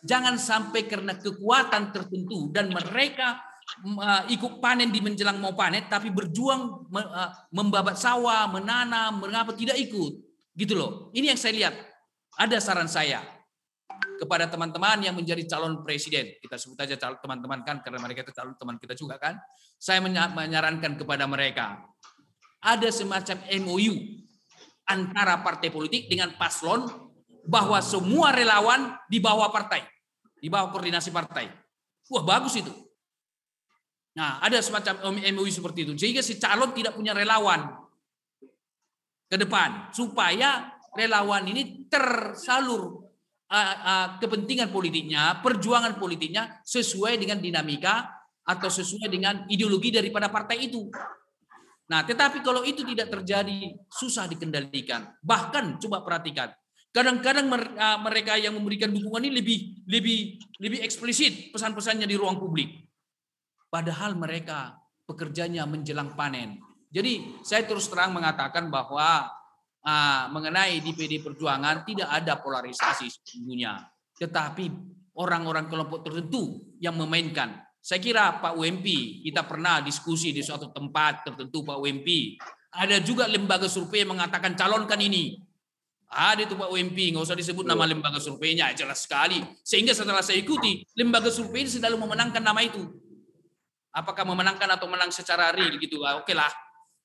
[0.00, 3.40] Jangan sampai karena kekuatan tertentu dan mereka
[3.84, 9.76] uh, ikut panen di menjelang mau panen, tapi berjuang uh, membabat sawah, menanam, mengapa tidak
[9.76, 10.12] ikut.
[10.56, 11.12] Gitu loh.
[11.12, 11.76] Ini yang saya lihat.
[12.40, 13.20] Ada saran saya
[14.16, 16.36] kepada teman-teman yang menjadi calon presiden.
[16.40, 19.36] Kita sebut aja calon teman-teman kan karena mereka itu calon teman kita juga kan.
[19.76, 21.84] Saya menyarankan kepada mereka
[22.60, 24.20] ada semacam MOU
[24.84, 26.86] antara partai politik dengan paslon
[27.48, 29.82] bahwa semua relawan di bawah partai,
[30.36, 31.48] di bawah koordinasi partai.
[32.10, 32.72] Wah, bagus itu.
[34.18, 35.92] Nah, ada semacam MOU seperti itu.
[35.96, 37.70] Sehingga si calon tidak punya relawan
[39.30, 43.06] ke depan supaya relawan ini tersalur
[44.18, 48.10] kepentingan politiknya, perjuangan politiknya sesuai dengan dinamika
[48.42, 50.90] atau sesuai dengan ideologi daripada partai itu.
[51.90, 55.10] Nah, tetapi kalau itu tidak terjadi, susah dikendalikan.
[55.26, 56.54] Bahkan coba perhatikan,
[56.90, 57.46] Kadang-kadang
[58.02, 60.18] mereka yang memberikan dukungan ini lebih lebih
[60.58, 62.82] lebih eksplisit pesan-pesannya di ruang publik.
[63.70, 64.74] Padahal mereka
[65.06, 66.58] pekerjanya menjelang panen.
[66.90, 69.30] Jadi saya terus terang mengatakan bahwa
[69.86, 73.86] ah, mengenai di PD Perjuangan tidak ada polarisasi sesungguhnya,
[74.18, 74.66] tetapi
[75.14, 77.54] orang-orang kelompok tertentu yang memainkan.
[77.80, 78.86] Saya kira Pak UMP
[79.24, 82.36] kita pernah diskusi di suatu tempat tertentu Pak UMP.
[82.70, 85.40] Ada juga lembaga survei yang mengatakan calonkan ini.
[86.10, 89.40] Ada itu Pak UMP, nggak usah disebut nama lembaga surveinya, jelas sekali.
[89.62, 92.82] Sehingga setelah saya ikuti, lembaga survei ini selalu memenangkan nama itu
[93.90, 96.50] apakah memenangkan atau menang secara real gitu oke lah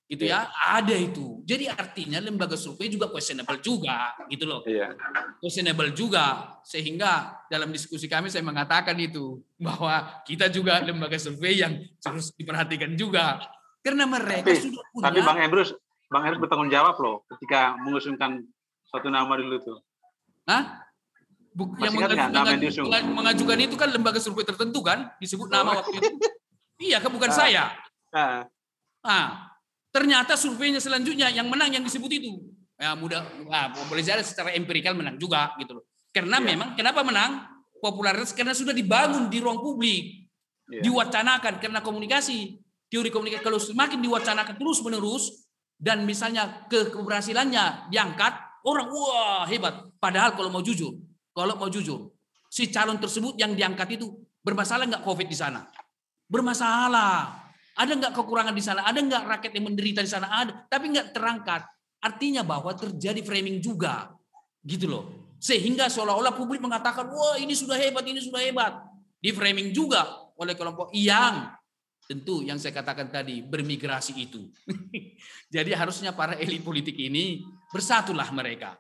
[0.05, 4.93] gitu ya ada itu jadi artinya lembaga survei juga questionable juga gitu loh iya.
[5.41, 11.81] questionable juga sehingga dalam diskusi kami saya mengatakan itu bahwa kita juga lembaga survei yang
[12.05, 13.41] harus diperhatikan juga
[13.81, 15.69] karena mereka tapi, sudah punya tapi bang Emrus
[16.05, 18.45] bang Emrus bertanggung jawab loh ketika mengusungkan
[18.85, 19.79] suatu nama dulu tuh
[20.45, 20.85] Hah?
[21.55, 25.75] Buk, yang mengajukan, mengajukan itu kan lembaga survei tertentu kan disebut nama oh.
[25.81, 26.13] waktu itu
[26.81, 27.35] Iya, kan bukan ah.
[27.35, 27.63] saya.
[28.11, 28.43] Ah.
[29.03, 29.54] ah.
[29.95, 32.35] Ternyata surveinya selanjutnya yang menang yang disebut itu.
[32.75, 35.87] Ya mudah, ah, boleh jadi secara empirikal menang juga gitu loh.
[36.11, 36.47] Karena yeah.
[36.51, 37.47] memang kenapa menang?
[37.79, 40.27] Popularitas karena sudah dibangun di ruang publik.
[40.67, 40.83] Yeah.
[40.83, 42.59] Diwacanakan karena komunikasi,
[42.91, 45.47] teori komunikasi kalau semakin diwacanakan terus menerus
[45.79, 48.33] dan misalnya ke keberhasilannya diangkat,
[48.67, 49.87] orang wah hebat.
[49.95, 50.99] Padahal kalau mau jujur,
[51.31, 52.11] kalau mau jujur,
[52.51, 54.11] si calon tersebut yang diangkat itu
[54.43, 55.63] bermasalah nggak COVID di sana?
[56.29, 57.44] bermasalah.
[57.75, 58.87] Ada nggak kekurangan di sana?
[58.87, 60.31] Ada nggak rakyat yang menderita di sana?
[60.31, 61.61] Ada, tapi nggak terangkat.
[61.99, 64.15] Artinya bahwa terjadi framing juga,
[64.63, 65.03] gitu loh.
[65.39, 68.73] Sehingga seolah-olah publik mengatakan, wah ini sudah hebat, ini sudah hebat.
[69.19, 70.07] Di framing juga
[70.39, 71.51] oleh kelompok yang
[72.05, 74.47] tentu yang saya katakan tadi bermigrasi itu.
[75.55, 77.43] Jadi harusnya para elit politik ini
[77.73, 78.77] bersatulah mereka.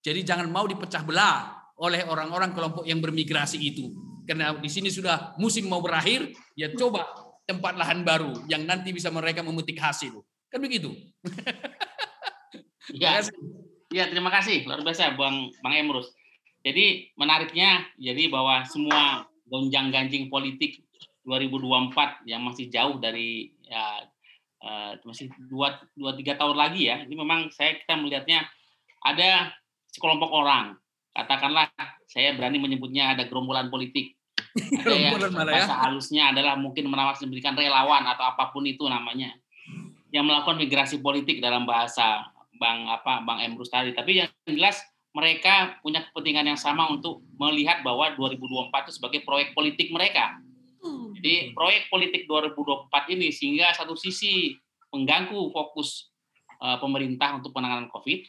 [0.00, 3.92] Jadi jangan mau dipecah belah oleh orang-orang kelompok yang bermigrasi itu
[4.30, 7.02] karena di sini sudah musim mau berakhir, ya coba
[7.48, 10.22] tempat lahan baru yang nanti bisa mereka memetik hasil.
[10.50, 10.92] Kan begitu.
[12.90, 13.22] Ya,
[13.94, 16.10] ya terima kasih luar biasa Bang Bang Emrus.
[16.66, 20.82] Jadi menariknya jadi bahwa semua gonjang ganjing politik
[21.22, 24.10] 2024 yang masih jauh dari ya
[24.66, 27.06] uh, masih dua dua tiga tahun lagi ya.
[27.06, 28.42] Ini memang saya kita melihatnya
[29.06, 29.54] ada
[29.94, 30.74] sekelompok orang
[31.14, 31.66] katakanlah
[32.06, 34.14] saya berani menyebutnya ada gerombolan politik
[34.56, 35.30] ada yang ya.
[35.30, 39.30] bahasa halusnya adalah mungkin menawar memberikan relawan atau apa pun itu namanya
[40.10, 42.26] yang melakukan migrasi politik dalam bahasa
[42.58, 43.94] Bang apa Bang Emrus tadi.
[43.94, 49.56] Tapi yang jelas mereka punya kepentingan yang sama untuk melihat bahwa 2024 itu sebagai proyek
[49.56, 50.38] politik mereka.
[50.80, 51.14] Hmm.
[51.18, 54.54] Jadi proyek politik 2024 ini sehingga satu sisi
[54.90, 56.10] mengganggu fokus
[56.62, 58.22] uh, pemerintah untuk penanganan COVID,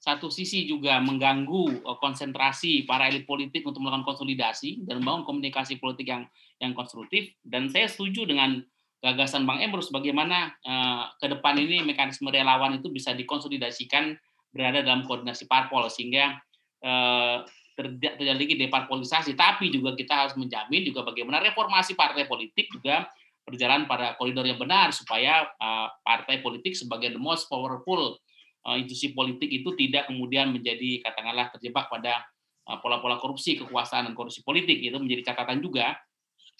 [0.00, 5.76] satu sisi juga mengganggu eh, konsentrasi para elit politik untuk melakukan konsolidasi dan membangun komunikasi
[5.76, 6.24] politik yang
[6.56, 7.36] yang konstruktif.
[7.44, 8.64] Dan saya setuju dengan
[9.00, 14.12] gagasan Bang Emrus bagaimana uh, ke depan ini mekanisme relawan itu bisa dikonsolidasikan
[14.52, 16.36] berada dalam koordinasi parpol sehingga
[16.84, 17.40] uh,
[17.80, 19.32] terjadi lagi deparpolisasi.
[19.32, 23.08] Tapi juga kita harus menjamin juga bagaimana reformasi partai politik juga
[23.40, 28.20] berjalan pada koridor yang benar supaya uh, partai politik sebagai the most powerful
[28.76, 32.24] institusi politik itu tidak kemudian menjadi katakanlah terjebak pada
[32.68, 35.96] uh, pola-pola korupsi kekuasaan dan korupsi politik itu menjadi catatan juga.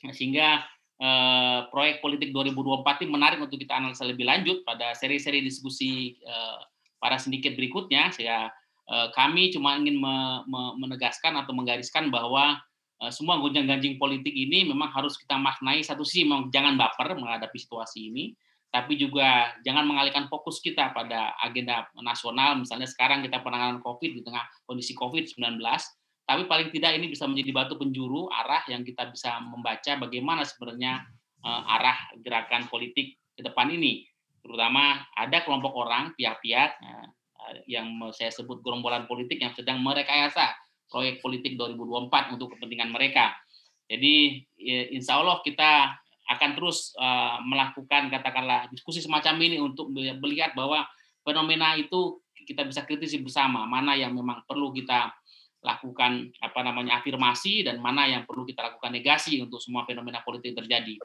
[0.01, 0.65] Sehingga
[0.97, 6.61] uh, proyek politik 2024 ini menarik untuk kita analisa lebih lanjut pada seri-seri diskusi uh,
[6.97, 8.09] para sindiket berikutnya.
[8.17, 8.49] Saya
[8.89, 10.15] uh, kami cuma ingin me,
[10.49, 12.57] me, menegaskan atau menggariskan bahwa
[13.05, 17.61] uh, semua gonjang-ganjing politik ini memang harus kita maknai satu sisi memang jangan baper menghadapi
[17.61, 18.33] situasi ini
[18.71, 24.23] tapi juga jangan mengalihkan fokus kita pada agenda nasional, misalnya sekarang kita penanganan COVID di
[24.23, 25.59] tengah kondisi COVID-19,
[26.23, 31.03] tapi paling tidak ini bisa menjadi batu penjuru arah yang kita bisa membaca bagaimana sebenarnya
[31.43, 34.07] uh, arah gerakan politik ke depan ini.
[34.39, 37.07] Terutama ada kelompok orang, pihak-pihak uh,
[37.67, 40.55] yang saya sebut gerombolan politik yang sedang merekayasa
[40.87, 43.35] proyek politik 2024 untuk kepentingan mereka.
[43.91, 45.99] Jadi ya, insya Allah kita
[46.31, 50.87] akan terus uh, melakukan katakanlah diskusi semacam ini untuk melihat bahwa
[51.27, 55.11] fenomena itu kita bisa kritisi bersama mana yang memang perlu kita
[55.61, 60.57] lakukan apa namanya afirmasi dan mana yang perlu kita lakukan negasi untuk semua fenomena politik
[60.57, 60.97] terjadi.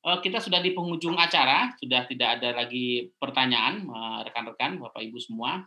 [0.00, 5.18] Uh, kita sudah di penghujung acara, sudah tidak ada lagi pertanyaan uh, rekan-rekan, Bapak Ibu
[5.20, 5.66] semua.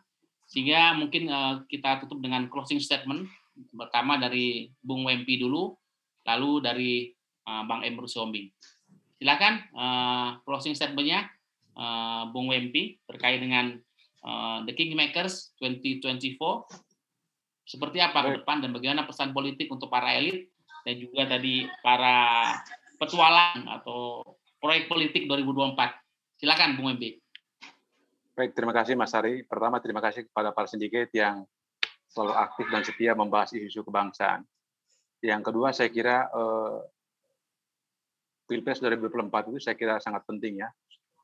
[0.50, 3.30] Sehingga mungkin uh, kita tutup dengan closing statement
[3.76, 5.76] pertama dari Bung Wempi dulu,
[6.26, 6.94] lalu dari
[7.42, 8.48] Bang Emrus Sombing.
[9.22, 11.30] Silakan uh, closing statement-nya
[11.78, 13.78] uh, Bung Wempi terkait dengan
[14.26, 16.42] uh, The Kingmakers 2024
[17.70, 20.50] Seperti apa ke depan dan bagaimana pesan politik untuk para elit
[20.82, 22.50] dan juga tadi para
[22.98, 24.26] petualang atau
[24.62, 25.78] proyek politik 2024.
[26.42, 27.04] Silakan Bung MB.
[28.34, 29.46] Baik, terima kasih Mas Ari.
[29.46, 31.46] Pertama, terima kasih kepada para sindiket yang
[32.10, 34.42] selalu aktif dan setia membahas isu-isu kebangsaan.
[35.22, 36.78] Yang kedua, saya kira eh,
[38.52, 40.68] Pilpres 2024 itu saya kira sangat penting ya,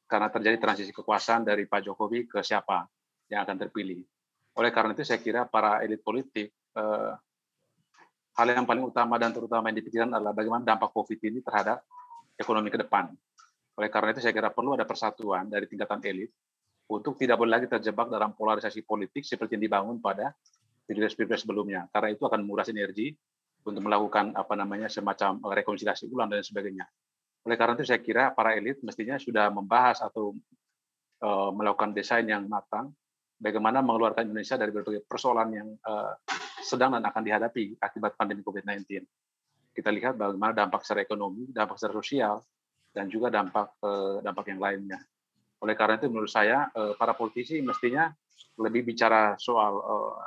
[0.08, 2.88] karena terjadi transisi kekuasaan dari Pak Jokowi ke siapa
[3.28, 4.00] yang akan terpilih.
[4.56, 7.12] Oleh karena itu saya kira para elit politik eh,
[8.32, 11.84] hal yang paling utama dan terutama yang dipikirkan adalah bagaimana dampak COVID ini terhadap
[12.40, 13.12] ekonomi ke depan.
[13.76, 16.32] Oleh karena itu saya kira perlu ada persatuan dari tingkatan elit
[16.88, 20.32] untuk tidak boleh lagi terjebak dalam polarisasi politik seperti yang dibangun pada
[20.88, 21.92] pilpres-pilpres sebelumnya.
[21.92, 23.12] Karena itu akan menguras energi
[23.68, 26.88] untuk melakukan apa namanya semacam rekonsiliasi ulang dan sebagainya.
[27.48, 30.36] Oleh karena itu saya kira para elit mestinya sudah membahas atau
[31.24, 32.92] uh, melakukan desain yang matang
[33.40, 36.12] bagaimana mengeluarkan Indonesia dari berbagai persoalan yang uh,
[36.60, 39.00] sedang dan akan dihadapi akibat pandemi COVID-19.
[39.72, 42.36] Kita lihat bagaimana dampak secara ekonomi, dampak secara sosial,
[42.92, 45.00] dan juga dampak uh, dampak yang lainnya.
[45.64, 46.70] Oleh karena itu menurut saya
[47.02, 48.14] para politisi mestinya
[48.62, 49.74] lebih bicara soal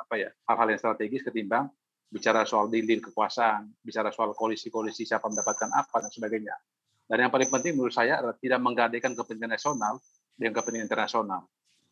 [0.03, 1.71] apa ya hal-hal yang strategis ketimbang
[2.11, 6.59] bicara soal deal kekuasaan, bicara soal koalisi-koalisi siapa mendapatkan apa dan sebagainya.
[7.11, 9.99] Dan yang paling penting menurut saya adalah tidak menggadaikan kepentingan nasional
[10.39, 11.43] dengan kepentingan internasional.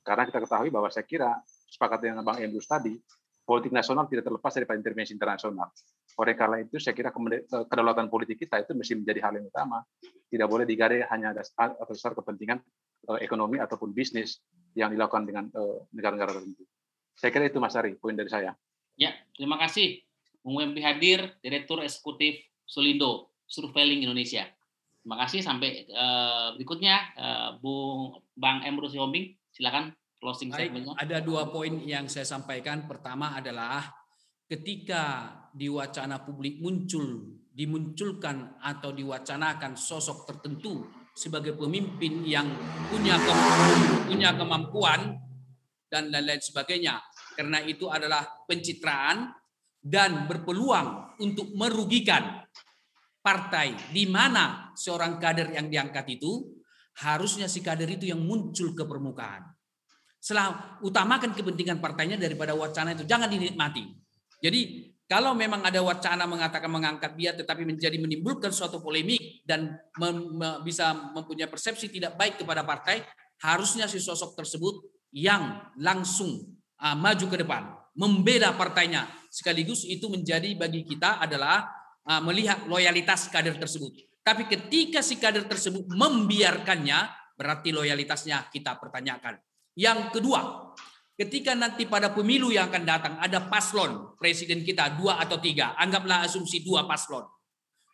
[0.07, 1.35] Karena kita ketahui bahwa saya kira
[1.67, 2.95] sepakat dengan Bang Emrus tadi,
[3.43, 5.75] politik nasional tidak terlepas dari intervensi internasional.
[6.23, 9.83] Oleh karena itu, saya kira eh, kedaulatan politik kita itu mesti menjadi hal yang utama.
[10.31, 12.63] Tidak boleh digadai hanya atas dasar kepentingan
[13.11, 14.39] eh, ekonomi ataupun bisnis
[14.79, 16.63] yang dilakukan dengan eh, negara-negara tertentu.
[17.19, 18.55] Saya kira itu Mas Ari, poin dari saya.
[18.95, 19.99] Ya, terima kasih.
[20.47, 24.47] Bung Wempi hadir, Direktur Eksekutif Solindo, Surveiling Indonesia.
[25.09, 25.41] Terima kasih.
[25.41, 25.89] Sampai
[26.53, 27.01] berikutnya,
[27.65, 29.89] Bung Bang Emrus Yombing, silakan
[30.21, 30.93] closing statementnya.
[31.01, 32.85] Ada dua poin yang saya sampaikan.
[32.85, 33.89] Pertama adalah
[34.45, 40.85] ketika di wacana publik muncul, dimunculkan atau diwacanakan sosok tertentu
[41.17, 42.45] sebagai pemimpin yang
[42.93, 43.81] punya kemampuan,
[44.13, 45.01] punya kemampuan
[45.89, 47.01] dan lain-lain sebagainya.
[47.33, 49.33] Karena itu adalah pencitraan
[49.81, 52.45] dan berpeluang untuk merugikan
[53.29, 56.49] partai di mana seorang kader yang diangkat itu
[57.05, 59.45] harusnya si kader itu yang muncul ke permukaan.
[60.17, 63.85] Setelah utamakan kepentingan partainya daripada wacana itu, jangan dinikmati.
[64.41, 70.41] Jadi kalau memang ada wacana mengatakan mengangkat dia tetapi menjadi menimbulkan suatu polemik dan mem,
[70.65, 73.05] bisa mempunyai persepsi tidak baik kepada partai,
[73.45, 79.05] harusnya si sosok tersebut yang langsung uh, maju ke depan, membela partainya.
[79.29, 81.78] Sekaligus itu menjadi bagi kita adalah
[82.25, 83.93] melihat loyalitas kader tersebut.
[84.25, 86.99] Tapi ketika si kader tersebut membiarkannya,
[87.37, 89.37] berarti loyalitasnya kita pertanyakan.
[89.77, 90.73] Yang kedua,
[91.15, 96.25] ketika nanti pada pemilu yang akan datang ada paslon presiden kita dua atau tiga, anggaplah
[96.25, 97.25] asumsi dua paslon.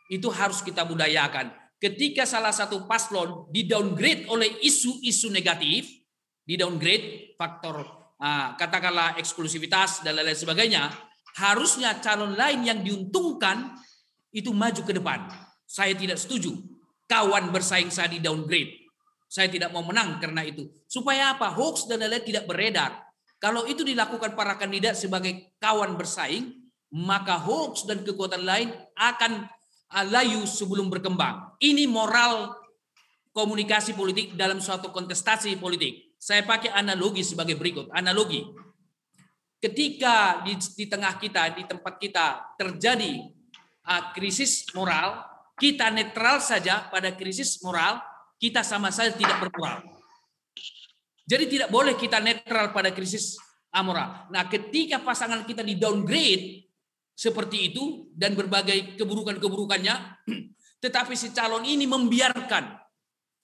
[0.08, 1.52] Itu harus kita budayakan.
[1.76, 5.90] Ketika salah satu paslon di downgrade oleh isu-isu negatif,
[6.44, 7.84] di downgrade faktor
[8.20, 10.82] uh, katakanlah eksklusivitas dan lain-lain sebagainya,
[11.40, 13.74] harusnya calon lain yang diuntungkan
[14.34, 15.30] itu maju ke depan
[15.64, 16.54] saya tidak setuju.
[17.04, 18.88] Kawan bersaing saya di downgrade.
[19.28, 20.70] Saya tidak mau menang karena itu.
[20.86, 21.50] Supaya apa?
[21.52, 23.02] Hoax dan lain-lain tidak beredar.
[23.42, 26.54] Kalau itu dilakukan para kandidat sebagai kawan bersaing,
[26.94, 29.50] maka hoax dan kekuatan lain akan
[29.92, 31.58] ah, layu sebelum berkembang.
[31.60, 32.56] Ini moral
[33.34, 36.16] komunikasi politik dalam suatu kontestasi politik.
[36.16, 37.90] Saya pakai analogi sebagai berikut.
[37.92, 38.46] Analogi.
[39.60, 43.33] Ketika di, di tengah kita, di tempat kita terjadi
[44.16, 45.20] krisis moral,
[45.60, 48.00] kita netral saja pada krisis moral,
[48.40, 49.84] kita sama saja tidak bermoral.
[51.24, 53.40] Jadi tidak boleh kita netral pada krisis
[53.72, 54.28] amoral.
[54.28, 56.68] Nah, ketika pasangan kita di downgrade
[57.14, 59.94] seperti itu dan berbagai keburukan-keburukannya,
[60.84, 62.84] tetapi si calon ini membiarkan.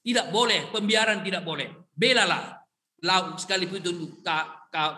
[0.00, 1.68] Tidak boleh, pembiaran tidak boleh.
[1.92, 2.56] Belalah
[3.04, 3.92] laut sekalipun itu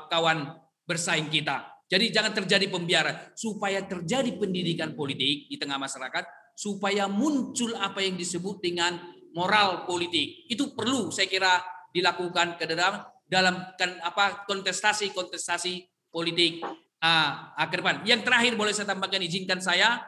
[0.06, 0.54] kawan
[0.86, 1.71] bersaing kita.
[1.92, 6.24] Jadi jangan terjadi pembiaran supaya terjadi pendidikan politik di tengah masyarakat
[6.56, 8.96] supaya muncul apa yang disebut dengan
[9.36, 10.48] moral politik.
[10.48, 11.60] Itu perlu saya kira
[11.92, 16.64] dilakukan ke dalam dalam kan, apa kontestasi-kontestasi politik
[17.04, 18.00] uh, ke depan.
[18.08, 20.00] Yang terakhir boleh saya tambahkan izinkan saya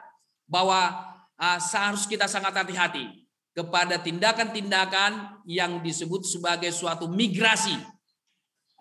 [0.48, 0.89] bahwa
[1.36, 7.77] uh, seharus kita sangat hati-hati kepada tindakan-tindakan yang disebut sebagai suatu migrasi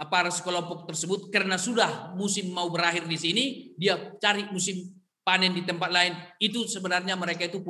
[0.09, 3.43] para sekelompok tersebut karena sudah musim mau berakhir di sini
[3.77, 4.89] dia cari musim
[5.21, 7.61] panen di tempat lain itu sebenarnya mereka itu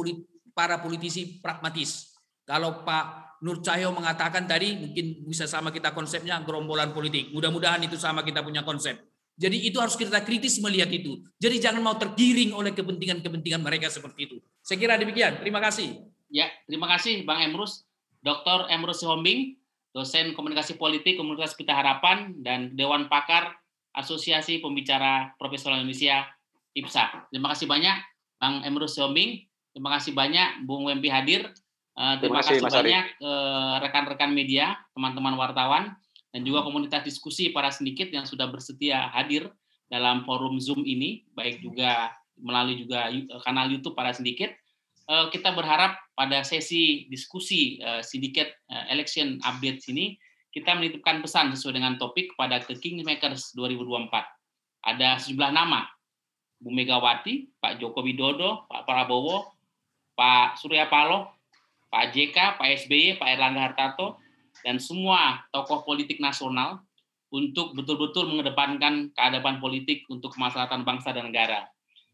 [0.56, 2.16] para politisi pragmatis.
[2.44, 7.32] Kalau Pak Nur Cahyo mengatakan tadi mungkin bisa sama kita konsepnya gerombolan politik.
[7.36, 9.00] Mudah-mudahan itu sama kita punya konsep.
[9.34, 11.20] Jadi itu harus kita kritis melihat itu.
[11.41, 14.38] Jadi jangan mau tergiring oleh kepentingan-kepentingan mereka seperti itu.
[14.62, 15.41] Saya kira demikian.
[15.41, 16.06] Terima kasih.
[16.30, 17.84] Ya, terima kasih Bang Emrus.
[18.24, 18.72] Dr.
[18.72, 19.60] Emrus Sihombing,
[19.94, 23.53] dosen komunikasi politik Komunitas Pita Harapan dan Dewan Pakar
[23.94, 26.26] Asosiasi Pembicara Profesional Indonesia
[26.74, 27.30] IPSA.
[27.30, 27.98] Terima kasih banyak
[28.41, 29.45] Bang Emrus Sihombing.
[29.72, 31.53] Terima kasih banyak Bung Wempi hadir.
[31.94, 35.94] Eh, terima, terima kasih, kasih banyak eh, rekan-rekan media, teman-teman wartawan
[36.34, 39.53] dan juga komunitas diskusi para sedikit yang sudah bersedia hadir
[39.94, 42.10] dalam forum Zoom ini, baik juga
[42.41, 43.14] melalui juga
[43.45, 44.49] kanal YouTube para sedikit.
[45.04, 50.16] Eh, kita berharap pada sesi diskusi eh, sindiket eh, election update ini
[50.56, 54.08] kita menitipkan pesan sesuai dengan topik pada The Kingmakers 2024.
[54.86, 55.84] Ada sejumlah nama,
[56.62, 59.52] Bu Megawati, Pak Joko Widodo, Pak Prabowo,
[60.16, 61.28] Pak Surya Paloh,
[61.92, 64.22] Pak JK, Pak SBY, Pak Erlangga Hartarto,
[64.62, 66.80] dan semua tokoh politik nasional
[67.34, 71.66] untuk betul-betul mengedepankan keadaban politik untuk kemaslahatan bangsa dan negara.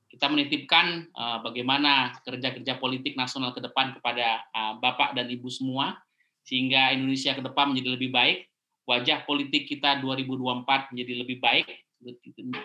[0.10, 6.02] Kita menitipkan uh, bagaimana kerja-kerja politik nasional ke depan kepada uh, Bapak dan Ibu semua,
[6.42, 8.50] sehingga Indonesia ke depan menjadi lebih baik,
[8.90, 11.70] wajah politik kita 2024 menjadi lebih baik,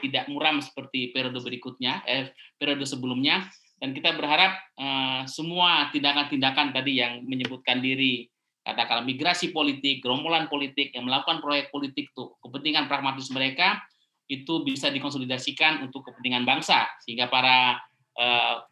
[0.01, 3.45] tidak muram seperti periode berikutnya, eh, periode sebelumnya,
[3.77, 8.31] dan kita berharap uh, semua tindakan-tindakan tadi yang menyebutkan diri
[8.65, 13.85] katakanlah migrasi politik, gerombolan politik yang melakukan proyek politik untuk kepentingan pragmatis mereka
[14.29, 17.77] itu bisa dikonsolidasikan untuk kepentingan bangsa sehingga para
[18.17, 18.65] uh,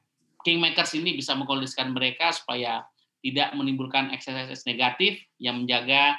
[0.43, 2.83] kingmakers ini bisa mengkondisikan mereka supaya
[3.23, 6.19] tidak menimbulkan ekses-ekses negatif yang menjaga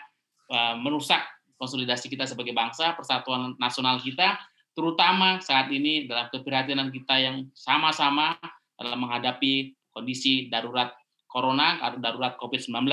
[0.54, 1.20] uh, merusak
[1.60, 4.40] konsolidasi kita sebagai bangsa, persatuan nasional kita,
[4.76, 8.36] terutama saat ini dalam keprihatinan kita yang sama-sama
[8.80, 10.92] dalam menghadapi kondisi darurat
[11.30, 12.90] corona atau darurat COVID-19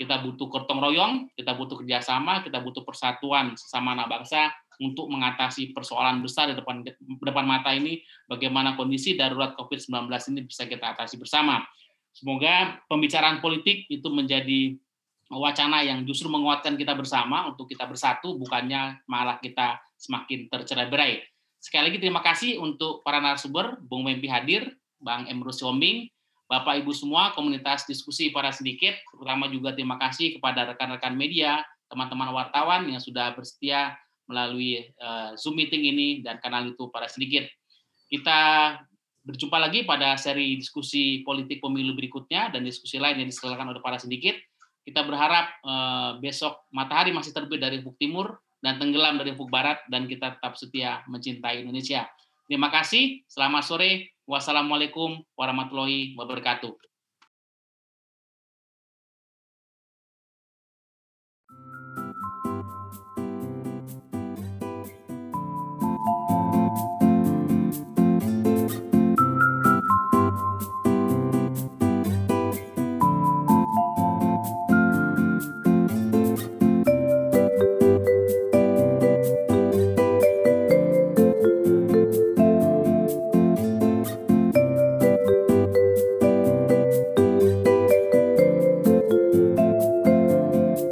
[0.00, 4.48] kita butuh gotong royong, kita butuh kerjasama, kita butuh persatuan sesama anak bangsa
[4.80, 6.80] untuk mengatasi persoalan besar di depan
[7.20, 11.60] depan mata ini, bagaimana kondisi darurat COVID-19 ini bisa kita atasi bersama.
[12.10, 14.74] Semoga pembicaraan politik itu menjadi
[15.30, 21.22] wacana yang justru menguatkan kita bersama untuk kita bersatu, bukannya malah kita semakin tercerai-berai.
[21.60, 26.08] Sekali lagi terima kasih untuk para narasumber, Bung Mempi hadir, Bang Emrus Wombing,
[26.50, 32.34] Bapak Ibu semua, komunitas diskusi para sedikit, terutama juga terima kasih kepada rekan-rekan media, teman-teman
[32.34, 33.94] wartawan yang sudah bersedia
[34.30, 37.50] melalui uh, Zoom meeting ini dan kanal itu para sedikit.
[38.06, 38.74] Kita
[39.26, 43.98] berjumpa lagi pada seri diskusi politik pemilu berikutnya dan diskusi lain yang diselenggarakan oleh para
[43.98, 44.38] sedikit.
[44.86, 49.82] Kita berharap uh, besok matahari masih terbit dari ufuk timur dan tenggelam dari ufuk barat
[49.90, 52.06] dan kita tetap setia mencintai Indonesia.
[52.48, 53.22] Terima kasih.
[53.26, 54.14] Selamat sore.
[54.24, 56.89] Wassalamualaikum warahmatullahi wabarakatuh.